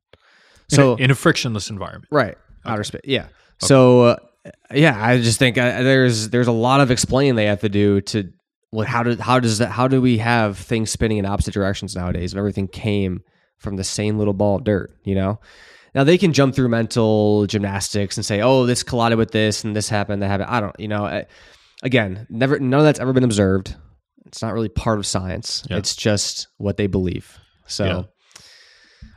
In 0.72 0.78
a- 0.78 0.82
So 0.82 0.94
in 0.96 1.10
a 1.10 1.14
frictionless 1.14 1.70
environment. 1.70 2.06
Right. 2.10 2.36
Outer 2.64 2.84
space. 2.84 3.02
Yeah. 3.04 3.26
So 3.58 4.02
uh, 4.02 4.16
yeah, 4.74 4.96
I 5.00 5.18
just 5.20 5.38
think 5.38 5.56
uh, 5.58 5.82
there's 5.82 6.30
there's 6.30 6.48
a 6.48 6.52
lot 6.52 6.80
of 6.80 6.90
explaining 6.90 7.34
they 7.36 7.46
have 7.46 7.60
to 7.60 7.68
do 7.68 8.00
to 8.02 8.32
well, 8.72 8.86
how 8.86 9.02
do 9.02 9.16
how 9.20 9.38
does 9.38 9.58
that 9.58 9.68
how 9.70 9.86
do 9.88 10.00
we 10.00 10.18
have 10.18 10.58
things 10.58 10.90
spinning 10.90 11.18
in 11.18 11.26
opposite 11.26 11.54
directions 11.54 11.94
nowadays 11.94 12.32
if 12.32 12.38
everything 12.38 12.66
came 12.68 13.20
from 13.58 13.76
the 13.76 13.84
same 13.84 14.18
little 14.18 14.32
ball 14.34 14.56
of 14.56 14.64
dirt, 14.64 14.90
you 15.04 15.14
know? 15.14 15.38
Now 15.94 16.04
they 16.04 16.16
can 16.18 16.32
jump 16.32 16.54
through 16.54 16.68
mental 16.70 17.46
gymnastics 17.46 18.16
and 18.16 18.24
say, 18.26 18.40
"Oh, 18.40 18.64
this 18.66 18.82
collided 18.82 19.18
with 19.18 19.30
this 19.30 19.62
and 19.62 19.76
this 19.76 19.88
happened, 19.90 20.22
that 20.22 20.28
happened." 20.28 20.50
I 20.50 20.60
don't, 20.60 20.80
you 20.80 20.88
know, 20.88 21.04
I, 21.04 21.26
again, 21.82 22.26
never 22.30 22.58
none 22.58 22.80
of 22.80 22.84
that's 22.86 22.98
ever 22.98 23.12
been 23.12 23.24
observed. 23.24 23.76
It's 24.26 24.40
not 24.42 24.54
really 24.54 24.70
part 24.70 24.98
of 24.98 25.06
science. 25.06 25.62
Yeah. 25.68 25.76
It's 25.76 25.94
just 25.94 26.48
what 26.56 26.76
they 26.78 26.86
believe. 26.86 27.38
So 27.66 27.84
Yeah. 27.84 28.02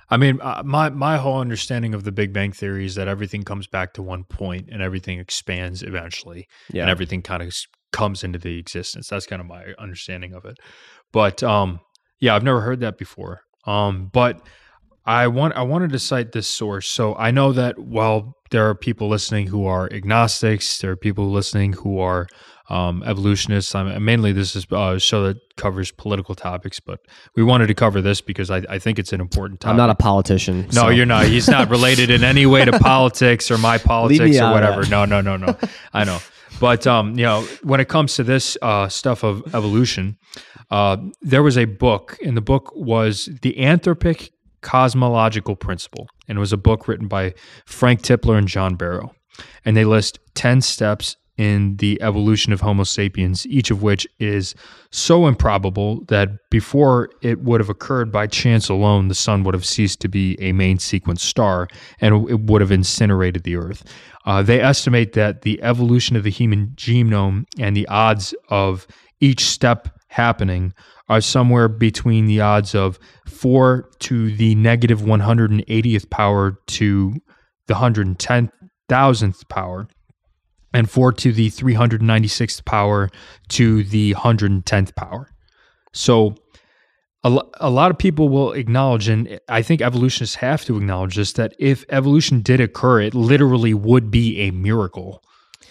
I 0.09 0.17
mean, 0.17 0.39
uh, 0.41 0.61
my 0.65 0.89
my 0.89 1.17
whole 1.17 1.39
understanding 1.39 1.93
of 1.93 2.03
the 2.03 2.11
Big 2.11 2.31
Bang 2.31 2.51
theory 2.51 2.85
is 2.85 2.95
that 2.95 3.07
everything 3.07 3.43
comes 3.43 3.67
back 3.67 3.93
to 3.93 4.01
one 4.01 4.23
point 4.23 4.69
and 4.71 4.81
everything 4.81 5.19
expands 5.19 5.81
eventually, 5.81 6.47
yeah. 6.71 6.83
and 6.83 6.91
everything 6.91 7.21
kind 7.21 7.41
of 7.41 7.55
comes 7.91 8.23
into 8.23 8.37
the 8.37 8.59
existence. 8.59 9.07
That's 9.07 9.25
kind 9.25 9.41
of 9.41 9.47
my 9.47 9.73
understanding 9.79 10.33
of 10.33 10.45
it. 10.45 10.57
But 11.11 11.41
um, 11.43 11.79
yeah, 12.19 12.35
I've 12.35 12.43
never 12.43 12.61
heard 12.61 12.81
that 12.81 12.97
before. 12.97 13.41
Um, 13.65 14.09
but 14.13 14.41
I 15.05 15.27
want 15.27 15.55
I 15.55 15.61
wanted 15.61 15.91
to 15.91 15.99
cite 15.99 16.31
this 16.31 16.47
source. 16.47 16.87
So 16.87 17.15
I 17.15 17.31
know 17.31 17.51
that 17.53 17.79
while 17.79 18.35
there 18.51 18.67
are 18.69 18.75
people 18.75 19.07
listening 19.07 19.47
who 19.47 19.65
are 19.65 19.91
agnostics, 19.91 20.79
there 20.79 20.91
are 20.91 20.97
people 20.97 21.31
listening 21.31 21.73
who 21.73 21.99
are 21.99 22.27
um, 22.69 23.03
evolutionists. 23.03 23.75
I'm, 23.75 24.03
mainly, 24.03 24.31
this 24.31 24.55
is 24.55 24.65
a 24.71 24.99
show 24.99 25.23
that 25.27 25.37
covers 25.55 25.91
political 25.91 26.35
topics, 26.35 26.79
but 26.79 26.99
we 27.35 27.43
wanted 27.43 27.67
to 27.67 27.73
cover 27.73 28.01
this 28.01 28.21
because 28.21 28.49
I, 28.49 28.63
I 28.69 28.79
think 28.79 28.99
it's 28.99 29.13
an 29.13 29.21
important 29.21 29.59
topic. 29.61 29.71
I'm 29.71 29.77
not 29.77 29.89
a 29.89 29.95
politician. 29.95 30.61
No, 30.73 30.83
so- 30.83 30.89
you're 30.89 31.05
not. 31.05 31.25
He's 31.25 31.47
not 31.47 31.69
related 31.69 32.09
in 32.09 32.23
any 32.23 32.45
way 32.45 32.65
to 32.65 32.71
politics 32.79 33.51
or 33.51 33.57
my 33.57 33.77
politics 33.77 34.37
or 34.39 34.51
whatever. 34.51 34.85
No, 34.87 35.05
no, 35.05 35.21
no, 35.21 35.37
no. 35.37 35.55
I 35.93 36.03
know. 36.03 36.19
But 36.59 36.87
um, 36.87 37.17
you 37.17 37.25
know, 37.25 37.41
when 37.63 37.79
it 37.79 37.87
comes 37.89 38.15
to 38.15 38.23
this 38.23 38.57
uh, 38.61 38.87
stuff 38.87 39.23
of 39.23 39.43
evolution, 39.53 40.17
uh, 40.71 40.97
there 41.21 41.43
was 41.43 41.57
a 41.57 41.65
book, 41.65 42.17
and 42.23 42.35
the 42.37 42.41
book 42.41 42.71
was 42.75 43.29
the 43.41 43.53
Anthropic 43.55 44.29
Cosmological 44.61 45.55
Principle, 45.55 46.07
and 46.27 46.37
it 46.37 46.39
was 46.39 46.53
a 46.53 46.57
book 46.57 46.87
written 46.87 47.07
by 47.07 47.33
Frank 47.65 48.01
Tipler 48.01 48.37
and 48.37 48.47
John 48.47 48.75
Barrow, 48.75 49.13
and 49.65 49.75
they 49.75 49.85
list 49.85 50.19
ten 50.33 50.61
steps 50.61 51.17
in 51.37 51.75
the 51.77 52.01
evolution 52.01 52.53
of 52.53 52.61
Homo 52.61 52.83
sapiens, 52.83 53.45
each 53.47 53.71
of 53.71 53.83
which 53.83 54.07
is 54.19 54.55
so 54.91 55.27
improbable 55.27 56.03
that 56.07 56.29
before 56.49 57.09
it 57.21 57.41
would 57.41 57.59
have 57.59 57.69
occurred 57.69 58.11
by 58.11 58.27
chance 58.27 58.69
alone, 58.69 59.09
the 59.09 59.15
sun 59.15 59.43
would 59.43 59.53
have 59.53 59.65
ceased 59.65 59.99
to 60.01 60.07
be 60.07 60.37
a 60.39 60.53
main 60.53 60.79
sequence 60.79 61.23
star 61.23 61.67
and 61.99 62.29
it 62.29 62.41
would 62.41 62.61
have 62.61 62.71
incinerated 62.71 63.43
the 63.43 63.55
Earth. 63.55 63.83
Uh, 64.25 64.41
they 64.41 64.61
estimate 64.61 65.13
that 65.13 65.41
the 65.41 65.61
evolution 65.61 66.15
of 66.15 66.23
the 66.23 66.31
human 66.31 66.67
genome 66.75 67.45
and 67.59 67.75
the 67.75 67.87
odds 67.87 68.33
of 68.49 68.87
each 69.19 69.45
step 69.45 69.89
happening 70.07 70.73
are 71.09 71.21
somewhere 71.21 71.67
between 71.67 72.25
the 72.25 72.41
odds 72.41 72.73
of 72.73 72.97
4 73.27 73.89
to 73.99 74.31
the 74.35 74.55
negative 74.55 75.01
180th 75.01 76.09
power 76.09 76.59
to 76.67 77.13
the 77.67 77.75
110,000th 77.75 79.49
power 79.49 79.87
and 80.75 80.89
4 80.89 81.13
to 81.13 81.31
the 81.31 81.49
396th 81.49 82.65
power 82.65 83.09
to 83.49 83.83
the 83.83 84.13
110th 84.15 84.95
power. 84.95 85.29
So 85.93 86.35
a, 87.23 87.29
lo- 87.29 87.49
a 87.59 87.69
lot 87.69 87.89
of 87.91 87.97
people 87.97 88.29
will 88.29 88.51
acknowledge, 88.53 89.07
and 89.07 89.39
I 89.49 89.61
think 89.61 89.81
evolutionists 89.81 90.35
have 90.35 90.63
to 90.65 90.77
acknowledge 90.77 91.15
this, 91.15 91.33
that 91.33 91.53
if 91.59 91.85
evolution 91.89 92.41
did 92.41 92.59
occur, 92.59 93.01
it 93.01 93.15
literally 93.15 93.73
would 93.73 94.11
be 94.11 94.41
a 94.41 94.51
miracle. 94.51 95.23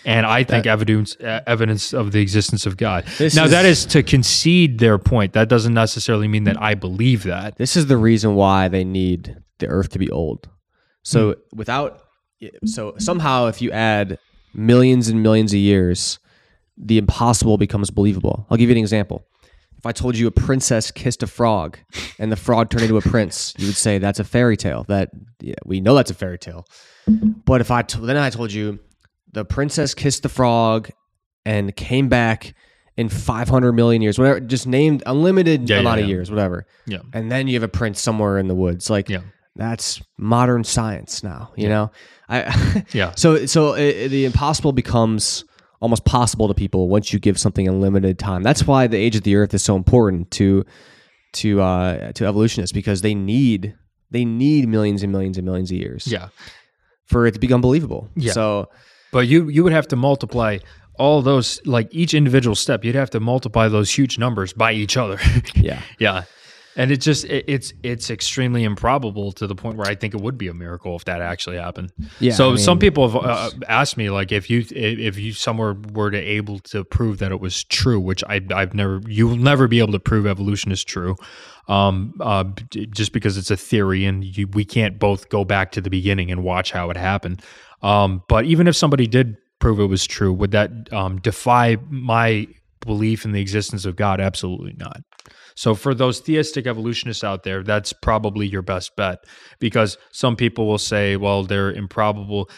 And 0.07 0.27
I 0.27 0.45
think 0.45 0.67
evidence 0.67 1.17
uh, 1.17 1.41
evidence 1.47 1.95
of 1.95 2.13
the 2.13 2.21
existence 2.21 2.67
of 2.67 2.77
God. 2.77 3.05
Now 3.19 3.45
is- 3.45 3.51
that 3.53 3.65
is 3.65 3.87
to 3.87 4.03
concede 4.03 4.79
their 4.79 4.99
point. 4.99 5.33
That 5.33 5.49
doesn't 5.49 5.73
necessarily 5.73 6.29
mean 6.29 6.45
that 6.45 6.61
I 6.61 6.75
believe 6.75 7.23
that. 7.23 7.57
This 7.57 7.75
is 7.75 7.87
the 7.87 7.97
reason 7.97 8.35
why 8.35 8.69
they 8.69 8.85
need 8.85 9.37
the 9.61 9.67
Earth 9.69 9.89
to 9.91 9.99
be 9.99 10.11
old. 10.11 10.47
So 11.05 11.33
Hmm. 11.33 11.57
without, 11.57 12.03
so 12.67 12.95
somehow 12.99 13.47
if 13.47 13.63
you 13.63 13.71
add 13.71 14.19
millions 14.55 15.09
and 15.09 15.23
millions 15.23 15.53
of 15.53 15.59
years, 15.59 16.19
the 16.77 16.99
impossible 16.99 17.57
becomes 17.59 17.91
believable. 17.91 18.47
I'll 18.51 18.57
give 18.57 18.69
you 18.69 18.75
an 18.75 18.81
example. 18.81 19.27
If 19.79 19.87
I 19.87 19.93
told 19.93 20.17
you 20.17 20.27
a 20.27 20.31
princess 20.31 20.91
kissed 20.91 21.23
a 21.23 21.27
frog 21.27 21.79
and 22.19 22.33
the 22.33 22.37
frog 22.37 22.71
turned 22.71 22.85
into 22.85 22.97
a 22.97 23.03
prince, 23.03 23.55
you 23.59 23.67
would 23.67 23.77
say 23.77 23.99
that's 23.99 24.19
a 24.19 24.25
fairy 24.25 24.57
tale. 24.57 24.85
That 24.85 25.11
yeah, 25.41 25.55
we 25.67 25.81
know 25.81 25.95
that's 25.95 26.11
a 26.11 26.15
fairy 26.15 26.39
tale. 26.39 26.67
But 27.07 27.61
if 27.61 27.71
I 27.71 27.83
t- 27.83 27.99
then 28.01 28.17
I 28.17 28.31
told 28.31 28.51
you 28.53 28.79
the 29.33 29.45
princess 29.45 29.93
kissed 29.95 30.23
the 30.23 30.29
frog 30.31 30.89
and 31.45 31.77
came 31.77 32.09
back 32.09 32.55
in 32.97 33.09
500 33.11 33.73
million 33.73 34.01
years, 34.01 34.19
whatever, 34.19 34.41
just 34.41 34.67
named 34.67 35.03
unlimited 35.05 35.69
Yeah, 35.69 35.77
yeah, 35.77 35.81
amount 35.81 36.01
of 36.01 36.09
years, 36.09 36.31
whatever 36.31 36.67
Yeah. 36.87 36.99
and 37.13 37.31
then 37.31 37.47
you 37.49 37.55
have 37.55 37.63
a 37.63 37.69
prince 37.69 38.01
somewhere 38.01 38.39
in 38.39 38.49
the 38.49 38.55
woods 38.55 38.89
like 38.89 39.11
Yeah. 39.11 39.21
That's 39.57 40.01
modern 40.19 40.65
science 40.65 41.23
now 41.23 41.51
you 41.57 41.69
know 41.69 41.91
i 42.29 42.85
Yeah. 42.93 43.13
so 43.17 43.47
so 43.47 43.75
it, 43.75 44.09
the 44.09 44.25
impossible 44.25 44.73
becomes 44.73 45.45
almost 45.81 46.05
possible 46.05 46.49
to 46.49 46.55
people 46.55 46.89
once 46.89 47.13
you 47.13 47.19
give 47.19 47.39
something 47.39 47.69
a 47.69 47.73
limited 47.73 48.19
time 48.19 48.43
that's 48.43 48.67
why 48.67 48.87
the 48.87 48.97
age 48.97 49.17
of 49.17 49.23
the 49.23 49.37
earth 49.37 49.55
is 49.55 49.63
so 49.63 49.77
important 49.77 50.31
to 50.33 50.65
to 51.35 51.61
uh 51.61 52.13
to 52.13 52.27
evolutionists 52.27 52.73
because 52.73 53.03
they 53.03 53.15
need 53.15 53.75
they 54.11 54.25
need 54.25 54.69
millions 54.69 55.03
and 55.03 55.13
millions 55.13 55.37
and 55.39 55.45
millions 55.45 55.71
of 55.71 55.77
years 55.77 56.07
Yeah. 56.07 56.29
for 57.07 57.27
it 57.27 57.33
to 57.35 57.39
become 57.41 57.61
believable 57.61 58.09
Yeah. 58.17 58.33
so 58.33 58.69
But 59.13 59.29
you 59.29 59.49
you 59.49 59.63
would 59.63 59.73
have 59.73 59.87
to 59.89 59.97
multiply 59.97 60.59
all 60.99 61.23
those 61.23 61.61
like 61.67 61.89
each 61.91 62.15
individual 62.15 62.55
step. 62.55 62.85
You'd 62.85 62.95
have 62.95 63.11
to 63.11 63.21
multiply 63.21 63.69
those 63.69 63.91
huge 63.91 64.17
numbers 64.17 64.53
by 64.53 64.73
each 64.73 64.97
other. 64.97 65.19
yeah 65.55 65.81
yeah. 65.99 66.23
And 66.77 66.91
it 66.91 67.01
just 67.01 67.25
it, 67.25 67.45
it's 67.47 67.73
it's 67.83 68.11
extremely 68.11 68.65
improbable 68.65 69.33
to 69.33 69.47
the 69.47 69.55
point 69.55 69.77
where 69.77 69.87
I 69.87 69.95
think 69.95 70.15
it 70.15 70.21
would 70.21 70.37
be 70.37 70.49
a 70.49 70.55
miracle 70.55 70.97
if 70.97 71.05
that 71.05 71.21
actually 71.21 71.57
happened. 71.57 71.93
Yeah, 72.21 72.33
So 72.33 72.53
I 72.53 72.57
some 72.57 72.79
people 72.79 73.09
have 73.09 73.25
uh, 73.25 73.51
asked 73.69 73.97
me 73.97 74.11
like 74.11 74.33
if 74.33 74.51
you 74.51 74.65
if 74.71 75.19
you 75.19 75.33
somewhere 75.33 75.77
were 75.93 76.11
to 76.11 76.19
able 76.19 76.59
to 76.61 76.85
prove 76.85 77.19
that 77.19 77.33
it 77.33 77.41
was 77.41 77.65
true, 77.65 78.01
which 78.01 78.25
I 78.29 78.41
I've 78.55 78.75
never 78.75 79.01
you 79.07 79.29
will 79.29 79.37
never 79.37 79.69
be 79.69 79.79
able 79.79 79.93
to 79.93 80.01
prove 80.01 80.27
evolution 80.27 80.73
is 80.73 80.85
true, 80.85 81.17
um, 81.69 82.15
uh, 82.21 82.45
just 82.91 83.13
because 83.13 83.37
it's 83.37 83.51
a 83.51 83.57
theory 83.57 84.05
and 84.05 84.25
you, 84.25 84.47
we 84.49 84.65
can't 84.65 84.99
both 84.99 85.29
go 85.29 85.45
back 85.45 85.73
to 85.73 85.81
the 85.81 85.91
beginning 85.91 86.31
and 86.31 86.43
watch 86.43 86.73
how 86.73 86.91
it 86.91 86.97
happened. 86.97 87.43
Um, 87.83 88.23
but 88.29 88.45
even 88.45 88.67
if 88.67 88.77
somebody 88.77 89.07
did 89.07 89.37
prove 89.59 89.79
it 89.79 89.87
was 89.87 90.07
true, 90.07 90.33
would 90.33 90.51
that 90.53 90.93
um, 90.93 91.21
defy 91.21 91.77
my 91.89 92.49
belief 92.81 93.25
in 93.25 93.33
the 93.33 93.41
existence 93.41 93.85
of 93.85 93.97
God? 93.97 94.21
Absolutely 94.21 94.75
not. 94.79 95.03
So 95.57 95.75
for 95.75 95.95
those 95.95 96.21
theistic 96.21 96.67
evolutionists 96.67 97.25
out 97.25 97.45
there, 97.45 97.63
that's 97.63 97.93
probably 97.93 98.47
your 98.47 98.63
best 98.63 98.97
bet 98.97 99.19
because 99.61 99.97
some 100.13 100.37
people 100.37 100.67
will 100.67 100.79
say, 100.79 101.17
well, 101.17 101.45
they're 101.45 101.73
improbable. 101.73 102.51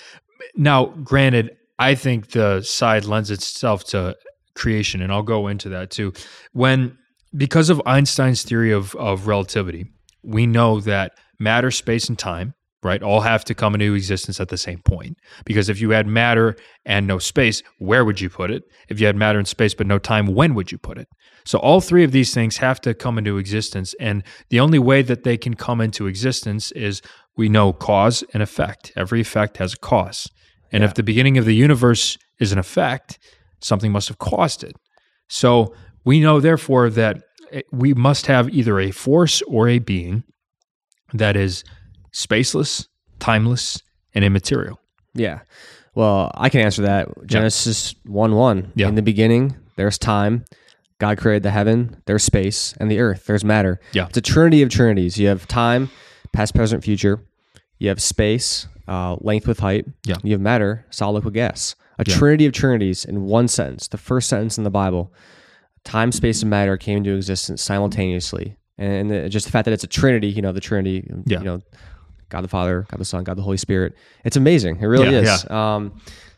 Now, 0.55 0.87
granted, 0.87 1.51
I 1.79 1.95
think 1.95 2.31
the 2.31 2.63
side 2.63 3.05
lends 3.05 3.31
itself 3.31 3.85
to 3.87 4.17
creation, 4.55 5.03
and 5.03 5.13
I'll 5.13 5.23
go 5.23 5.47
into 5.49 5.69
that 5.71 5.91
too. 5.91 6.13
When 6.53 6.97
because 7.37 7.69
of 7.69 7.83
Einstein's 7.85 8.43
theory 8.43 8.73
of, 8.73 8.95
of 8.95 9.27
relativity, 9.27 9.87
we 10.23 10.47
know 10.47 10.81
that 10.81 11.13
matter, 11.39 11.71
space, 11.71 12.09
and 12.09 12.19
time, 12.19 12.55
right, 12.83 13.03
all 13.03 13.21
have 13.21 13.45
to 13.45 13.55
come 13.55 13.75
into 13.75 13.95
existence 13.95 14.41
at 14.41 14.49
the 14.49 14.57
same 14.57 14.81
point. 14.85 15.19
Because 15.45 15.69
if 15.69 15.81
you 15.81 15.91
had 15.91 16.07
matter 16.07 16.57
and 16.85 17.07
no 17.07 17.19
space, 17.19 17.63
where 17.79 18.05
would 18.05 18.21
you 18.21 18.31
put 18.31 18.51
it? 18.51 18.63
If 18.89 19.01
you 19.01 19.07
had 19.07 19.17
matter 19.17 19.39
and 19.39 19.47
space 19.47 19.75
but 19.75 19.87
no 19.87 19.99
time, 19.99 20.27
when 20.29 20.55
would 20.55 20.73
you 20.73 20.79
put 20.79 20.99
it? 20.99 21.09
So 21.47 21.59
all 21.61 21.81
three 21.81 22.03
of 22.03 22.13
these 22.13 22.35
things 22.35 22.57
have 22.57 22.81
to 22.83 22.93
come 22.93 23.19
into 23.19 23.39
existence. 23.39 23.95
And 24.01 24.25
the 24.51 24.61
only 24.61 24.81
way 24.81 25.03
that 25.03 25.23
they 25.23 25.37
can 25.37 25.55
come 25.55 25.81
into 25.81 26.09
existence 26.09 26.73
is 26.73 27.01
we 27.37 27.49
know 27.49 27.73
cause 27.73 28.25
and 28.35 28.43
effect. 28.43 28.93
Every 28.97 29.21
effect 29.21 29.59
has 29.59 29.75
a 29.75 29.79
cause. 29.79 30.29
And 30.73 30.83
if 30.83 30.95
the 30.95 31.05
beginning 31.05 31.39
of 31.39 31.45
the 31.45 31.55
universe 31.55 32.19
is 32.41 32.53
an 32.53 32.59
effect, 32.59 33.19
something 33.61 33.93
must 33.93 34.09
have 34.09 34.19
caused 34.19 34.65
it. 34.65 34.75
So 35.29 35.73
we 36.05 36.21
know, 36.21 36.41
therefore, 36.41 36.91
that 36.91 37.23
eh, 37.53 37.63
we 37.73 37.95
must 37.95 38.27
have 38.27 38.49
either 38.51 38.81
a 38.81 38.91
force 38.91 39.41
or 39.43 39.69
a 39.69 39.79
being 39.79 40.25
that 41.13 41.37
is 41.37 41.63
spaceless, 42.13 42.89
timeless, 43.21 43.81
and 44.15 44.25
immaterial. 44.25 44.81
Yeah. 45.15 45.41
Well, 45.95 46.31
I 46.35 46.49
can 46.49 46.61
answer 46.61 46.83
that. 46.83 47.09
Genesis 47.27 47.95
1 48.05 48.35
1. 48.35 48.73
Yeah. 48.75 48.89
In 48.89 48.97
the 48.97 49.03
beginning, 49.03 49.57
there's 49.77 49.99
time. 49.99 50.45
God 50.99 51.19
created 51.19 51.43
the 51.43 51.51
heaven, 51.51 52.03
there's 52.07 52.25
space, 52.25 52.75
and 52.81 52.91
the 52.91 52.99
earth, 53.01 53.27
there's 53.27 53.45
matter. 53.45 53.81
Yeah. 53.93 54.07
It's 54.09 54.17
a 54.17 54.23
trinity 54.23 54.63
of 54.63 54.71
trinities. 54.71 55.19
You 55.19 55.29
have 55.29 55.47
time, 55.47 55.91
past, 56.33 56.55
present, 56.55 56.83
future. 56.83 57.21
You 57.79 57.89
have 57.89 58.01
space, 58.01 58.67
uh, 58.89 59.17
length 59.21 59.47
with 59.47 59.59
height. 59.61 59.85
Yeah. 60.05 60.17
You 60.23 60.33
have 60.33 60.41
matter, 60.41 60.87
solid, 60.91 61.17
liquid, 61.17 61.35
gas. 61.35 61.75
A 61.99 62.05
Yeah. 62.07 62.17
trinity 62.17 62.47
of 62.47 62.53
trinities 62.53 63.05
in 63.05 63.25
one 63.25 63.49
sentence. 63.49 63.89
The 63.89 63.99
first 63.99 64.29
sentence 64.29 64.57
in 64.59 64.65
the 64.65 64.71
Bible. 64.71 65.13
Time, 65.85 66.13
space, 66.13 66.41
and 66.43 66.51
matter 66.51 66.77
came 66.77 66.99
into 66.99 67.15
existence 67.15 67.63
simultaneously. 67.63 68.57
And 68.79 69.31
just 69.31 69.47
the 69.47 69.53
fact 69.53 69.65
that 69.67 69.73
it's 69.73 69.85
a 69.85 69.89
trinity, 69.89 70.29
you 70.29 70.43
know, 70.43 70.53
the 70.53 70.61
trinity, 70.61 71.09
Yeah. 71.27 71.39
you 71.39 71.45
know, 71.45 71.63
God 72.29 72.41
the 72.43 72.49
Father, 72.49 72.87
God 72.91 72.99
the 72.99 73.05
Son, 73.05 73.23
God 73.25 73.37
the 73.39 73.43
Holy 73.43 73.57
Spirit. 73.57 73.95
It's 74.25 74.37
amazing. 74.37 74.79
It 74.81 74.87
really 74.87 75.13
Yeah, 75.13 75.35
is. 75.35 75.51
Um, 75.51 75.93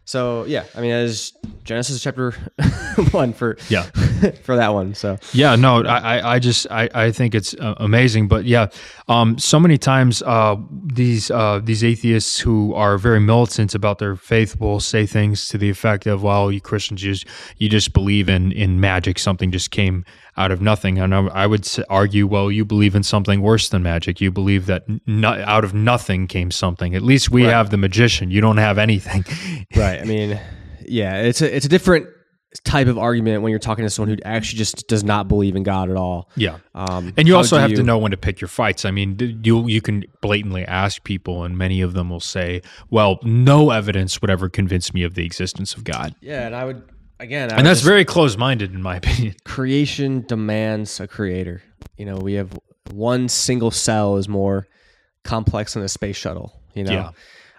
so 0.09 0.45
yeah, 0.47 0.65
I 0.75 0.81
mean, 0.81 0.91
as 0.93 1.35
Genesis 1.65 2.03
chapter 2.03 2.33
one 3.11 3.35
for 3.35 3.59
Yeah. 3.69 3.83
for 4.43 4.57
that 4.57 4.73
one. 4.73 4.95
So 4.95 5.19
Yeah, 5.35 5.55
no, 5.57 5.85
I, 5.85 6.35
I- 6.35 6.39
just, 6.39 6.67
I, 6.71 6.89
I 6.95 7.13
think 7.13 7.35
it's 7.35 7.53
uh, 7.55 7.75
amazing. 7.77 8.27
But 8.27 8.47
yeah, 8.47 8.69
um, 9.09 9.39
so 9.39 9.61
many 9.61 9.77
times 9.77 10.23
uh, 10.23 10.57
these 10.95 11.31
uh, 11.31 11.61
these 11.63 11.85
atheists 11.85 12.41
who 12.41 12.73
are 12.73 12.97
very 12.97 13.21
militant 13.21 13.75
about 13.75 13.99
their 13.99 14.17
faith 14.17 14.59
will 14.59 14.81
say 14.81 15.05
things 15.07 15.49
to 15.49 15.59
the 15.59 15.69
effect 15.69 16.07
of, 16.07 16.23
"Well, 16.23 16.51
you 16.51 16.61
Christians, 16.63 17.03
you 17.03 17.13
just, 17.13 17.27
you 17.59 17.69
just 17.69 17.93
believe 17.93 18.31
in 18.31 18.53
in 18.53 18.81
magic. 18.81 19.19
Something 19.19 19.53
just 19.53 19.71
came 19.71 20.05
out 20.39 20.51
of 20.51 20.63
nothing." 20.63 20.99
And 20.99 21.15
I, 21.15 21.47
would 21.47 21.69
argue, 21.91 22.27
well, 22.27 22.51
you 22.51 22.65
believe 22.65 22.95
in 22.95 23.03
something 23.03 23.43
worse 23.43 23.69
than 23.69 23.83
magic. 23.83 24.21
You 24.21 24.31
believe 24.31 24.67
that 24.67 24.85
no, 25.07 25.31
out 25.47 25.65
of 25.65 25.75
nothing 25.75 26.27
came 26.27 26.51
something. 26.51 26.95
At 26.95 27.03
least 27.03 27.31
we 27.31 27.43
have 27.43 27.71
the 27.71 27.77
magician. 27.77 28.31
You 28.31 28.41
don't 28.41 28.57
have 28.57 28.79
anything. 28.79 29.25
right. 29.77 30.01
I 30.01 30.05
mean, 30.05 30.41
yeah, 30.87 31.17
it's 31.23 31.43
a 31.43 31.55
it's 31.55 31.67
a 31.67 31.69
different 31.69 32.07
type 32.65 32.87
of 32.87 32.97
argument 32.97 33.43
when 33.43 33.51
you're 33.51 33.59
talking 33.59 33.85
to 33.85 33.91
someone 33.91 34.17
who 34.17 34.23
actually 34.25 34.57
just 34.57 34.89
does 34.89 35.05
not 35.05 35.29
believe 35.29 35.55
in 35.55 35.63
God 35.63 35.91
at 35.91 35.97
all. 35.97 36.31
Yeah. 36.35 36.59
Um, 36.75 37.13
And 37.17 37.29
you 37.29 37.37
also 37.37 37.59
have 37.59 37.75
to 37.75 37.83
know 37.83 37.99
when 37.99 38.11
to 38.11 38.17
pick 38.17 38.41
your 38.41 38.49
fights. 38.49 38.85
I 38.85 38.91
mean, 38.91 39.41
you 39.45 39.69
you 39.69 39.81
can 39.81 40.05
blatantly 40.23 40.65
ask 40.65 41.05
people, 41.05 41.45
and 41.45 41.59
many 41.59 41.83
of 41.83 41.93
them 41.93 42.11
will 42.11 42.21
say, 42.21 42.63
"Well, 42.91 43.19
no 43.23 43.71
evidence 43.71 44.21
would 44.21 44.31
ever 44.31 44.49
convince 44.49 44.95
me 44.95 45.03
of 45.03 45.15
the 45.15 45.25
existence 45.25 45.75
of 45.75 45.85
God," 45.85 46.15
Yeah, 46.21 46.47
and 46.47 46.55
I 46.55 46.65
would 46.65 46.83
again, 47.21 47.53
I 47.53 47.57
and 47.57 47.67
that's 47.67 47.81
very 47.83 48.05
close-minded, 48.05 48.73
in 48.75 48.83
my 48.83 48.97
opinion. 49.03 49.35
creation 49.45 50.25
demands 50.27 51.01
a 51.01 51.07
creator. 51.09 51.63
You 51.97 52.05
know, 52.07 52.17
we 52.17 52.35
have 52.35 52.59
one 52.93 53.29
single 53.29 53.71
cell 53.71 54.17
is 54.17 54.29
more 54.29 54.67
complex 55.25 55.75
than 55.75 55.83
a 55.83 55.89
space 55.89 56.17
shuttle. 56.17 56.61
You 56.75 56.85
know, 56.85 56.93
Yeah. 56.93 57.11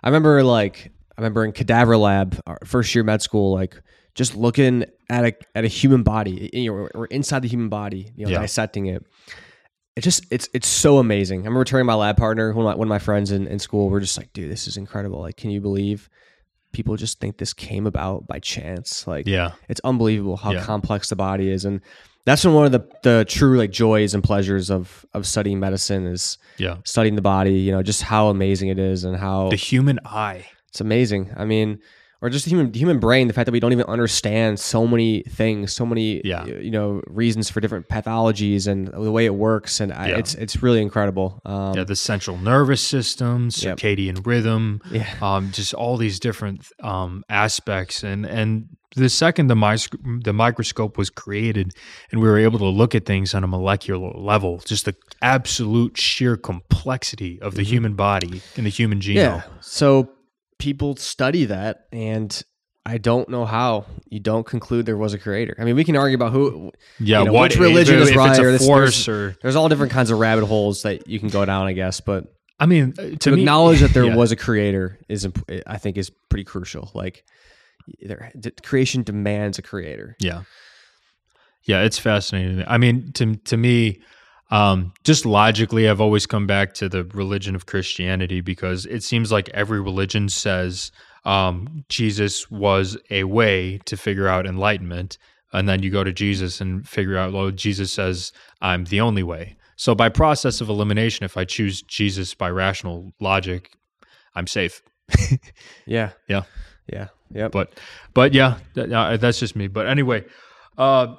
I 0.03 0.07
remember 0.07 0.43
like 0.43 0.91
I 1.17 1.21
remember 1.21 1.43
in 1.45 1.51
cadaver 1.51 1.97
lab, 1.97 2.39
our 2.47 2.57
first 2.65 2.95
year 2.95 3.03
med 3.03 3.21
school, 3.21 3.53
like 3.53 3.79
just 4.15 4.35
looking 4.35 4.85
at 5.09 5.25
a 5.25 5.33
at 5.55 5.65
a 5.65 5.67
human 5.67 6.03
body, 6.03 6.49
you 6.53 6.71
know, 6.71 6.87
or 6.95 7.05
inside 7.07 7.41
the 7.41 7.47
human 7.49 7.69
body, 7.69 8.11
you 8.15 8.25
know, 8.25 8.31
Yeah. 8.31 8.39
dissecting 8.41 8.85
it. 8.87 9.05
It 9.95 10.01
just 10.01 10.25
it's 10.31 10.47
it's 10.53 10.67
so 10.67 10.97
amazing. 10.99 11.41
I 11.41 11.43
remember 11.43 11.65
telling 11.65 11.85
my 11.85 11.93
lab 11.95 12.15
partner, 12.15 12.53
one 12.53 12.65
of 12.65 12.71
my, 12.71 12.75
one 12.75 12.87
of 12.87 12.89
my 12.89 12.99
friends 12.99 13.31
in, 13.31 13.45
in 13.47 13.59
school, 13.59 13.89
we're 13.89 13.99
just 13.99 14.17
like, 14.17 14.31
dude, 14.31 14.49
this 14.49 14.65
is 14.67 14.77
incredible. 14.77 15.19
Like, 15.19 15.35
can 15.35 15.49
you 15.49 15.59
believe 15.59 16.09
people 16.71 16.95
just 16.95 17.19
think 17.19 17.37
this 17.37 17.53
came 17.53 17.85
about 17.87 18.27
by 18.27 18.39
chance? 18.39 19.07
Like, 19.07 19.27
Yeah, 19.27 19.51
it's 19.67 19.81
unbelievable 19.83 20.37
how 20.37 20.51
Yeah. 20.53 20.63
complex 20.63 21.09
the 21.09 21.15
body 21.15 21.49
is 21.49 21.65
and 21.65 21.81
that's 22.25 22.43
been 22.43 22.53
one 22.53 22.65
of 22.65 22.71
the, 22.71 22.85
the 23.01 23.25
true 23.27 23.57
like 23.57 23.71
joys 23.71 24.13
and 24.13 24.23
pleasures 24.23 24.69
of 24.69 25.05
of 25.15 25.25
studying 25.25 25.59
medicine 25.59 26.05
is 26.05 26.37
yeah. 26.57 26.77
studying 26.85 27.15
the 27.15 27.21
body 27.23 27.53
you 27.53 27.71
know 27.71 27.81
just 27.81 28.03
how 28.03 28.27
amazing 28.27 28.69
it 28.69 28.77
is 28.77 29.03
and 29.03 29.15
how 29.17 29.49
The 29.49 29.55
human 29.55 29.99
eye. 30.05 30.45
it's 30.67 30.81
amazing 30.81 31.31
i 31.37 31.45
mean 31.45 31.79
or 32.21 32.29
just 32.29 32.45
the 32.45 32.49
human 32.51 32.71
the 32.71 32.79
human 32.79 32.99
brain 32.99 33.27
the 33.27 33.33
fact 33.33 33.45
that 33.45 33.51
we 33.51 33.59
don't 33.59 33.71
even 33.71 33.85
understand 33.85 34.59
so 34.59 34.85
many 34.85 35.23
things 35.23 35.71
so 35.73 35.85
many 35.85 36.21
Yeah. 36.25 36.45
you 36.45 36.71
know 36.71 37.01
reasons 37.07 37.49
for 37.49 37.61
different 37.61 37.87
pathologies 37.87 38.67
and 38.67 38.87
the 38.87 39.11
way 39.11 39.25
it 39.25 39.35
works 39.35 39.79
and 39.79 39.93
I, 39.93 40.09
Yeah. 40.09 40.17
it's 40.17 40.35
it's 40.35 40.61
really 40.61 40.81
incredible 40.81 41.41
um, 41.45 41.75
Yeah, 41.75 41.83
the 41.85 41.95
central 41.95 42.37
nervous 42.37 42.81
system, 42.81 43.49
Yep. 43.55 43.77
circadian 43.77 44.25
rhythm, 44.25 44.81
Yeah. 44.91 45.07
um, 45.21 45.51
just 45.51 45.73
all 45.73 45.97
these 45.97 46.19
different 46.19 46.67
um, 46.83 47.23
aspects. 47.29 48.03
And 48.03 48.25
and 48.25 48.67
the 48.95 49.09
second 49.09 49.47
the, 49.47 49.55
mis- 49.55 49.87
the 50.23 50.33
microscope 50.33 50.97
was 50.97 51.09
created, 51.11 51.73
and 52.11 52.19
we 52.21 52.27
were 52.27 52.39
able 52.39 52.57
to 52.59 52.65
look 52.65 52.95
at 52.95 53.05
things 53.05 53.35
on 53.35 53.43
a 53.43 53.47
molecular 53.47 54.11
level, 54.15 54.59
just 54.65 54.85
the 54.85 54.95
absolute 55.21 55.95
sheer 55.97 56.35
complexity 56.37 57.39
of 57.41 57.53
the 57.55 57.63
human 57.63 57.93
body 57.93 58.41
and 58.57 58.65
the 58.65 58.69
human 58.71 58.99
genome. 58.99 59.15
Mm-hmm. 59.41 59.49
Yeah. 59.49 59.57
So 59.61 60.09
people 60.59 60.95
study 60.95 61.45
that, 61.45 61.87
and 61.91 62.41
I 62.85 62.97
don't 62.97 63.29
know 63.29 63.45
how 63.45 63.85
you 64.09 64.19
don't 64.19 64.45
conclude 64.45 64.85
there 64.85 64.97
was 64.97 65.13
a 65.13 65.17
creator. 65.17 65.55
I 65.59 65.63
mean, 65.63 65.75
we 65.75 65.83
can 65.83 65.95
argue 65.95 66.15
about 66.15 66.31
who, 66.31 66.71
Yeah, 66.99 67.19
you 67.19 67.25
know, 67.25 67.33
what 67.33 67.51
which 67.51 67.59
religion 67.59 67.95
if, 67.95 68.01
is 68.03 68.09
if 68.11 68.15
right, 68.15 68.39
or 68.39 68.51
this- 68.51 68.65
force, 68.65 69.05
there's, 69.05 69.33
or 69.33 69.37
there's 69.41 69.55
all 69.55 69.69
different 69.69 69.91
kinds 69.91 70.11
of 70.11 70.19
rabbit 70.19 70.45
holes 70.45 70.83
that 70.83 71.07
you 71.07 71.19
can 71.19 71.29
go 71.29 71.43
down, 71.45 71.65
I 71.65 71.73
guess. 71.73 72.01
But 72.01 72.25
I 72.59 72.65
mean, 72.65 72.93
to, 72.93 73.15
to 73.15 73.31
me- 73.31 73.41
acknowledge 73.41 73.79
that 73.79 73.93
there 73.93 74.05
yeah. 74.05 74.15
was 74.15 74.31
a 74.31 74.35
creator 74.35 74.99
is, 75.07 75.25
imp- 75.25 75.49
I 75.65 75.77
think, 75.77 75.97
is 75.97 76.11
pretty 76.29 76.43
crucial. 76.43 76.91
Like, 76.93 77.23
there, 78.01 78.31
creation 78.63 79.03
demands 79.03 79.57
a 79.57 79.61
creator. 79.61 80.15
Yeah. 80.19 80.43
Yeah, 81.63 81.81
it's 81.83 81.99
fascinating. 81.99 82.63
I 82.67 82.77
mean, 82.77 83.11
to 83.13 83.35
to 83.35 83.57
me, 83.57 84.01
um, 84.51 84.93
just 85.03 85.25
logically, 85.25 85.87
I've 85.87 86.01
always 86.01 86.25
come 86.25 86.47
back 86.47 86.73
to 86.75 86.89
the 86.89 87.03
religion 87.05 87.55
of 87.55 87.65
Christianity 87.65 88.41
because 88.41 88.85
it 88.85 89.03
seems 89.03 89.31
like 89.31 89.49
every 89.49 89.79
religion 89.81 90.29
says 90.29 90.91
um, 91.25 91.85
Jesus 91.89 92.49
was 92.49 92.97
a 93.11 93.25
way 93.25 93.79
to 93.85 93.95
figure 93.97 94.27
out 94.27 94.45
enlightenment, 94.47 95.17
and 95.53 95.69
then 95.69 95.83
you 95.83 95.91
go 95.91 96.03
to 96.03 96.13
Jesus 96.13 96.61
and 96.61 96.87
figure 96.87 97.17
out, 97.17 97.33
well, 97.33 97.51
Jesus 97.51 97.91
says 97.91 98.31
I'm 98.61 98.85
the 98.85 99.01
only 99.01 99.23
way. 99.23 99.55
So 99.75 99.95
by 99.95 100.09
process 100.09 100.61
of 100.61 100.69
elimination, 100.69 101.23
if 101.23 101.37
I 101.37 101.45
choose 101.45 101.81
Jesus 101.83 102.33
by 102.33 102.49
rational 102.49 103.13
logic, 103.19 103.71
I'm 104.35 104.47
safe. 104.47 104.81
Yeah. 105.85 106.11
Yeah. 106.27 106.43
Yeah. 106.91 107.07
Yeah. 107.33 107.47
but 107.47 107.79
but 108.13 108.33
yeah 108.33 108.57
that, 108.73 108.91
uh, 108.91 109.17
that's 109.17 109.39
just 109.39 109.55
me 109.55 109.67
but 109.67 109.85
anyway 109.87 110.25
uh 110.79 111.15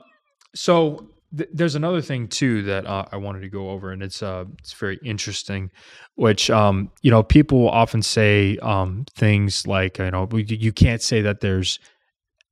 so 0.55 1.09
th- 1.37 1.51
there's 1.53 1.75
another 1.75 2.01
thing 2.01 2.29
too 2.29 2.63
that 2.63 2.87
uh, 2.87 3.05
i 3.13 3.17
wanted 3.17 3.41
to 3.41 3.49
go 3.49 3.71
over 3.71 3.91
and 3.93 4.03
it's 4.03 4.23
uh 4.23 4.45
it's 4.59 4.73
very 4.73 4.99
interesting 5.05 5.71
which 6.15 6.51
um 6.51 6.91
you 7.03 7.11
know 7.11 7.23
people 7.23 7.69
often 7.69 8.03
say 8.03 8.57
um 8.59 9.05
things 9.15 9.67
like 9.67 9.99
you 9.99 10.11
know 10.11 10.29
you 10.35 10.73
can't 10.73 11.03
say 11.03 11.21
that 11.21 11.41
there's 11.41 11.79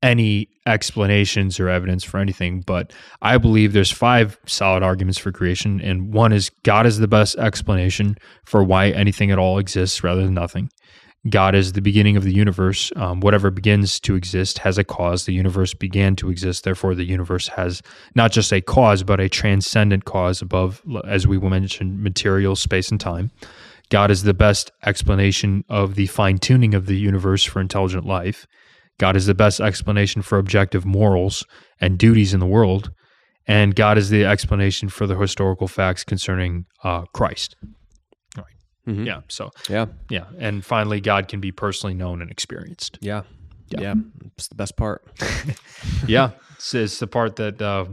any 0.03 0.49
explanations 0.67 1.59
or 1.59 1.69
evidence 1.69 2.05
for 2.05 2.19
anything, 2.19 2.61
but 2.61 2.93
I 3.21 3.39
believe 3.39 3.73
there's 3.73 3.91
five 3.91 4.39
solid 4.47 4.83
arguments 4.83 5.19
for 5.19 5.33
creation, 5.33 5.81
and 5.81 6.13
one 6.13 6.33
is 6.33 6.51
God 6.63 6.87
is 6.87 6.99
the 6.99 7.09
best 7.09 7.37
explanation 7.37 8.17
for 8.45 8.63
why 8.63 8.91
anything 8.91 9.31
at 9.31 9.39
all 9.39 9.59
exists 9.59 10.05
rather 10.05 10.23
than 10.23 10.35
nothing. 10.35 10.71
God 11.29 11.55
is 11.55 11.73
the 11.73 11.83
beginning 11.83 12.17
of 12.17 12.23
the 12.23 12.33
universe. 12.33 12.93
Um, 12.97 13.21
whatever 13.21 13.51
begins 13.51 13.99
to 14.01 14.15
exist 14.15 14.59
has 14.59 14.79
a 14.79 14.85
cause. 14.85 15.25
The 15.25 15.33
universe 15.33 15.75
began 15.75 16.15
to 16.17 16.31
exist. 16.31 16.65
Therefore, 16.65 16.95
the 16.95 17.05
universe 17.05 17.49
has 17.49 17.83
not 18.15 18.31
just 18.31 18.53
a 18.53 18.61
cause, 18.61 19.03
but 19.03 19.21
a 19.21 19.29
transcendent 19.29 20.05
cause 20.05 20.41
above, 20.41 20.83
as 21.05 21.27
we 21.27 21.39
mentioned, 21.39 22.03
material, 22.03 22.55
space, 22.55 22.91
and 22.91 23.01
time. 23.01 23.31
God 23.91 24.11
is 24.11 24.23
the 24.23 24.35
best 24.35 24.71
explanation 24.85 25.65
of 25.69 25.97
the 25.97 26.07
fine 26.07 26.39
tuning 26.39 26.75
of 26.75 26.87
the 26.87 26.97
universe 26.97 27.43
for 27.43 27.61
intelligent 27.61 28.07
life. 28.07 28.47
God 28.99 29.17
is 29.17 29.27
the 29.27 29.35
best 29.35 29.61
explanation 29.61 30.23
for 30.23 30.39
objective 30.39 30.85
morals 30.85 31.45
and 31.81 31.99
duties 31.99 32.35
in 32.35 32.41
the 32.41 32.47
world. 32.47 32.93
And 33.47 33.75
God 33.75 33.97
is 33.97 34.11
the 34.11 34.25
explanation 34.25 34.89
for 34.89 35.07
the 35.07 35.17
historical 35.17 35.69
facts 35.69 36.05
concerning 36.05 36.67
uh, 36.85 37.03
Christ. 37.15 37.57
Mhm. 38.89 39.07
Yeah. 39.07 39.21
So, 39.29 39.51
Yeah. 39.69 39.87
yeah. 40.09 40.25
And 40.39 40.65
finally, 40.65 41.01
God 41.01 41.29
can 41.29 41.41
be 41.41 41.53
personally 41.53 41.95
known 41.95 42.23
and 42.23 42.31
experienced. 42.31 42.99
Yeah. 43.01 43.23
Yeah. 43.69 43.81
Yeah. 43.81 43.95
It's 44.37 44.49
the 44.49 44.55
best 44.55 44.77
part. 44.77 45.05
yeah. 46.07 46.31
It's, 46.57 46.75
it's 46.75 46.99
the 46.99 47.07
part 47.07 47.37
that 47.37 47.61
uh, 47.61 47.85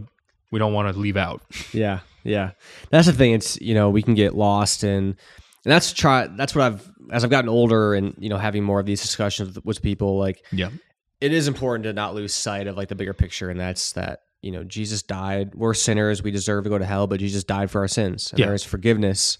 we 0.51 0.59
don't 0.59 0.73
want 0.73 0.93
to 0.93 0.99
leave 0.99 1.17
out. 1.17 1.41
Yeah, 1.73 1.99
yeah. 2.23 2.51
That's 2.89 3.07
the 3.07 3.13
thing. 3.13 3.33
It's 3.33 3.59
you 3.59 3.73
know 3.73 3.89
we 3.89 4.01
can 4.01 4.13
get 4.15 4.33
lost 4.35 4.83
in, 4.85 4.89
and 5.03 5.15
that's 5.65 5.91
try. 5.91 6.27
That's 6.27 6.55
what 6.55 6.63
I've 6.63 6.89
as 7.11 7.23
I've 7.23 7.29
gotten 7.29 7.49
older 7.49 7.93
and 7.93 8.15
you 8.17 8.29
know 8.29 8.37
having 8.37 8.63
more 8.63 8.79
of 8.79 8.85
these 8.85 9.01
discussions 9.01 9.55
with, 9.55 9.65
with 9.65 9.81
people. 9.81 10.17
Like 10.17 10.41
Yeah. 10.53 10.69
it 11.19 11.33
is 11.33 11.47
important 11.49 11.83
to 11.83 11.93
not 11.93 12.15
lose 12.15 12.33
sight 12.33 12.67
of 12.67 12.77
like 12.77 12.87
the 12.87 12.95
bigger 12.95 13.13
picture, 13.13 13.49
and 13.49 13.59
that's 13.59 13.91
that 13.93 14.19
you 14.41 14.51
know 14.51 14.63
Jesus 14.63 15.03
died. 15.03 15.53
We're 15.55 15.73
sinners. 15.73 16.23
We 16.23 16.31
deserve 16.31 16.63
to 16.63 16.69
go 16.69 16.77
to 16.77 16.85
hell, 16.85 17.05
but 17.07 17.19
Jesus 17.19 17.43
died 17.43 17.69
for 17.69 17.81
our 17.81 17.87
sins. 17.89 18.31
And 18.31 18.39
Yeah. 18.39 18.45
There 18.47 18.55
is 18.55 18.63
forgiveness. 18.63 19.37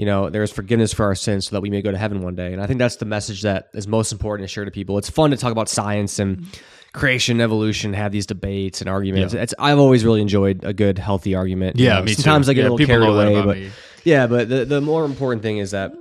You 0.00 0.06
know, 0.06 0.30
there 0.30 0.42
is 0.42 0.50
forgiveness 0.50 0.94
for 0.94 1.04
our 1.04 1.14
sins 1.14 1.46
so 1.48 1.56
that 1.56 1.60
we 1.60 1.68
may 1.68 1.82
go 1.82 1.90
to 1.90 1.98
heaven 1.98 2.22
one 2.22 2.34
day. 2.34 2.54
And 2.54 2.62
I 2.62 2.66
think 2.66 2.78
that's 2.78 2.96
the 2.96 3.04
message 3.04 3.42
that 3.42 3.68
is 3.74 3.86
most 3.86 4.12
important 4.12 4.48
to 4.48 4.52
share 4.52 4.64
to 4.64 4.70
people. 4.70 4.96
It's 4.96 5.10
fun 5.10 5.30
to 5.30 5.36
talk 5.36 5.52
about 5.52 5.68
science 5.68 6.18
and 6.18 6.46
creation, 6.94 7.38
evolution, 7.38 7.92
have 7.92 8.10
these 8.10 8.24
debates 8.24 8.80
and 8.80 8.88
arguments. 8.88 9.34
Yeah. 9.34 9.42
It's 9.42 9.52
I've 9.58 9.78
always 9.78 10.02
really 10.02 10.22
enjoyed 10.22 10.64
a 10.64 10.72
good, 10.72 10.98
healthy 10.98 11.34
argument. 11.34 11.78
You 11.78 11.84
Yeah, 11.84 11.96
know, 11.98 12.04
me 12.04 12.14
too. 12.14 12.22
Sometimes 12.22 12.48
I 12.48 12.54
get 12.54 12.62
Yeah, 12.62 12.68
a 12.68 12.72
little 12.72 12.86
carried 12.86 13.08
away, 13.10 13.42
but 13.42 13.56
me. 13.58 13.70
yeah, 14.04 14.26
but 14.26 14.48
the 14.48 14.64
the 14.64 14.80
more 14.80 15.04
important 15.04 15.42
thing 15.42 15.58
is 15.58 15.72
that 15.72 15.92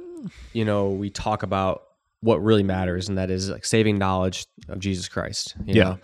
you 0.53 0.63
know 0.63 0.91
we 0.91 1.09
talk 1.09 1.43
about 1.43 1.83
what 2.21 2.41
really 2.41 2.63
matters, 2.63 3.09
and 3.09 3.17
that 3.17 3.29
is 3.29 3.49
like 3.49 3.65
saving 3.65 3.97
knowledge 3.97 4.45
of 4.69 4.79
Jesus 4.79 5.09
Christ. 5.09 5.55
You 5.65 5.73
Yeah. 5.75 5.95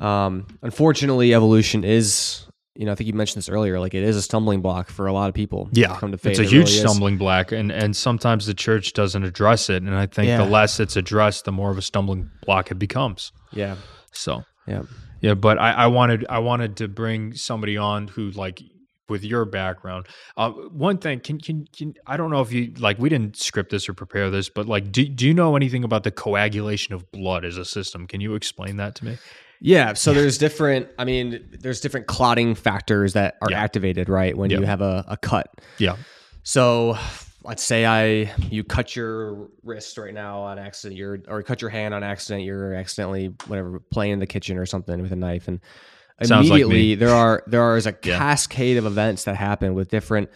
Know? 0.00 0.06
Um, 0.06 0.46
unfortunately, 0.60 1.32
evolution 1.32 1.82
is. 1.82 2.44
You 2.74 2.86
know, 2.86 2.92
I 2.92 2.94
think 2.94 3.06
you 3.06 3.12
mentioned 3.12 3.38
this 3.38 3.50
earlier. 3.50 3.78
Like, 3.78 3.92
it 3.92 4.02
is 4.02 4.16
a 4.16 4.22
stumbling 4.22 4.62
block 4.62 4.88
for 4.88 5.06
a 5.06 5.12
lot 5.12 5.28
of 5.28 5.34
people. 5.34 5.68
Yeah, 5.72 5.94
come 5.98 6.10
to 6.12 6.16
faith. 6.18 6.30
it's 6.32 6.38
a 6.38 6.42
It 6.42 6.48
huge 6.48 6.68
really 6.68 6.78
stumbling 6.78 7.18
block, 7.18 7.52
and 7.52 7.70
and 7.70 7.94
sometimes 7.94 8.46
the 8.46 8.54
church 8.54 8.94
doesn't 8.94 9.22
address 9.24 9.68
it. 9.68 9.82
And 9.82 9.94
I 9.94 10.06
think 10.06 10.28
Yeah. 10.28 10.38
the 10.38 10.46
less 10.50 10.80
it's 10.80 10.96
addressed, 10.96 11.44
the 11.44 11.52
more 11.52 11.70
of 11.70 11.76
a 11.76 11.82
stumbling 11.82 12.30
block 12.46 12.70
it 12.70 12.78
becomes. 12.78 13.30
Yeah, 13.52 13.76
So 14.12 14.44
yeah, 14.66 14.82
yeah, 15.20 15.34
but 15.34 15.58
I, 15.58 15.72
I 15.72 15.86
wanted 15.88 16.24
I 16.30 16.38
wanted 16.38 16.76
to 16.78 16.88
bring 16.88 17.34
somebody 17.34 17.76
on 17.76 18.08
who 18.08 18.30
like 18.30 18.62
with 19.08 19.22
your 19.24 19.44
background. 19.44 20.06
Uh, 20.38 20.50
one 20.52 20.96
thing, 20.96 21.20
can, 21.20 21.38
can 21.38 21.66
can 21.76 21.92
I 22.06 22.16
don't 22.16 22.30
know 22.30 22.40
if 22.40 22.52
you 22.52 22.72
like 22.78 22.98
we 22.98 23.10
didn't 23.10 23.36
script 23.36 23.70
this 23.70 23.86
or 23.86 23.92
prepare 23.92 24.30
this, 24.30 24.48
but 24.48 24.66
like, 24.66 24.90
do 24.90 25.04
do 25.06 25.26
you 25.26 25.34
know 25.34 25.56
anything 25.56 25.84
about 25.84 26.04
the 26.04 26.10
coagulation 26.10 26.94
of 26.94 27.10
blood 27.12 27.44
as 27.44 27.58
a 27.58 27.66
system? 27.66 28.06
Can 28.06 28.22
you 28.22 28.34
explain 28.34 28.78
that 28.78 28.94
to 28.94 29.04
me? 29.04 29.18
Yeah. 29.64 29.92
So 29.94 30.12
there's 30.12 30.36
different. 30.38 30.88
I 30.98 31.04
mean, 31.04 31.48
there's 31.60 31.80
different 31.80 32.06
clotting 32.08 32.54
factors 32.54 33.12
that 33.14 33.36
are 33.40 33.50
Yeah. 33.50 33.62
activated, 33.62 34.08
right, 34.08 34.36
when 34.36 34.50
Yeah. 34.50 34.58
you 34.60 34.66
have 34.66 34.80
a, 34.82 35.04
a 35.08 35.16
cut. 35.16 35.48
Yeah, 35.78 35.96
So 36.42 36.98
let's 37.44 37.62
say 37.62 37.84
I 37.86 38.32
you 38.50 38.62
cut 38.64 38.94
your 38.94 39.48
wrist 39.64 39.96
right 39.98 40.14
now 40.14 40.40
on 40.40 40.58
accident, 40.58 40.96
you're 40.98 41.18
or 41.28 41.42
cut 41.42 41.60
your 41.62 41.70
hand 41.70 41.94
on 41.94 42.02
accident, 42.02 42.44
you're 42.44 42.74
accidentally 42.74 43.34
whatever 43.46 43.80
playing 43.90 44.12
in 44.14 44.18
the 44.18 44.26
kitchen 44.26 44.58
or 44.58 44.66
something 44.66 45.00
with 45.00 45.12
a 45.12 45.16
knife, 45.16 45.48
and 45.48 45.60
like 46.20 46.30
immediately 46.30 46.74
me. 46.74 46.94
there 46.96 47.10
are 47.14 47.42
there 47.46 47.76
is 47.76 47.86
a 47.86 47.94
Yeah. 48.04 48.18
cascade 48.18 48.76
of 48.76 48.86
events 48.86 49.24
that 49.24 49.36
happen 49.36 49.74
with 49.74 49.88
different 49.88 50.28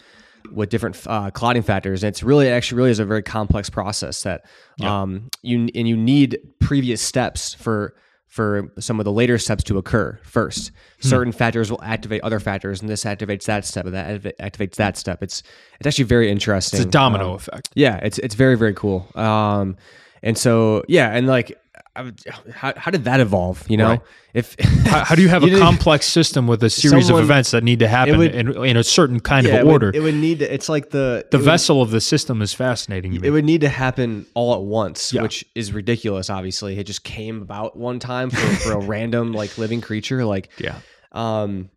with 0.53 0.69
different 0.69 0.97
uh, 1.07 1.29
clotting 1.31 1.61
factors. 1.61 2.03
And 2.03 2.09
it's 2.09 2.23
really 2.23 2.49
actually 2.49 2.77
really 2.77 2.91
is 2.91 2.99
a 2.99 3.05
very 3.05 3.23
complex 3.23 3.69
process 3.69 4.23
that 4.23 4.45
um 4.81 5.29
you 5.43 5.67
and 5.75 5.87
you 5.87 5.97
need 5.97 6.39
previous 6.61 7.01
steps 7.01 7.53
for 7.53 7.93
for 8.27 8.71
some 8.79 8.99
of 8.99 9.03
the 9.05 9.11
later 9.11 9.37
steps 9.37 9.63
to 9.63 9.77
occur 9.77 10.19
first. 10.23 10.71
Hmm. 11.01 11.07
Certain 11.07 11.31
factors 11.31 11.71
will 11.71 11.81
activate 11.83 12.21
other 12.21 12.39
factors, 12.39 12.81
and 12.81 12.89
this 12.89 13.03
activates 13.03 13.45
that 13.45 13.65
step, 13.65 13.85
and 13.85 13.93
that 13.95 14.21
activates 14.39 14.75
that 14.75 14.97
step. 14.97 15.23
It's 15.23 15.41
it's 15.79 15.87
actually 15.87 16.03
very 16.05 16.29
interesting. 16.29 16.79
it's 16.79 16.87
a 16.87 16.89
domino 16.89 17.29
Um, 17.31 17.35
effect. 17.35 17.69
yeah, 17.75 17.97
it's 17.97 18.19
it's 18.19 18.35
very 18.35 18.55
very 18.57 18.73
cool. 18.73 19.07
Um, 19.15 19.77
and 20.23 20.37
so 20.37 20.83
yeah, 20.87 21.09
and 21.15 21.27
like, 21.27 21.57
would, 22.03 22.19
how 22.53 22.73
how 22.77 22.91
did 22.91 23.05
that 23.05 23.19
evolve? 23.19 23.63
You 23.69 23.77
know, 23.77 23.89
Right. 23.89 24.01
if 24.33 24.55
How, 24.87 25.03
how 25.03 25.15
do 25.15 25.21
you 25.21 25.29
have 25.29 25.43
a 25.43 25.47
didn't- 25.47 25.61
complex 25.61 26.05
system 26.05 26.47
with 26.47 26.63
a 26.63 26.69
series 26.69 27.07
Someone- 27.07 27.23
of 27.23 27.29
events 27.29 27.51
that 27.51 27.63
need 27.63 27.79
to 27.79 27.87
happen 27.87 28.17
would- 28.17 28.35
in, 28.35 28.63
in 28.65 28.77
a 28.77 28.83
certain 28.83 29.19
kind 29.19 29.45
yeah, 29.47 29.53
of 29.55 29.59
it 29.59 29.65
would- 29.65 29.71
order? 29.71 29.91
It 29.93 30.01
would, 30.01 30.15
need 30.15 30.39
to. 30.39 30.53
It's 30.53 30.69
like 30.69 30.89
the 30.91 31.25
the 31.31 31.37
it 31.37 31.39
would- 31.39 31.45
vessel 31.45 31.81
of 31.81 31.91
the 31.91 32.01
system 32.01 32.41
is 32.41 32.53
fascinating 32.53 33.13
to 33.13 33.19
me. 33.19 33.27
It 33.27 33.31
would 33.31 33.45
need 33.45 33.61
to 33.61 33.69
happen 33.69 34.25
all 34.33 34.53
at 34.55 34.61
once, 34.61 35.11
Yeah. 35.13 35.21
which 35.23 35.43
is 35.55 35.73
ridiculous. 35.73 36.29
Obviously, 36.29 36.77
it 36.77 36.85
just 36.85 37.03
came 37.03 37.41
about 37.41 37.75
one 37.77 37.99
time 37.99 38.29
for, 38.29 38.37
for 38.57 38.71
a 38.73 38.79
random 38.79 39.33
like 39.33 39.57
living 39.57 39.81
creature. 39.81 40.23
Like, 40.25 40.49
yeah, 40.59 40.75
um, 41.11 41.69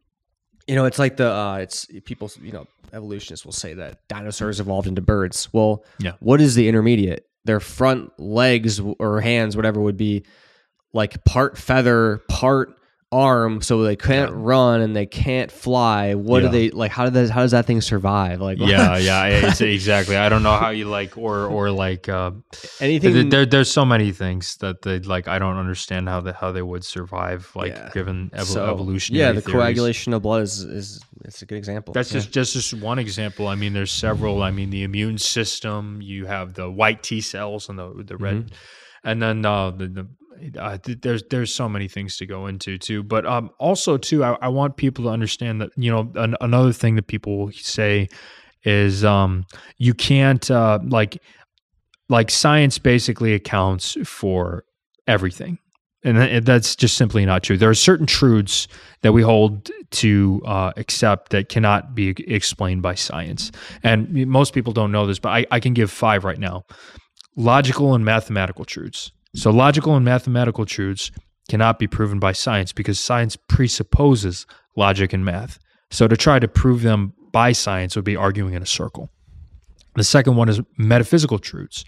you 0.66 0.74
know, 0.76 0.84
it's 0.84 0.98
like 0.98 1.16
the 1.16 1.30
uh, 1.30 1.56
it's 1.58 1.86
people. 2.04 2.30
You 2.42 2.52
know, 2.52 2.66
evolutionists 2.92 3.44
will 3.46 3.52
say 3.52 3.74
that 3.74 4.06
dinosaurs 4.08 4.60
evolved 4.60 4.86
into 4.88 5.00
birds. 5.00 5.48
Well, 5.52 5.84
Yeah. 5.98 6.12
What 6.20 6.40
is 6.40 6.54
the 6.56 6.68
intermediate? 6.68 7.26
Their 7.44 7.60
front 7.60 8.18
legs 8.18 8.80
or 8.80 9.20
hands, 9.20 9.56
whatever, 9.56 9.80
would 9.80 9.96
be 9.96 10.24
like 10.92 11.24
part 11.24 11.56
feather, 11.56 12.20
part 12.28 12.74
arm, 13.12 13.60
so 13.60 13.82
they 13.82 13.96
can't 13.96 14.30
run 14.32 14.80
and 14.80 14.94
they 14.94 15.06
can't 15.06 15.50
fly. 15.50 16.14
What 16.14 16.42
Yeah. 16.42 16.48
do 16.48 16.52
they 16.52 16.70
like? 16.70 16.92
How 16.92 17.04
did 17.04 17.14
that, 17.14 17.30
how 17.30 17.40
does 17.42 17.50
that 17.50 17.66
thing 17.66 17.80
survive? 17.80 18.40
Like, 18.40 18.58
yeah, 18.60 18.96
yeah. 18.98 19.24
It's, 19.26 19.60
exactly. 19.78 20.16
I 20.16 20.28
don't 20.28 20.44
know 20.44 20.54
how 20.56 20.70
you 20.70 20.84
like 20.84 21.18
or 21.18 21.46
or 21.46 21.70
like. 21.72 22.08
Uh, 22.08 22.30
anything. 22.80 23.12
there, 23.14 23.24
there- 23.24 23.46
there's 23.46 23.70
so 23.70 23.84
many 23.84 24.12
things 24.12 24.56
that 24.58 24.82
they 24.82 25.00
like. 25.00 25.26
I 25.26 25.38
don't 25.40 25.56
understand 25.56 26.08
how 26.08 26.20
the 26.20 26.32
how 26.32 26.52
they 26.52 26.62
would 26.62 26.84
survive. 26.84 27.50
Like 27.54 27.72
Yeah. 27.72 27.90
given 27.92 28.30
So, 28.44 28.70
evolutionary. 28.70 29.20
Yeah, 29.24 29.32
the 29.32 29.40
theories. 29.40 29.54
coagulation 29.60 30.12
of 30.14 30.22
blood 30.22 30.42
is 30.42 30.62
is 30.62 31.00
it's 31.24 31.42
a 31.42 31.46
good 31.46 31.58
example. 31.58 31.92
That's 31.92 32.12
Yeah. 32.12 32.20
just 32.20 32.30
just 32.32 32.52
just 32.52 32.74
one 32.74 32.98
example. 33.00 33.48
I 33.48 33.56
mean, 33.56 33.72
there's 33.72 33.92
several. 33.92 34.42
I 34.42 34.50
mean, 34.52 34.70
the 34.70 34.84
immune 34.84 35.18
system. 35.18 36.00
You 36.00 36.26
have 36.26 36.54
the 36.54 36.70
white 36.70 37.02
T 37.02 37.20
cells 37.20 37.68
and 37.68 37.76
the 37.78 37.92
the 38.06 38.16
red, 38.16 38.36
Mm-hmm. 38.46 38.54
and 39.08 39.20
then 39.22 39.44
uh, 39.44 39.70
the 39.70 39.86
the. 39.88 40.06
Uh, 40.58 40.78
th- 40.78 41.00
there's 41.00 41.22
there's 41.30 41.54
so 41.54 41.68
many 41.68 41.88
things 41.88 42.16
to 42.18 42.26
go 42.26 42.46
into 42.46 42.78
too, 42.78 43.02
but 43.02 43.26
um, 43.26 43.50
also 43.58 43.96
too, 43.96 44.24
I, 44.24 44.36
I 44.40 44.48
want 44.48 44.76
people 44.76 45.04
to 45.04 45.10
understand 45.10 45.60
that 45.60 45.70
you 45.76 45.90
know 45.90 46.10
an, 46.14 46.36
another 46.40 46.72
thing 46.72 46.96
that 46.96 47.06
people 47.06 47.50
say 47.52 48.08
is 48.64 49.04
um, 49.04 49.46
you 49.78 49.94
can't 49.94 50.50
uh, 50.50 50.78
like 50.84 51.22
like 52.08 52.30
science 52.30 52.78
basically 52.78 53.34
accounts 53.34 53.96
for 54.04 54.64
everything 55.06 55.58
and 56.02 56.16
tha- 56.16 56.40
that's 56.42 56.74
just 56.76 56.96
simply 56.96 57.24
not 57.26 57.42
true. 57.42 57.56
There 57.56 57.68
are 57.68 57.74
certain 57.74 58.06
truths 58.06 58.68
that 59.02 59.12
we 59.12 59.22
hold 59.22 59.70
to 59.90 60.42
uh, 60.44 60.72
accept 60.76 61.30
that 61.30 61.48
cannot 61.48 61.94
be 61.94 62.10
explained 62.26 62.82
by 62.82 62.94
science. 62.94 63.52
And 63.82 64.26
most 64.26 64.54
people 64.54 64.72
don't 64.72 64.92
know 64.92 65.06
this, 65.06 65.18
but 65.18 65.30
I, 65.30 65.46
I 65.50 65.60
can 65.60 65.74
give 65.74 65.90
five 65.90 66.24
right 66.24 66.38
now 66.38 66.64
logical 67.36 67.94
and 67.94 68.04
mathematical 68.04 68.64
truths. 68.64 69.12
So, 69.34 69.50
logical 69.50 69.94
and 69.94 70.04
mathematical 70.04 70.66
truths 70.66 71.10
cannot 71.48 71.78
be 71.78 71.86
proven 71.86 72.18
by 72.18 72.32
science 72.32 72.72
because 72.72 72.98
science 72.98 73.36
presupposes 73.36 74.46
logic 74.76 75.12
and 75.12 75.24
math. 75.24 75.58
So, 75.90 76.08
to 76.08 76.16
try 76.16 76.38
to 76.38 76.48
prove 76.48 76.82
them 76.82 77.12
by 77.32 77.52
science 77.52 77.96
would 77.96 78.04
be 78.04 78.16
arguing 78.16 78.54
in 78.54 78.62
a 78.62 78.66
circle. 78.66 79.10
The 79.96 80.04
second 80.04 80.36
one 80.36 80.48
is 80.48 80.60
metaphysical 80.78 81.38
truths. 81.38 81.84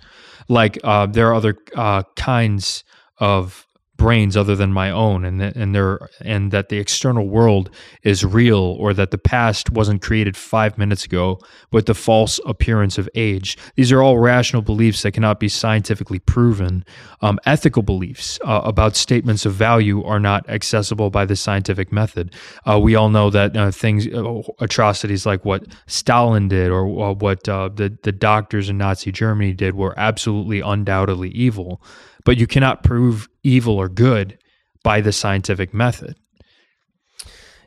Like 0.48 0.78
uh, 0.82 1.06
there 1.06 1.28
are 1.28 1.34
other 1.34 1.56
uh, 1.76 2.02
kinds 2.16 2.84
of 3.18 3.66
brains 3.96 4.36
other 4.36 4.56
than 4.56 4.72
my 4.72 4.90
own, 4.90 5.24
and 5.24 5.40
that, 5.40 5.54
and 5.54 5.74
there 5.74 6.08
and 6.20 6.50
that 6.50 6.68
the 6.68 6.78
external 6.78 7.28
world 7.28 7.70
is 8.02 8.24
real, 8.24 8.76
or 8.78 8.92
that 8.94 9.10
the 9.10 9.18
past 9.18 9.70
wasn't 9.70 10.02
created 10.02 10.36
five 10.36 10.76
minutes 10.78 11.04
ago 11.04 11.38
with 11.70 11.86
the 11.86 11.94
false 11.94 12.40
appearance 12.46 12.98
of 12.98 13.08
age. 13.14 13.56
These 13.76 13.92
are 13.92 14.02
all 14.02 14.18
rational 14.18 14.62
beliefs 14.62 15.02
that 15.02 15.12
cannot 15.12 15.38
be 15.38 15.48
scientifically 15.48 16.18
proven. 16.18 16.84
Um, 17.20 17.38
ethical 17.46 17.82
beliefs 17.82 18.40
uh, 18.44 18.62
about 18.64 18.96
statements 18.96 19.46
of 19.46 19.52
value 19.52 20.02
are 20.02 20.18
not 20.18 20.48
accessible 20.48 21.10
by 21.10 21.24
the 21.24 21.36
scientific 21.36 21.92
method. 21.92 22.34
Uh, 22.68 22.80
we 22.80 22.96
all 22.96 23.08
know 23.08 23.30
that 23.30 23.56
uh, 23.56 23.70
things, 23.70 24.08
uh, 24.08 24.42
atrocities 24.58 25.26
like 25.26 25.44
what 25.44 25.66
Stalin 25.86 26.48
did 26.48 26.70
or 26.70 27.10
uh, 27.10 27.12
what 27.12 27.48
uh, 27.48 27.68
the 27.68 27.96
the 28.02 28.12
doctors 28.12 28.68
in 28.68 28.78
Nazi 28.78 29.12
Germany 29.12 29.52
did 29.52 29.74
were 29.74 29.94
absolutely 29.96 30.60
undoubtedly 30.60 31.30
evil. 31.30 31.80
But 32.24 32.36
you 32.38 32.46
cannot 32.46 32.82
prove 32.82 33.28
evil 33.42 33.76
or 33.76 33.88
good 33.88 34.38
by 34.84 35.00
the 35.00 35.12
scientific 35.12 35.72
method. 35.74 36.16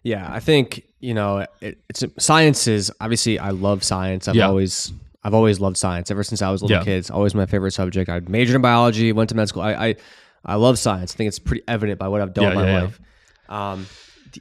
Yeah, 0.03 0.27
I 0.31 0.39
think 0.39 0.83
you 0.99 1.13
know 1.13 1.45
it, 1.61 1.79
it's 1.89 2.03
science 2.19 2.67
is 2.67 2.91
obviously 3.01 3.39
I 3.39 3.49
love 3.49 3.83
science. 3.83 4.27
I've 4.27 4.35
Yeah. 4.35 4.47
always 4.47 4.91
I've 5.23 5.33
always 5.33 5.59
loved 5.59 5.77
science 5.77 6.11
ever 6.11 6.23
since 6.23 6.41
I 6.43 6.51
was 6.51 6.61
a 6.61 6.65
little 6.65 6.77
Yeah. 6.77 6.83
kid. 6.83 6.97
It's 6.99 7.09
always 7.09 7.33
my 7.33 7.45
favorite 7.47 7.71
subject. 7.71 8.09
I 8.09 8.19
majored 8.19 8.55
in 8.55 8.61
biology, 8.61 9.11
went 9.11 9.29
to 9.29 9.35
med 9.35 9.47
school. 9.49 9.63
I 9.63 9.73
I, 9.73 9.95
I 10.45 10.55
love 10.55 10.77
science. 10.77 11.13
I 11.13 11.17
think 11.17 11.27
it's 11.29 11.39
pretty 11.39 11.63
evident 11.67 11.97
by 11.99 12.07
what 12.07 12.21
I've 12.21 12.33
done 12.33 12.43
Yeah, 12.43 12.55
with 12.55 12.65
my 12.65 12.81
life. 12.83 12.99
Um, 13.49 13.87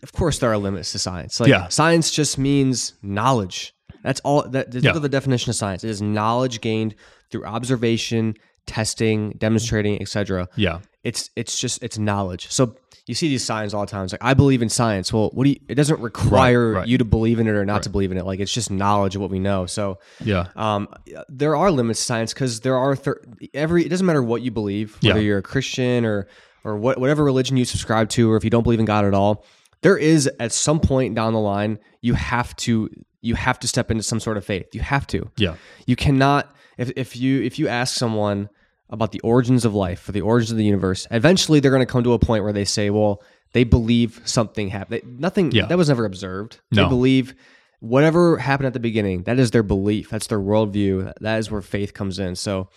of 0.03 0.13
course, 0.13 0.39
there 0.41 0.51
are 0.53 0.59
limits 0.59 0.93
to 0.93 0.99
science. 0.99 1.41
Like 1.41 1.49
Yeah. 1.49 1.69
science 1.69 2.11
just 2.11 2.37
means 2.37 2.93
knowledge. 3.03 3.73
That's 4.03 4.21
all. 4.21 4.43
That 4.49 4.71
that's 4.71 4.85
Yeah. 4.85 4.93
the 4.99 5.09
definition 5.09 5.49
of 5.51 5.57
science. 5.57 5.83
It 5.85 5.89
is 5.91 6.03
knowledge 6.03 6.61
gained 6.61 6.95
through 7.31 7.47
observation, 7.47 8.35
testing, 8.67 9.31
demonstrating, 9.39 10.01
etc 10.01 10.49
Yeah. 10.57 10.81
it's 11.03 11.31
it's 11.37 11.59
just 11.61 11.83
it's 11.83 11.99
knowledge. 11.99 12.51
So 12.51 12.77
you 13.07 13.15
see 13.15 13.29
these 13.29 13.45
signs 13.45 13.75
all 13.75 13.83
the 13.85 13.91
time. 13.91 14.05
It's 14.05 14.15
like 14.15 14.25
I 14.25 14.33
believe 14.33 14.63
in 14.63 14.71
science. 14.71 15.13
Well, 15.13 15.29
what 15.35 15.45
do 15.45 15.51
you? 15.51 15.57
It 15.69 15.75
doesn't 15.75 16.01
require 16.01 16.73
right. 16.73 16.89
you 16.89 16.97
to 16.97 17.05
believe 17.05 17.39
in 17.39 17.47
it 17.47 17.51
or 17.51 17.67
not 17.67 17.83
to 17.83 17.91
believe 17.91 18.11
in 18.11 18.17
it. 18.17 18.25
Like 18.25 18.41
it's 18.41 18.53
just 18.53 18.71
knowledge 18.71 19.15
of 19.15 19.21
what 19.21 19.31
we 19.31 19.39
know. 19.39 19.67
So 19.67 19.99
Yeah. 20.25 20.47
um, 20.57 20.89
there 21.29 21.55
are 21.55 21.71
limits 21.71 22.01
to 22.01 22.07
science 22.07 22.33
because 22.33 22.61
there 22.61 22.77
are 22.79 22.97
thir- 22.97 23.21
every. 23.53 23.85
It 23.85 23.91
doesn't 23.91 24.07
matter 24.07 24.23
what 24.23 24.41
you 24.41 24.51
believe, 24.51 24.97
whether 25.03 25.21
Yeah. 25.21 25.27
you're 25.27 25.39
a 25.39 25.43
Christian 25.43 26.07
or 26.07 26.27
or 26.65 26.79
what, 26.79 26.99
whatever 26.99 27.23
religion 27.25 27.59
you 27.59 27.67
subscribe 27.67 28.09
to, 28.09 28.33
or 28.33 28.39
if 28.39 28.45
you 28.45 28.49
don't 28.49 28.63
believe 28.63 28.81
in 28.81 28.87
God 28.87 29.05
at 29.05 29.13
all. 29.13 29.45
There 29.83 29.99
is 29.99 30.27
at 30.41 30.51
some 30.53 30.81
point 30.81 31.15
down 31.15 31.35
the 31.35 31.41
line 31.41 31.79
you 32.01 32.15
have 32.15 32.57
to 32.57 32.89
you 33.21 33.35
have 33.35 33.59
to 33.59 33.69
step 33.69 33.91
into 33.91 34.03
some 34.03 34.19
sort 34.21 34.39
of 34.39 34.47
faith. 34.47 34.75
You 34.75 34.81
have 34.81 35.07
to. 35.09 35.31
Yeah. 35.37 35.57
You 35.87 35.95
cannot 35.97 36.54
if 36.79 36.91
if 36.97 37.17
you 37.17 37.43
if 37.43 37.59
you 37.59 37.69
ask 37.69 37.95
someone 37.97 38.49
about 38.91 39.13
the 39.13 39.21
origins 39.21 39.65
of 39.65 39.75
life 39.75 40.09
or 40.09 40.13
the 40.13 40.21
origins 40.21 40.51
of 40.51 40.57
the 40.59 40.65
universe, 40.65 41.07
eventually 41.11 41.59
they're 41.61 41.71
going 41.71 41.85
to 41.87 41.91
come 41.93 42.05
to 42.05 42.13
a 42.13 42.19
point 42.19 42.45
where 42.45 42.53
they 42.53 42.65
say, 42.67 42.91
well, 42.91 43.23
they 43.53 43.65
believe 43.65 44.21
something 44.25 44.69
happened. 44.69 45.19
Nothing 45.19 45.51
Yeah. 45.53 45.67
that 45.67 45.79
was 45.79 45.89
never 45.89 46.05
observed. 46.05 46.61
No. 46.71 46.83
They 46.85 46.89
believe 46.89 47.35
whatever 47.81 48.37
happened 48.39 48.67
at 48.67 48.73
the 48.73 48.81
beginning. 48.81 49.23
That 49.25 49.39
is 49.39 49.51
their 49.53 49.63
belief. 49.63 50.11
That's 50.11 50.27
their 50.27 50.39
worldview. 50.41 51.13
That 51.21 51.39
is 51.39 51.51
where 51.51 51.63
faith 51.63 51.95
comes 51.95 52.19
in. 52.19 52.37
So 52.37 52.69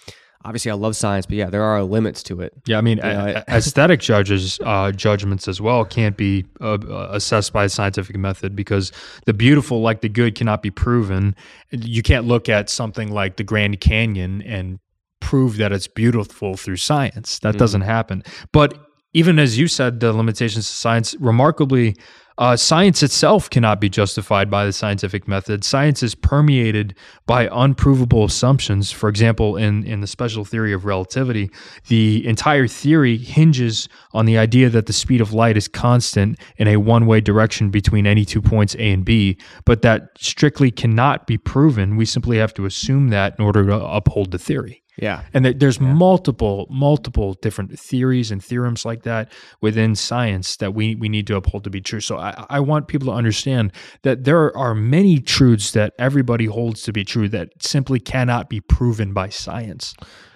obviously, 0.48 0.72
I 0.72 0.76
love 0.76 0.96
science, 0.96 1.26
but 1.26 1.36
yeah, 1.36 1.50
there 1.50 1.64
are 1.64 1.84
limits 1.84 2.24
to 2.24 2.40
it. 2.42 2.54
Yeah, 2.66 2.78
I 2.78 2.82
mean, 2.82 3.00
a- 3.04 3.44
aesthetic 3.50 4.00
judges 4.00 4.60
uh, 4.64 4.92
judgments 4.94 5.48
as 5.48 5.60
well 5.60 5.84
can't 5.84 6.16
be 6.16 6.46
uh, 6.62 6.78
uh, 6.90 7.10
assessed 7.12 7.52
by 7.52 7.66
a 7.66 7.70
scientific 7.70 8.16
method 8.16 8.56
because 8.56 8.92
the 9.26 9.34
beautiful, 9.34 9.82
like 9.82 10.02
the 10.02 10.10
good, 10.10 10.36
cannot 10.36 10.62
be 10.62 10.72
proven. 10.72 11.36
You 11.72 12.02
can't 12.02 12.26
look 12.26 12.48
at 12.48 12.70
something 12.70 13.12
like 13.12 13.36
the 13.36 13.44
Grand 13.44 13.82
Canyon 13.82 14.42
and 14.44 14.80
prove 15.20 15.58
that 15.58 15.74
it's 15.74 15.88
beautiful 15.88 16.56
through 16.56 16.78
science. 16.78 17.40
That 17.40 17.58
doesn't 17.58 17.82
happen. 17.82 18.24
But 18.54 18.78
even 19.14 19.40
as 19.40 19.58
you 19.58 19.68
said, 19.68 20.00
the 20.00 20.14
limitations 20.14 20.70
of 20.70 20.76
science, 20.76 21.16
remarkably, 21.20 21.98
uh, 22.38 22.56
science 22.56 23.02
itself 23.02 23.50
cannot 23.50 23.82
be 23.82 23.90
justified 23.90 24.50
by 24.50 24.66
the 24.66 24.72
scientific 24.72 25.28
method. 25.28 25.64
Science 25.64 26.04
is 26.04 26.14
permeated 26.14 26.96
by 27.26 27.50
unprovable 27.52 28.26
assumptions. 28.26 28.92
For 28.92 29.10
example, 29.10 29.58
in, 29.58 29.84
in 29.86 30.02
the 30.02 30.08
special 30.08 30.46
theory 30.46 30.72
of 30.72 30.86
relativity, 30.86 31.50
the 31.88 32.26
entire 32.28 32.68
theory 32.68 33.18
hinges 33.18 33.90
on 34.14 34.26
the 34.26 34.38
idea 34.38 34.70
that 34.70 34.86
the 34.86 34.94
speed 34.94 35.20
of 35.20 35.34
light 35.34 35.58
is 35.58 35.68
constant 35.68 36.38
in 36.58 36.68
a 36.68 36.78
one 36.78 37.08
way 37.08 37.22
direction 37.22 37.72
between 37.72 38.06
any 38.06 38.24
two 38.24 38.42
points 38.42 38.76
A 38.76 38.92
and 38.92 39.04
B, 39.04 39.38
but 39.66 39.82
that 39.82 40.10
strictly 40.18 40.70
cannot 40.70 41.26
be 41.26 41.38
proven. 41.38 41.98
We 41.98 42.06
simply 42.06 42.38
have 42.38 42.54
to 42.56 42.66
assume 42.66 43.10
that 43.10 43.36
in 43.40 43.46
order 43.46 43.66
to 43.66 43.84
uphold 43.84 44.32
the 44.32 44.40
theory. 44.40 44.84
Yeah. 44.98 45.22
And 45.34 45.46
there- 45.46 45.54
there's 45.54 45.80
multiple, 45.80 46.66
multiple 46.70 47.36
different 47.42 47.80
theories 47.80 48.32
and 48.32 48.44
theorems 48.44 48.84
like 48.84 49.04
that 49.04 49.32
within 49.62 49.94
science 49.96 50.56
that 50.58 50.74
we, 50.74 50.96
we 50.96 51.08
need 51.08 51.28
to 51.28 51.36
uphold 51.36 51.64
to 51.66 51.70
be 51.70 51.82
true. 51.82 52.00
So 52.00 52.18
I, 52.18 52.46
I 52.50 52.60
want 52.60 52.88
people 52.88 53.08
to 53.08 53.14
understand 53.14 53.72
that 54.02 54.24
there 54.24 54.56
are 54.58 54.74
many 54.74 55.20
truths 55.20 55.72
that 55.72 55.94
everybody 56.00 56.46
holds 56.46 56.82
to 56.84 56.92
be 56.92 57.04
true 57.06 57.30
that 57.30 57.50
simply 57.62 58.00
cannot 58.00 58.50
be 58.50 58.60
proven 58.60 59.14
by 59.14 59.30
science. 59.30 59.94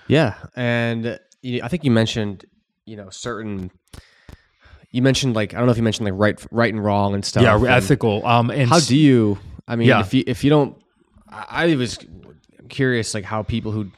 Yeah, 0.08 0.36
and 0.56 1.20
I 1.64 1.68
think 1.68 1.84
you 1.84 1.90
mentioned, 1.92 2.46
you 2.86 2.98
know, 2.98 3.10
certain. 3.10 3.72
You 4.92 5.02
mentioned 5.02 5.36
like 5.36 5.54
I 5.54 5.58
don't 5.58 5.68
know 5.68 5.72
if 5.72 5.78
you 5.78 5.84
mentioned 5.84 6.06
like 6.06 6.16
right, 6.20 6.46
right 6.52 6.74
and 6.74 6.84
wrong 6.84 7.14
and 7.14 7.24
stuff. 7.24 7.44
Yeah, 7.44 7.56
and 7.56 7.66
ethical. 7.66 8.26
Um, 8.26 8.50
and 8.52 8.70
How 8.70 8.80
do 8.82 8.98
you? 8.98 9.40
I 9.68 9.76
mean, 9.78 9.88
Yeah. 9.88 10.02
if 10.02 10.14
you 10.14 10.24
if 10.28 10.44
you 10.44 10.50
don't, 10.50 10.76
I, 11.30 11.72
I 11.72 11.76
was 11.76 11.98
curious 12.68 13.14
like 13.14 13.24
how 13.24 13.42
people 13.44 13.72
who 13.72 13.90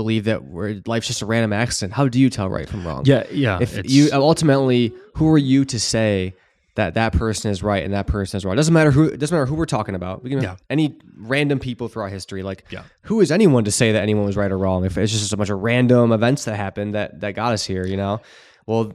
believe 0.00 0.24
that 0.24 0.44
we're, 0.44 0.80
life's 0.86 1.06
just 1.06 1.22
a 1.22 1.26
random 1.26 1.52
accident. 1.52 1.92
How 1.92 2.08
do 2.08 2.18
you 2.18 2.30
tell 2.30 2.48
right 2.48 2.68
from 2.68 2.86
wrong? 2.86 3.02
Yeah, 3.04 3.24
yeah. 3.30 3.58
If 3.60 3.80
you 3.90 4.08
ultimately, 4.12 4.92
who 5.16 5.28
are 5.32 5.38
you 5.52 5.64
to 5.66 5.78
say 5.78 6.34
that 6.76 6.94
that 6.94 7.12
person 7.12 7.50
is 7.50 7.62
right 7.62 7.84
and 7.84 7.92
that 7.92 8.06
person 8.06 8.36
is 8.38 8.44
wrong? 8.44 8.54
It 8.54 8.56
doesn't 8.56 8.72
matter 8.74 8.90
who. 8.90 9.04
It 9.04 9.18
doesn't 9.20 9.34
matter 9.36 9.46
who 9.46 9.54
we're 9.56 9.66
talking 9.66 9.94
about. 9.94 10.22
We 10.22 10.30
can 10.30 10.40
Yeah. 10.40 10.56
any 10.70 10.96
random 11.18 11.58
people 11.58 11.88
throughout 11.88 12.10
history. 12.12 12.42
Like, 12.42 12.64
Yeah. 12.70 12.82
who 13.02 13.20
is 13.20 13.30
anyone 13.30 13.64
to 13.64 13.70
say 13.70 13.92
that 13.92 14.02
anyone 14.02 14.24
was 14.24 14.36
right 14.36 14.50
or 14.50 14.58
wrong? 14.58 14.84
If 14.84 14.96
it's 14.96 15.12
just 15.12 15.32
a 15.32 15.36
bunch 15.36 15.50
of 15.50 15.60
random 15.60 16.12
events 16.12 16.44
that 16.46 16.56
happened 16.56 16.94
that 16.94 17.20
that 17.20 17.32
got 17.34 17.52
us 17.52 17.64
here, 17.64 17.84
you 17.86 17.96
know, 17.96 18.20
well, 18.66 18.92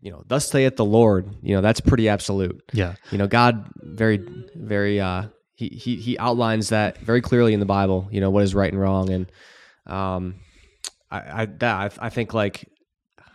you 0.00 0.10
know, 0.10 0.22
thus 0.26 0.48
saith 0.50 0.76
the 0.76 0.84
Lord. 0.84 1.28
You 1.42 1.54
know, 1.54 1.60
that's 1.60 1.80
pretty 1.80 2.08
absolute. 2.08 2.60
yeah, 2.72 2.94
You 3.12 3.18
know, 3.18 3.26
God 3.28 3.66
very, 3.76 4.18
very. 4.56 5.00
uh 5.00 5.24
he, 5.54 5.68
he, 5.68 5.94
he 5.96 6.18
outlines 6.18 6.70
that 6.70 6.98
very 7.02 7.20
clearly 7.20 7.52
in 7.54 7.60
the 7.60 7.66
Bible, 7.66 8.08
you 8.10 8.20
know, 8.20 8.30
what 8.30 8.42
is 8.42 8.52
right 8.52 8.72
and 8.72 8.80
wrong. 8.80 9.10
And 9.10 9.26
um, 9.86 10.36
I, 11.10 11.42
I, 11.42 11.46
that, 11.46 11.98
I, 12.00 12.06
I 12.06 12.08
think 12.08 12.34
like, 12.34 12.68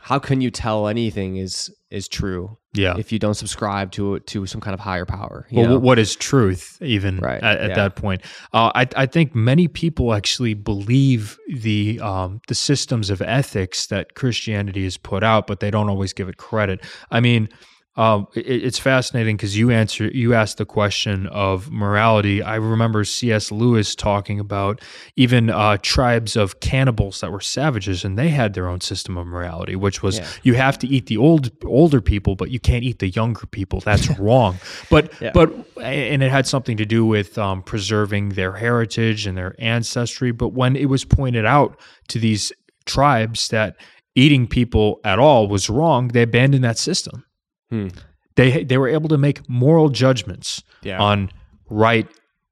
how 0.02 0.20
can 0.20 0.40
you 0.40 0.50
tell 0.50 0.88
anything 0.88 1.36
is, 1.36 1.70
is 1.92 2.08
true 2.08 2.58
yeah. 2.74 2.96
if 2.98 3.12
you 3.12 3.20
don't 3.20 3.34
subscribe 3.34 3.92
to, 3.92 4.20
to 4.20 4.46
some 4.46 4.62
kind 4.62 4.74
of 4.74 4.80
higher 4.80 5.06
power? 5.06 5.46
You 5.50 5.60
Well, 5.60 5.70
know? 5.72 5.80
what 5.80 6.00
is 6.00 6.16
truth, 6.16 6.78
even 6.82 7.18
Right, 7.18 7.44
at, 7.44 7.58
at 7.58 7.70
yeah. 7.70 7.76
that 7.76 7.96
point? 7.98 8.22
Uh, 8.54 8.72
I, 8.74 8.88
I 8.96 9.06
think 9.06 9.36
many 9.36 9.68
people 9.68 10.14
actually 10.14 10.54
believe 10.54 11.38
the 11.54 12.00
um, 12.00 12.40
the 12.48 12.56
systems 12.56 13.10
of 13.10 13.22
ethics 13.22 13.88
that 13.88 14.16
Christianity 14.16 14.86
has 14.86 14.96
put 14.96 15.24
out, 15.24 15.46
but 15.46 15.60
they 15.60 15.72
don't 15.72 15.90
always 15.90 16.14
give 16.14 16.30
it 16.30 16.38
credit. 16.38 16.86
I 17.12 17.20
mean, 17.20 17.50
um, 17.98 18.28
it, 18.36 18.46
it's 18.64 18.78
fascinating 18.80 19.36
because 19.36 19.58
you 19.58 19.72
answer 19.72 20.06
you 20.08 20.34
asked 20.34 20.58
the 20.60 20.66
question 20.66 21.28
of 21.28 21.72
morality. 21.72 22.42
I 22.44 22.56
remember 22.56 23.04
C.S. 23.04 23.52
Lewis 23.52 23.96
talking 23.96 24.40
about 24.40 24.82
even 25.16 25.50
uh, 25.50 25.78
tribes 25.82 26.36
of 26.36 26.60
cannibals 26.60 27.22
that 27.22 27.32
were 27.32 27.42
savages, 27.42 28.06
and 28.06 28.18
they 28.18 28.30
had 28.30 28.54
their 28.54 28.68
own 28.68 28.82
system 28.82 29.18
of 29.18 29.26
morality, 29.28 29.76
which 29.76 30.04
was 30.04 30.20
Yeah. 30.20 30.28
you 30.44 30.54
have 30.54 30.78
to 30.80 30.88
eat 30.88 31.08
the 31.08 31.18
old 31.18 31.52
older 31.66 32.00
people, 32.00 32.36
but 32.36 32.52
you 32.52 32.60
can't 32.60 32.84
eat 32.84 33.00
the 33.00 33.10
younger 33.10 33.48
people. 33.48 33.80
That's 33.82 34.08
wrong. 34.20 34.58
But 34.90 35.12
Yeah. 35.22 35.32
but 35.34 35.52
and 35.82 36.22
it 36.22 36.30
had 36.32 36.46
something 36.48 36.78
to 36.78 36.86
do 36.86 37.06
with 37.06 37.38
um, 37.38 37.64
preserving 37.64 38.30
their 38.30 38.54
heritage 38.54 39.26
and 39.28 39.38
their 39.38 39.56
ancestry. 39.60 40.32
But 40.32 40.50
when 40.50 40.76
it 40.76 40.86
was 40.86 41.04
pointed 41.04 41.46
out 41.46 41.80
to 42.10 42.20
these 42.20 42.52
tribes 42.86 43.48
that 43.50 43.76
eating 44.16 44.48
people 44.48 45.00
at 45.04 45.20
all 45.20 45.48
was 45.48 45.70
wrong, 45.70 46.10
they 46.10 46.22
abandoned 46.22 46.64
that 46.64 46.78
system. 46.78 47.24
Hmm. 47.70 47.88
They 48.36 48.64
they 48.64 48.78
were 48.78 48.88
able 48.88 49.10
to 49.10 49.18
make 49.18 49.48
moral 49.50 49.90
judgments 49.90 50.62
Yeah. 50.84 51.00
on 51.02 51.32
right, 51.70 52.08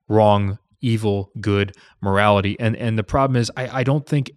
wrong, 0.08 0.58
evil, 0.82 1.32
good, 1.40 1.76
morality. 2.02 2.56
And 2.60 2.76
and 2.76 2.98
the 2.98 3.04
problem 3.04 3.38
is 3.40 3.52
I, 3.56 3.80
I 3.80 3.84
don't 3.84 4.06
think 4.08 4.32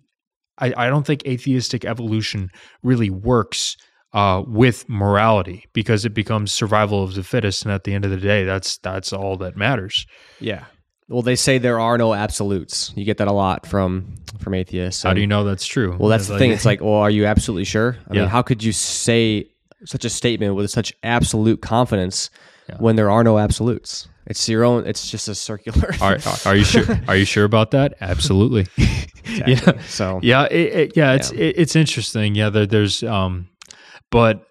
I, 0.58 0.74
I 0.76 0.88
don't 0.90 1.06
think 1.06 1.24
atheistic 1.26 1.84
evolution 1.84 2.50
really 2.82 3.10
works 3.10 3.76
uh, 4.12 4.42
with 4.46 4.88
morality 4.88 5.66
because 5.72 6.04
it 6.04 6.14
becomes 6.14 6.52
survival 6.52 7.02
of 7.02 7.14
the 7.14 7.22
fittest, 7.22 7.64
and 7.64 7.72
at 7.72 7.84
the 7.84 7.94
end 7.94 8.04
of 8.04 8.10
the 8.10 8.16
day, 8.16 8.44
that's 8.44 8.78
that's 8.78 9.12
all 9.12 9.36
that 9.38 9.56
matters. 9.56 10.06
yeah. 10.40 10.64
Well, 11.10 11.22
they 11.22 11.36
say 11.36 11.56
there 11.56 11.80
are 11.80 11.96
no 11.96 12.12
absolutes. 12.12 12.92
You 12.94 13.06
get 13.06 13.16
that 13.16 13.28
a 13.28 13.32
lot 13.32 13.64
from, 13.66 14.16
from 14.40 14.52
atheists. 14.52 15.02
How 15.04 15.14
do 15.14 15.22
you 15.22 15.26
know 15.26 15.42
that's 15.42 15.64
true? 15.66 15.96
Well, 15.98 16.10
that's 16.10 16.24
It's 16.24 16.28
the 16.28 16.34
like- 16.34 16.38
thing. 16.40 16.50
It's 16.52 16.66
like, 16.66 16.82
well, 16.82 16.96
are 16.96 17.08
you 17.08 17.24
absolutely 17.24 17.64
sure? 17.64 17.96
I 18.10 18.12
Yeah. 18.14 18.20
mean, 18.20 18.28
how 18.28 18.42
could 18.42 18.62
you 18.62 18.72
say 18.72 19.46
such 19.84 20.04
a 20.04 20.10
statement 20.10 20.54
with 20.54 20.70
such 20.70 20.92
absolute 21.02 21.60
confidence 21.62 22.30
when 22.78 22.96
there 22.96 23.10
are 23.10 23.24
no 23.24 23.38
absolutes? 23.38 24.08
It's 24.26 24.46
your 24.46 24.62
own. 24.62 24.86
It's 24.86 25.10
just 25.10 25.26
a 25.28 25.34
circular. 25.34 25.94
Are, 26.02 26.18
are 26.44 26.54
you 26.54 26.64
sure? 26.64 26.84
Are 27.08 27.16
you 27.16 27.24
sure 27.24 27.44
about 27.44 27.70
that? 27.70 27.94
Absolutely. 28.00 28.66
yeah. 29.46 29.80
So 29.86 30.20
Yeah. 30.22 30.44
It, 30.44 30.54
it, 30.54 30.96
yeah. 30.96 31.14
It's 31.14 31.30
It, 31.30 31.54
it's 31.56 31.74
interesting. 31.74 32.34
Yeah. 32.34 32.50
There, 32.50 32.66
there's 32.66 33.02
um, 33.02 33.48
but 34.10 34.46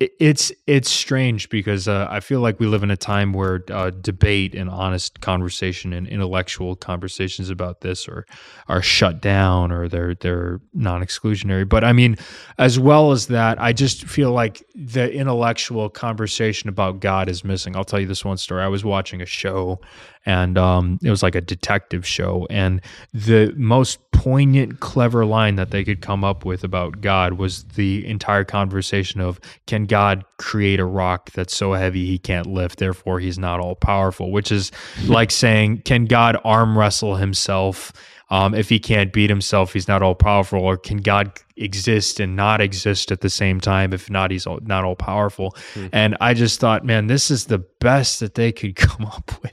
it's 0.00 0.50
it's 0.66 0.90
strange 0.90 1.50
because 1.50 1.86
uh, 1.86 2.06
I 2.10 2.20
feel 2.20 2.40
like 2.40 2.58
we 2.58 2.66
live 2.66 2.82
in 2.82 2.90
a 2.90 2.96
time 2.96 3.34
where 3.34 3.62
uh, 3.70 3.90
debate 3.90 4.54
and 4.54 4.70
honest 4.70 5.20
conversation 5.20 5.92
and 5.92 6.08
intellectual 6.08 6.74
conversations 6.74 7.50
about 7.50 7.82
this 7.82 8.08
are 8.08 8.24
are 8.66 8.80
shut 8.80 9.20
down 9.20 9.70
or 9.70 9.88
they're 9.88 10.14
they're 10.14 10.62
non-exclusionary. 10.72 11.68
But 11.68 11.84
I 11.84 11.92
mean, 11.92 12.16
as 12.56 12.78
well 12.78 13.12
as 13.12 13.26
that, 13.26 13.60
I 13.60 13.74
just 13.74 14.04
feel 14.06 14.32
like 14.32 14.64
the 14.74 15.12
intellectual 15.12 15.90
conversation 15.90 16.70
about 16.70 17.00
God 17.00 17.28
is 17.28 17.44
missing. 17.44 17.76
I'll 17.76 17.84
tell 17.84 18.00
you 18.00 18.06
this 18.06 18.24
one 18.24 18.38
story. 18.38 18.62
I 18.62 18.68
was 18.68 18.82
watching 18.82 19.20
a 19.20 19.26
show, 19.26 19.80
and 20.26 20.58
um, 20.58 20.98
it 21.02 21.10
was 21.10 21.22
like 21.22 21.34
a 21.34 21.40
detective 21.40 22.06
show. 22.06 22.46
And 22.50 22.80
the 23.12 23.52
most 23.56 23.98
poignant, 24.12 24.80
clever 24.80 25.24
line 25.24 25.56
that 25.56 25.70
they 25.70 25.82
could 25.82 26.02
come 26.02 26.24
up 26.24 26.44
with 26.44 26.62
about 26.62 27.00
God 27.00 27.34
was 27.34 27.64
the 27.64 28.06
entire 28.06 28.44
conversation 28.44 29.20
of 29.20 29.40
can 29.66 29.86
God 29.86 30.24
create 30.38 30.78
a 30.78 30.84
rock 30.84 31.30
that's 31.30 31.56
so 31.56 31.72
heavy 31.72 32.04
he 32.06 32.18
can't 32.18 32.46
lift, 32.46 32.78
therefore 32.78 33.20
he's 33.20 33.38
not 33.38 33.60
all 33.60 33.74
powerful, 33.74 34.30
which 34.30 34.52
is 34.52 34.72
like 35.06 35.30
saying, 35.30 35.82
can 35.82 36.04
God 36.04 36.36
arm 36.44 36.76
wrestle 36.76 37.16
himself? 37.16 37.92
Um, 38.30 38.54
if 38.54 38.68
he 38.68 38.78
can't 38.78 39.12
beat 39.12 39.28
himself, 39.28 39.72
he's 39.72 39.88
not 39.88 40.02
all 40.02 40.14
powerful. 40.14 40.60
Or 40.60 40.76
can 40.76 40.98
God 40.98 41.32
exist 41.56 42.20
and 42.20 42.36
not 42.36 42.60
exist 42.60 43.10
at 43.10 43.20
the 43.22 43.28
same 43.30 43.60
time? 43.60 43.92
If 43.92 44.08
not, 44.08 44.30
he's 44.30 44.46
all, 44.46 44.60
not 44.62 44.84
all 44.84 44.94
powerful. 44.94 45.56
And 45.92 46.16
I 46.20 46.34
just 46.34 46.60
thought, 46.60 46.84
man, 46.84 47.08
this 47.08 47.30
is 47.30 47.46
the 47.46 47.58
best 47.80 48.20
that 48.20 48.34
they 48.34 48.52
could 48.52 48.76
come 48.76 49.06
up 49.06 49.32
with. 49.42 49.52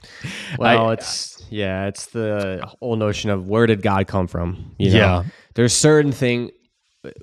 Well, 0.58 0.88
I- 0.90 0.92
it's 0.92 1.44
yeah, 1.50 1.86
it's 1.86 2.06
the 2.06 2.62
whole 2.80 2.96
notion 2.96 3.30
of 3.30 3.48
where 3.48 3.66
did 3.66 3.82
God 3.82 4.06
come 4.06 4.26
from? 4.28 4.74
You 4.78 4.90
know? 4.92 4.96
Yeah. 4.98 5.22
there's 5.54 5.72
certain 5.72 6.12
thing 6.12 6.50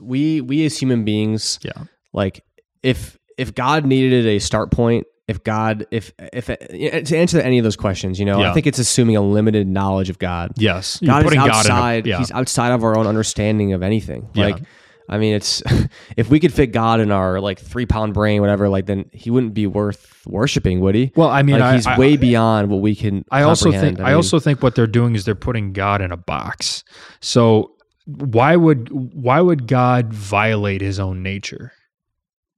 we 0.02 0.42
we 0.42 0.66
as 0.66 0.78
human 0.80 1.06
beings, 1.06 1.60
yeah, 1.62 1.84
like 2.14 2.44
if 2.82 3.18
if 3.38 3.54
God 3.54 3.86
needed 3.86 4.26
a 4.26 4.40
start 4.40 4.72
point, 4.72 5.06
if 5.28 5.44
God 5.44 5.88
if 5.92 6.12
if 6.34 6.50
uh, 6.50 6.56
to 6.56 7.18
answer 7.18 7.40
any 7.40 7.58
of 7.58 7.64
those 7.64 7.76
questions, 7.76 8.20
you 8.20 8.26
know, 8.26 8.40
Yeah. 8.42 8.52
I 8.52 8.54
think 8.54 8.68
it's 8.68 8.80
assuming 8.80 9.16
a 9.16 9.22
limited 9.22 9.68
knowledge 9.68 10.10
of 10.10 10.20
God. 10.20 10.52
yes, 10.58 11.00
You're 11.02 11.12
God 11.14 11.18
is 11.20 11.24
putting 11.24 11.40
God 11.40 11.48
a- 11.48 11.58
outside. 11.58 12.06
yeah. 12.08 12.18
He's 12.20 12.32
outside 12.32 12.72
of 12.72 12.84
our 12.84 12.98
own 12.98 13.08
understanding 13.08 13.74
of 13.74 13.82
anything. 13.82 14.28
Yeah. 14.34 14.46
Like, 14.46 14.62
I 15.10 15.18
mean, 15.18 15.34
it's 15.36 15.62
if 16.18 16.30
we 16.30 16.40
could 16.40 16.54
fit 16.54 16.68
God 16.72 17.00
in 17.00 17.12
our 17.12 17.40
like 17.40 17.60
three 17.60 17.86
pound 17.86 18.14
brain, 18.14 18.42
whatever, 18.42 18.70
like 18.70 18.86
then 18.86 19.06
he 19.14 19.30
wouldn't 19.32 19.54
be 19.54 19.66
worth 19.68 20.22
worshiping, 20.28 20.80
would 20.82 20.96
he? 20.96 21.12
Well, 21.16 21.30
I 21.30 21.42
mean, 21.44 21.56
like 21.60 21.64
I- 21.64 21.76
he's 21.76 21.88
I- 21.88 21.98
way 21.98 22.18
beyond 22.18 22.70
what 22.70 22.82
we 22.82 22.96
can. 22.96 23.26
I 23.32 23.42
also 23.44 23.72
think 23.72 24.00
I, 24.00 24.06
mean, 24.06 24.14
also 24.16 24.40
think 24.40 24.62
what 24.62 24.76
they're 24.76 24.86
doing 24.88 25.16
is 25.16 25.26
they're 25.26 25.36
putting 25.36 25.74
God 25.74 26.02
in 26.02 26.12
a 26.12 26.18
box. 26.18 26.84
So 27.20 27.72
why 28.06 28.56
would 28.56 28.90
why 28.92 29.42
would 29.42 29.68
God 29.68 30.14
violate 30.14 30.82
his 30.82 31.00
own 31.00 31.24
nature? 31.24 31.72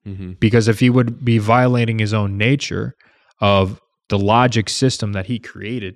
Mhm. 0.08 0.40
Because 0.40 0.68
if 0.68 0.80
he 0.80 0.90
would 0.90 1.24
be 1.26 1.38
violating 1.38 2.00
his 2.00 2.14
own 2.14 2.38
nature 2.38 2.94
of 3.42 3.82
the 4.10 4.18
logic 4.20 4.70
system 4.70 5.14
that 5.14 5.26
he 5.26 5.40
created, 5.40 5.96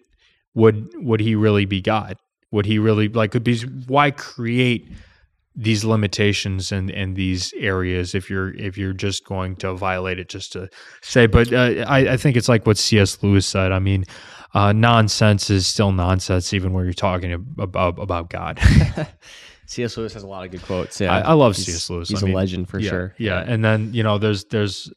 would 0.53 0.89
would 0.95 1.21
he 1.21 1.35
really 1.35 1.65
be 1.65 1.81
God? 1.81 2.17
Would 2.51 2.65
he 2.65 2.77
really 2.79 3.07
like 3.07 3.31
could 3.31 3.43
be 3.43 3.59
why 3.87 4.11
create 4.11 4.87
these 5.55 5.83
limitations 5.83 6.71
and 6.71 6.89
and 6.91 7.15
these 7.15 7.53
areas 7.57 8.15
if 8.15 8.29
you're 8.29 8.53
if 8.55 8.77
you're 8.77 8.93
just 8.93 9.25
going 9.25 9.55
to 9.57 9.73
violate 9.73 10.17
it 10.17 10.29
just 10.29 10.53
to 10.53 10.69
say 11.01 11.25
but 11.27 11.51
uh, 11.51 11.83
I, 11.87 12.13
I 12.13 12.17
think 12.17 12.37
it's 12.37 12.47
like 12.47 12.65
what 12.65 12.77
cs 12.77 13.21
lewis 13.21 13.45
said 13.45 13.73
i 13.73 13.79
mean 13.79 14.05
uh, 14.53 14.71
nonsense 14.71 15.49
is 15.49 15.67
still 15.67 15.91
nonsense 15.91 16.53
even 16.53 16.71
when 16.71 16.85
you're 16.85 16.93
talking 16.93 17.33
about 17.33 17.99
about 17.99 18.29
god 18.29 18.61
C.S. 19.71 19.95
Lewis 19.97 20.13
has 20.13 20.23
a 20.23 20.27
lot 20.27 20.45
of 20.45 20.51
good 20.51 20.61
quotes. 20.63 20.99
Yeah, 20.99 21.15
I, 21.15 21.19
I 21.31 21.33
love 21.33 21.55
He's- 21.55 21.65
cs 21.67 21.89
lewis 21.89 22.09
He's 22.09 22.21
I 22.21 22.25
a 22.25 22.27
mean, 22.27 22.35
legend 22.35 22.69
for 22.69 22.79
yeah, 22.79 22.89
sure. 22.89 23.15
yeah 23.17 23.43
and 23.47 23.63
then 23.63 23.93
you 23.93 24.03
know 24.03 24.17
there's 24.17 24.43
there's 24.45 24.91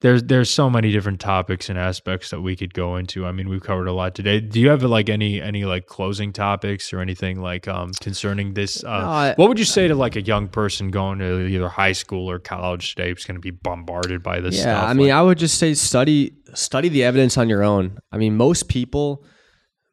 there's 0.00 0.22
there's 0.24 0.50
so 0.50 0.68
many 0.68 0.92
different 0.92 1.18
topics 1.20 1.68
and 1.70 1.78
aspects 1.78 2.28
that 2.30 2.40
we 2.42 2.54
could 2.56 2.74
go 2.74 2.96
into 2.96 3.24
i 3.24 3.32
mean 3.32 3.48
we've 3.48 3.62
covered 3.62 3.86
a 3.86 3.92
lot 3.92 4.14
today 4.14 4.38
do 4.40 4.60
you 4.60 4.68
have 4.68 4.82
like 4.82 5.08
any 5.08 5.40
any 5.40 5.64
like 5.64 5.86
closing 5.86 6.30
topics 6.32 6.92
or 6.92 7.00
anything 7.00 7.40
like 7.40 7.66
um 7.68 7.90
concerning 8.00 8.52
this 8.54 8.84
uh 8.84 9.00
No, 9.00 9.06
I- 9.08 9.34
what 9.36 9.48
would 9.48 9.58
you 9.58 9.64
say 9.64 9.88
to 9.88 9.94
like 9.94 10.14
a 10.16 10.22
young 10.22 10.48
person 10.48 10.90
going 10.90 11.18
to 11.20 11.46
either 11.46 11.68
high 11.68 11.92
school 11.92 12.30
or 12.30 12.38
college 12.38 12.94
today 12.94 13.08
who's 13.10 13.24
going 13.24 13.36
to 13.36 13.40
be 13.40 13.50
bombarded 13.52 14.22
by 14.22 14.40
this 14.40 14.56
yeah, 14.56 14.62
stuff 14.62 14.90
I 14.90 14.92
mean, 14.94 15.08
Like, 15.08 15.16
I 15.16 15.22
would 15.22 15.38
just 15.38 15.58
say 15.58 15.72
study 15.74 16.34
study 16.54 16.88
the 16.88 17.02
evidence 17.04 17.38
on 17.38 17.48
your 17.48 17.62
own. 17.62 17.98
I 18.12 18.18
mean, 18.18 18.36
most 18.36 18.68
people, 18.68 19.24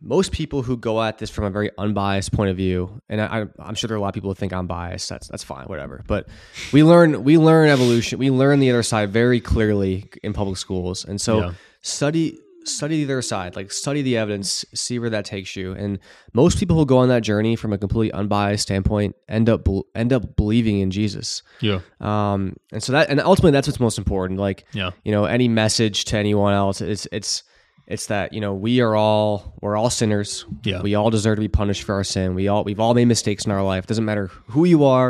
most 0.04 0.32
people 0.32 0.64
who 0.64 0.78
go 0.78 1.02
at 1.02 1.20
this 1.20 1.30
from 1.30 1.46
a 1.46 1.50
very 1.52 1.70
unbiased 1.78 2.32
point 2.32 2.50
of 2.50 2.58
view, 2.58 3.02
and 3.08 3.22
I, 3.22 3.46
I'm 3.60 3.76
sure 3.76 3.88
there 3.88 3.96
are 3.96 4.00
a 4.00 4.02
lot 4.02 4.08
of 4.10 4.14
people 4.16 4.30
who 4.32 4.36
think 4.36 4.52
I'm 4.54 4.68
biased. 4.68 5.08
That's 5.10 5.28
that's 5.28 5.44
fine, 5.44 5.66
whatever. 5.68 6.04
But 6.08 6.28
we 6.74 6.84
learn 6.84 7.24
we 7.24 7.38
learn 7.38 7.70
evolution. 7.70 8.18
We 8.20 8.32
learn 8.32 8.60
the 8.60 8.70
other 8.72 8.84
side 8.84 9.12
very 9.12 9.40
clearly 9.40 10.10
in 10.24 10.34
public 10.34 10.58
schools, 10.58 11.06
and 11.06 11.20
so 11.22 11.40
Yeah. 11.40 11.52
study 11.82 12.40
study 12.64 13.04
the 13.06 13.12
other 13.14 13.22
side. 13.24 13.56
Like 13.56 13.72
study 13.72 14.04
the 14.04 14.18
evidence, 14.18 14.64
see 14.76 15.00
where 15.00 15.10
that 15.10 15.26
takes 15.26 15.56
you. 15.56 15.74
And 15.74 15.98
most 16.34 16.60
people 16.60 16.76
who 16.76 16.86
go 16.86 17.00
on 17.00 17.10
that 17.10 17.24
journey 17.24 17.56
from 17.56 17.74
a 17.74 17.78
completely 17.80 18.12
unbiased 18.12 18.62
standpoint 18.64 19.16
end 19.28 19.50
up 19.50 19.68
end 19.96 20.14
up 20.14 20.36
believing 20.36 20.80
in 20.80 20.92
Jesus. 20.92 21.42
yeah 21.60 21.80
Um, 22.00 22.56
and 22.72 22.82
so 22.84 22.92
that, 22.92 23.10
and 23.10 23.20
ultimately, 23.20 23.50
that's 23.52 23.68
what's 23.68 23.80
most 23.80 23.98
important. 23.98 24.40
Like, 24.40 24.66
Yeah. 24.74 24.92
you 25.04 25.12
know, 25.12 25.26
any 25.26 25.48
message 25.48 26.06
to 26.06 26.18
anyone 26.18 26.54
else, 26.54 26.82
it's 26.82 27.08
it's 27.12 27.44
it's 27.88 28.08
that 28.08 28.34
you 28.34 28.42
know 28.42 28.54
we 28.54 28.82
are 28.82 28.96
all 28.96 29.54
we're 29.62 29.76
all 29.76 29.90
sinners. 29.90 30.46
Yeah. 30.64 30.82
we 30.82 30.96
all 30.96 31.10
deserve 31.10 31.36
to 31.38 31.42
be 31.42 31.48
punished 31.48 31.84
for 31.84 31.96
our 31.96 32.04
sin. 32.04 32.36
We 32.36 32.48
all 32.48 32.64
we've 32.64 32.80
all 32.80 32.94
made 32.94 33.06
mistakes 33.06 33.46
in 33.46 33.52
our 33.52 33.64
life. 33.64 33.86
doesn't 33.88 34.06
matter 34.06 34.28
who 34.48 34.66
you 34.66 34.86
are 34.86 35.10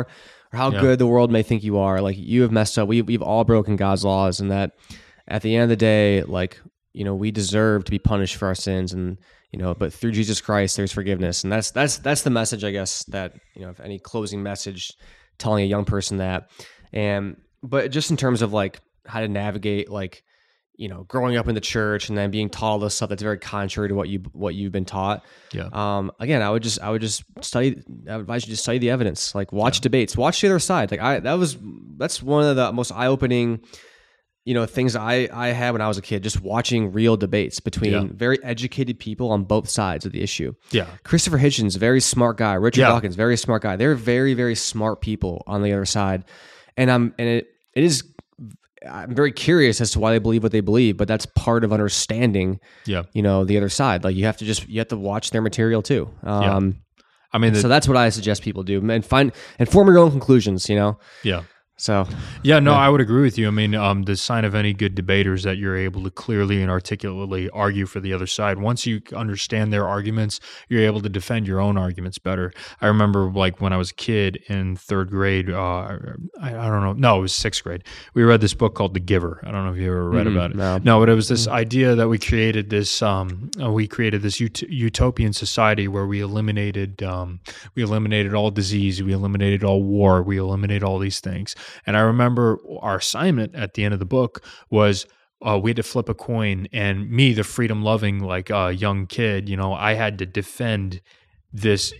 or 0.52 0.56
how 0.56 0.70
Yeah. 0.72 0.80
good 0.80 0.98
the 0.98 1.06
world 1.06 1.30
may 1.30 1.42
think 1.42 1.62
you 1.62 1.78
are. 1.78 2.00
Like 2.00 2.16
you 2.18 2.42
have 2.42 2.52
messed 2.52 2.78
up. 2.78 2.88
We 2.88 3.02
we've 3.02 3.22
all 3.22 3.44
broken 3.44 3.76
God's 3.76 4.04
laws, 4.04 4.40
and 4.40 4.50
that 4.50 4.72
at 5.28 5.42
the 5.42 5.54
end 5.54 5.64
of 5.64 5.68
the 5.68 5.76
day, 5.76 6.22
like 6.22 6.60
you 6.92 7.04
know, 7.04 7.14
we 7.14 7.30
deserve 7.30 7.84
to 7.84 7.90
be 7.90 7.98
punished 7.98 8.36
for 8.36 8.46
our 8.48 8.54
sins, 8.54 8.92
and 8.92 9.16
you 9.50 9.58
know, 9.58 9.74
but 9.74 9.92
through 9.92 10.12
Jesus 10.12 10.40
Christ, 10.40 10.76
there's 10.76 10.92
forgiveness, 10.92 11.44
and 11.44 11.52
that's 11.52 11.70
that's 11.70 11.98
that's 11.98 12.22
the 12.22 12.30
message, 12.30 12.64
I 12.64 12.70
guess. 12.70 13.04
That 13.04 13.34
you 13.54 13.62
know, 13.62 13.70
if 13.70 13.80
any 13.80 13.98
closing 13.98 14.42
message 14.42 14.92
telling 15.38 15.64
a 15.64 15.66
young 15.66 15.84
person 15.84 16.18
that, 16.18 16.50
and 16.92 17.36
but 17.62 17.90
just 17.90 18.10
in 18.10 18.16
terms 18.16 18.42
of 18.42 18.52
like 18.52 18.80
how 19.06 19.20
to 19.20 19.28
navigate 19.28 19.88
like 19.90 20.22
you 20.76 20.88
know 20.88 21.04
growing 21.04 21.36
up 21.36 21.48
in 21.48 21.54
the 21.54 21.60
church 21.60 22.08
and 22.08 22.16
then 22.16 22.30
being 22.30 22.48
taught 22.48 22.70
all 22.72 22.78
this 22.78 22.94
stuff 22.94 23.08
that's 23.10 23.22
very 23.22 23.38
contrary 23.38 23.88
to 23.88 23.94
what 23.94 24.08
you 24.08 24.20
what 24.32 24.54
you've 24.54 24.72
been 24.72 24.86
taught 24.86 25.22
Yeah. 25.52 25.68
um 25.72 26.10
again 26.18 26.40
i 26.40 26.48
would 26.50 26.62
just 26.62 26.80
i 26.80 26.88
would 26.90 27.02
just 27.02 27.22
study 27.42 27.82
i 28.08 28.12
would 28.16 28.22
advise 28.22 28.46
you 28.48 28.54
to 28.54 28.60
study 28.60 28.78
the 28.78 28.88
evidence 28.90 29.34
like 29.34 29.52
watch 29.52 29.80
debates 29.80 30.16
watch 30.16 30.40
the 30.40 30.48
other 30.48 30.58
side 30.58 30.90
like 30.90 31.00
i 31.00 31.20
that 31.20 31.34
was 31.34 31.58
that's 31.98 32.22
one 32.22 32.44
of 32.44 32.56
the 32.56 32.72
most 32.72 32.90
eye-opening 32.90 33.60
you 34.46 34.54
know 34.54 34.64
things 34.64 34.96
i 34.96 35.28
i 35.32 35.48
had 35.48 35.72
when 35.72 35.82
i 35.82 35.86
was 35.88 35.98
a 35.98 36.02
kid 36.02 36.22
just 36.22 36.40
watching 36.40 36.90
real 36.90 37.16
debates 37.18 37.60
between 37.60 37.92
Yeah. 37.92 38.04
very 38.10 38.42
educated 38.42 38.98
people 38.98 39.30
on 39.30 39.44
both 39.44 39.68
sides 39.68 40.06
of 40.06 40.12
the 40.12 40.22
issue 40.22 40.54
yeah 40.70 40.86
Christopher 41.04 41.38
Hitchens, 41.38 41.76
very 41.76 42.00
smart 42.00 42.38
guy. 42.38 42.54
Richard 42.54 42.80
Yeah. 42.80 42.88
Dawkins, 42.88 43.14
very 43.14 43.36
smart 43.36 43.62
guy. 43.62 43.76
They're 43.76 43.94
very, 43.94 44.32
very 44.34 44.54
smart 44.54 45.00
people 45.02 45.44
on 45.46 45.62
the 45.62 45.72
other 45.72 45.84
side, 45.84 46.24
and 46.78 46.90
I'm 46.90 47.14
and 47.18 47.28
it 47.28 47.48
it 47.74 47.84
is. 47.84 48.02
I'm 48.88 49.14
very 49.14 49.32
curious 49.32 49.80
as 49.80 49.90
to 49.92 50.00
why 50.00 50.12
they 50.12 50.18
believe 50.18 50.42
what 50.42 50.52
they 50.52 50.60
believe, 50.60 50.96
but 50.96 51.08
that's 51.08 51.26
part 51.26 51.64
of 51.64 51.72
understanding, 51.72 52.60
yeah 52.86 53.04
you 53.12 53.22
know, 53.22 53.44
the 53.44 53.56
other 53.56 53.68
side. 53.68 54.04
Like 54.04 54.16
you 54.16 54.24
have 54.24 54.36
to 54.38 54.44
just 54.44 54.68
you 54.68 54.80
have 54.80 54.88
to 54.88 54.96
watch 54.96 55.30
their 55.30 55.42
material 55.42 55.82
too. 55.82 56.10
Um, 56.22 56.82
i 57.32 57.38
mean 57.38 57.52
the, 57.54 57.60
So 57.60 57.68
that's 57.68 57.88
what 57.88 57.96
I 57.96 58.08
suggest 58.10 58.42
people 58.42 58.62
do, 58.62 58.90
and 58.90 59.04
find 59.04 59.32
and 59.58 59.68
form 59.68 59.88
your 59.88 59.98
own 59.98 60.10
conclusions. 60.10 60.68
You 60.68 60.76
know, 60.76 60.98
yeah 61.22 61.44
so 61.82 62.06
Yeah, 62.44 62.60
no, 62.60 62.74
I 62.74 62.88
would 62.88 63.00
agree 63.00 63.22
with 63.22 63.36
you. 63.36 63.48
I 63.48 63.50
mean, 63.50 63.74
um, 63.74 64.04
the 64.04 64.16
sign 64.16 64.44
of 64.44 64.54
any 64.54 64.72
good 64.72 64.94
debater 64.94 65.34
is 65.34 65.42
that 65.42 65.56
you're 65.56 65.76
able 65.76 66.04
to 66.04 66.10
clearly 66.10 66.62
and 66.62 66.70
articulately 66.70 67.50
argue 67.50 67.86
for 67.86 67.98
the 67.98 68.12
other 68.12 68.28
side. 68.28 68.58
Once 68.58 68.86
you 68.86 69.02
understand 69.16 69.72
their 69.72 69.86
arguments, 69.88 70.38
you're 70.68 70.82
able 70.82 71.00
to 71.00 71.08
defend 71.08 71.48
your 71.48 71.60
own 71.60 71.76
arguments 71.76 72.18
better. 72.18 72.52
I 72.80 72.86
remember, 72.86 73.30
like, 73.32 73.60
when 73.60 73.72
I 73.72 73.76
was 73.78 73.90
a 73.90 73.94
kid 73.94 74.36
in 74.48 74.76
third 74.76 75.10
grade, 75.10 75.50
uh, 75.50 75.58
I, 75.58 75.96
I 76.40 76.68
don't 76.68 76.82
know, 76.82 76.92
no, 76.92 77.18
it 77.18 77.22
was 77.22 77.34
sixth 77.34 77.64
grade. 77.64 77.82
We 78.14 78.22
read 78.22 78.40
this 78.40 78.54
book 78.54 78.76
called 78.76 78.94
The 78.94 79.00
Giver. 79.00 79.40
I 79.42 79.50
don't 79.50 79.64
know 79.64 79.72
if 79.72 79.78
you 79.78 79.88
ever 79.88 80.08
read 80.08 80.28
about 80.28 80.52
it. 80.52 80.56
no. 80.56 80.78
No, 80.78 81.00
but 81.00 81.08
it 81.08 81.14
was 81.14 81.28
this 81.28 81.48
idea 81.48 81.96
that 81.96 82.08
we 82.08 82.18
created 82.18 82.70
this, 82.70 83.02
um, 83.02 83.50
uh, 83.60 83.72
we 83.72 83.88
created 83.88 84.22
this 84.22 84.40
ut- 84.40 84.62
utopian 84.62 85.32
society 85.32 85.88
where 85.88 86.06
we 86.06 86.20
eliminated, 86.20 87.02
um, 87.02 87.40
we 87.74 87.82
eliminated 87.82 88.34
all 88.34 88.52
disease, 88.52 89.02
we 89.02 89.12
eliminated 89.12 89.64
all 89.64 89.82
war, 89.82 90.22
we 90.22 90.36
eliminated 90.36 90.84
all 90.84 91.00
these 91.00 91.18
things. 91.18 91.56
And 91.86 91.96
I 91.96 92.00
remember 92.00 92.58
our 92.80 92.96
assignment 92.96 93.54
at 93.54 93.74
the 93.74 93.84
end 93.84 93.94
of 93.94 94.00
the 94.00 94.06
book 94.06 94.44
was 94.70 95.06
uh, 95.44 95.58
we 95.60 95.70
had 95.70 95.76
to 95.76 95.82
flip 95.82 96.08
a 96.08 96.14
coin, 96.14 96.68
and 96.72 97.10
me, 97.10 97.32
the 97.32 97.42
freedom 97.42 97.82
loving 97.82 98.20
like 98.20 98.50
uh, 98.50 98.68
young 98.68 99.06
kid, 99.06 99.48
you 99.48 99.56
know, 99.56 99.72
I 99.72 99.94
had 99.94 100.18
to 100.18 100.26
defend 100.26 101.00
this 101.52 101.92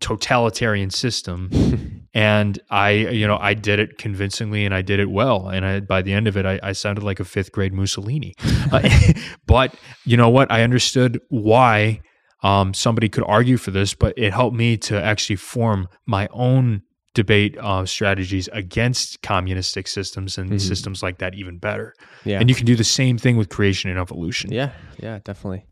totalitarian 0.00 0.90
system. 0.90 1.50
And 2.16 2.60
i 2.70 2.90
you 2.90 3.26
know 3.26 3.38
i 3.40 3.54
did 3.54 3.80
it 3.80 3.98
convincingly 3.98 4.64
and 4.64 4.72
i 4.72 4.82
did 4.82 5.00
it 5.00 5.10
well. 5.10 5.48
And 5.48 5.66
I, 5.66 5.80
by 5.80 6.00
the 6.00 6.12
end 6.12 6.28
of 6.28 6.36
it 6.36 6.46
I, 6.46 6.60
I 6.62 6.70
sounded 6.70 7.02
like 7.02 7.18
a 7.18 7.24
fifth 7.24 7.50
grade 7.50 7.72
mussolini. 7.72 8.34
Uh, 8.70 8.88
but 9.46 9.74
you 10.04 10.16
know 10.16 10.28
what? 10.28 10.48
I 10.52 10.62
understood 10.62 11.20
why 11.28 12.02
um, 12.44 12.72
somebody 12.72 13.08
could 13.08 13.24
argue 13.26 13.56
for 13.56 13.72
this 13.72 13.94
but 13.94 14.16
it 14.16 14.32
helped 14.32 14.56
me 14.56 14.76
to 14.76 15.02
actually 15.02 15.34
form 15.34 15.88
my 16.06 16.28
own 16.30 16.82
debate 17.14 17.56
uh, 17.58 17.86
strategies 17.86 18.48
against 18.52 19.22
communistic 19.22 19.86
systems 19.86 20.36
and 20.36 20.60
systems 20.60 21.02
like 21.02 21.18
that 21.18 21.34
even 21.34 21.58
better 21.58 21.94
Yeah. 22.24 22.40
and 22.40 22.48
you 22.48 22.54
can 22.56 22.66
do 22.66 22.74
the 22.76 22.84
same 22.84 23.18
thing 23.18 23.36
with 23.36 23.48
creation 23.48 23.88
and 23.90 23.98
evolution 23.98 24.52
yeah, 24.52 24.70
yeah, 25.00 25.20
definitely. 25.24 25.64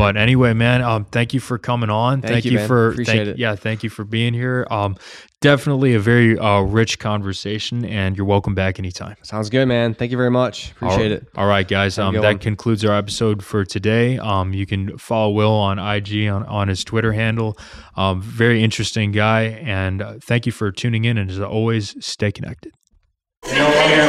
But 0.00 0.16
anyway, 0.16 0.54
man, 0.54 0.80
um, 0.80 1.04
thank 1.04 1.34
you 1.34 1.40
for 1.40 1.58
coming 1.58 1.90
on. 1.90 2.22
Thank 2.22 2.46
you, 2.46 2.52
man. 2.52 2.66
for 2.66 2.92
Appreciate 2.92 3.16
thank, 3.16 3.28
it. 3.28 3.38
yeah, 3.38 3.54
thank 3.54 3.82
you 3.82 3.90
for 3.90 4.02
being 4.02 4.32
here. 4.32 4.66
Um, 4.70 4.96
definitely 5.42 5.92
a 5.92 6.00
very 6.00 6.38
uh, 6.38 6.62
rich 6.62 6.98
conversation, 6.98 7.84
and 7.84 8.16
you're 8.16 8.24
welcome 8.24 8.54
back 8.54 8.78
anytime. 8.78 9.16
Sounds 9.22 9.50
good, 9.50 9.66
man. 9.66 9.92
Thank 9.92 10.10
you 10.10 10.16
very 10.16 10.30
much. 10.30 10.70
Appreciate 10.70 11.12
All- 11.12 11.18
it. 11.18 11.28
All 11.36 11.46
right, 11.46 11.68
guys. 11.68 11.98
Um, 11.98 12.14
that 12.14 12.22
one. 12.22 12.38
concludes 12.38 12.82
our 12.82 12.96
episode 12.96 13.44
for 13.44 13.66
today. 13.66 14.16
Um, 14.16 14.54
you 14.54 14.64
can 14.64 14.96
follow 14.96 15.32
Will 15.32 15.52
on 15.52 15.78
IG 15.78 16.28
on, 16.28 16.44
on 16.46 16.68
his 16.68 16.82
Twitter 16.82 17.12
handle. 17.12 17.58
Um, 17.94 18.22
very 18.22 18.64
interesting 18.64 19.12
guy, 19.12 19.42
and 19.42 20.00
uh, 20.00 20.14
thank 20.22 20.46
you 20.46 20.52
for 20.52 20.72
tuning 20.72 21.04
in. 21.04 21.18
And 21.18 21.30
as 21.30 21.38
always, 21.40 21.94
stay 22.02 22.32
connected. 22.32 22.72
Where 23.42 24.00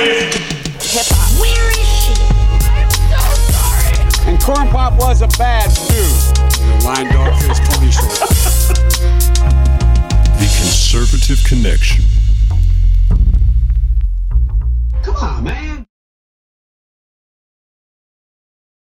is 0.00 1.69
Corn 4.42 4.68
Pop 4.68 4.98
was 4.98 5.22
a 5.22 5.28
bad 5.38 5.68
dude. 5.88 6.84
Line 6.84 7.12
dog 7.12 7.40
face 7.40 7.60
pony 7.68 7.90
show. 7.90 8.06
The 10.38 10.48
Conservative 10.58 11.44
Connection. 11.44 12.04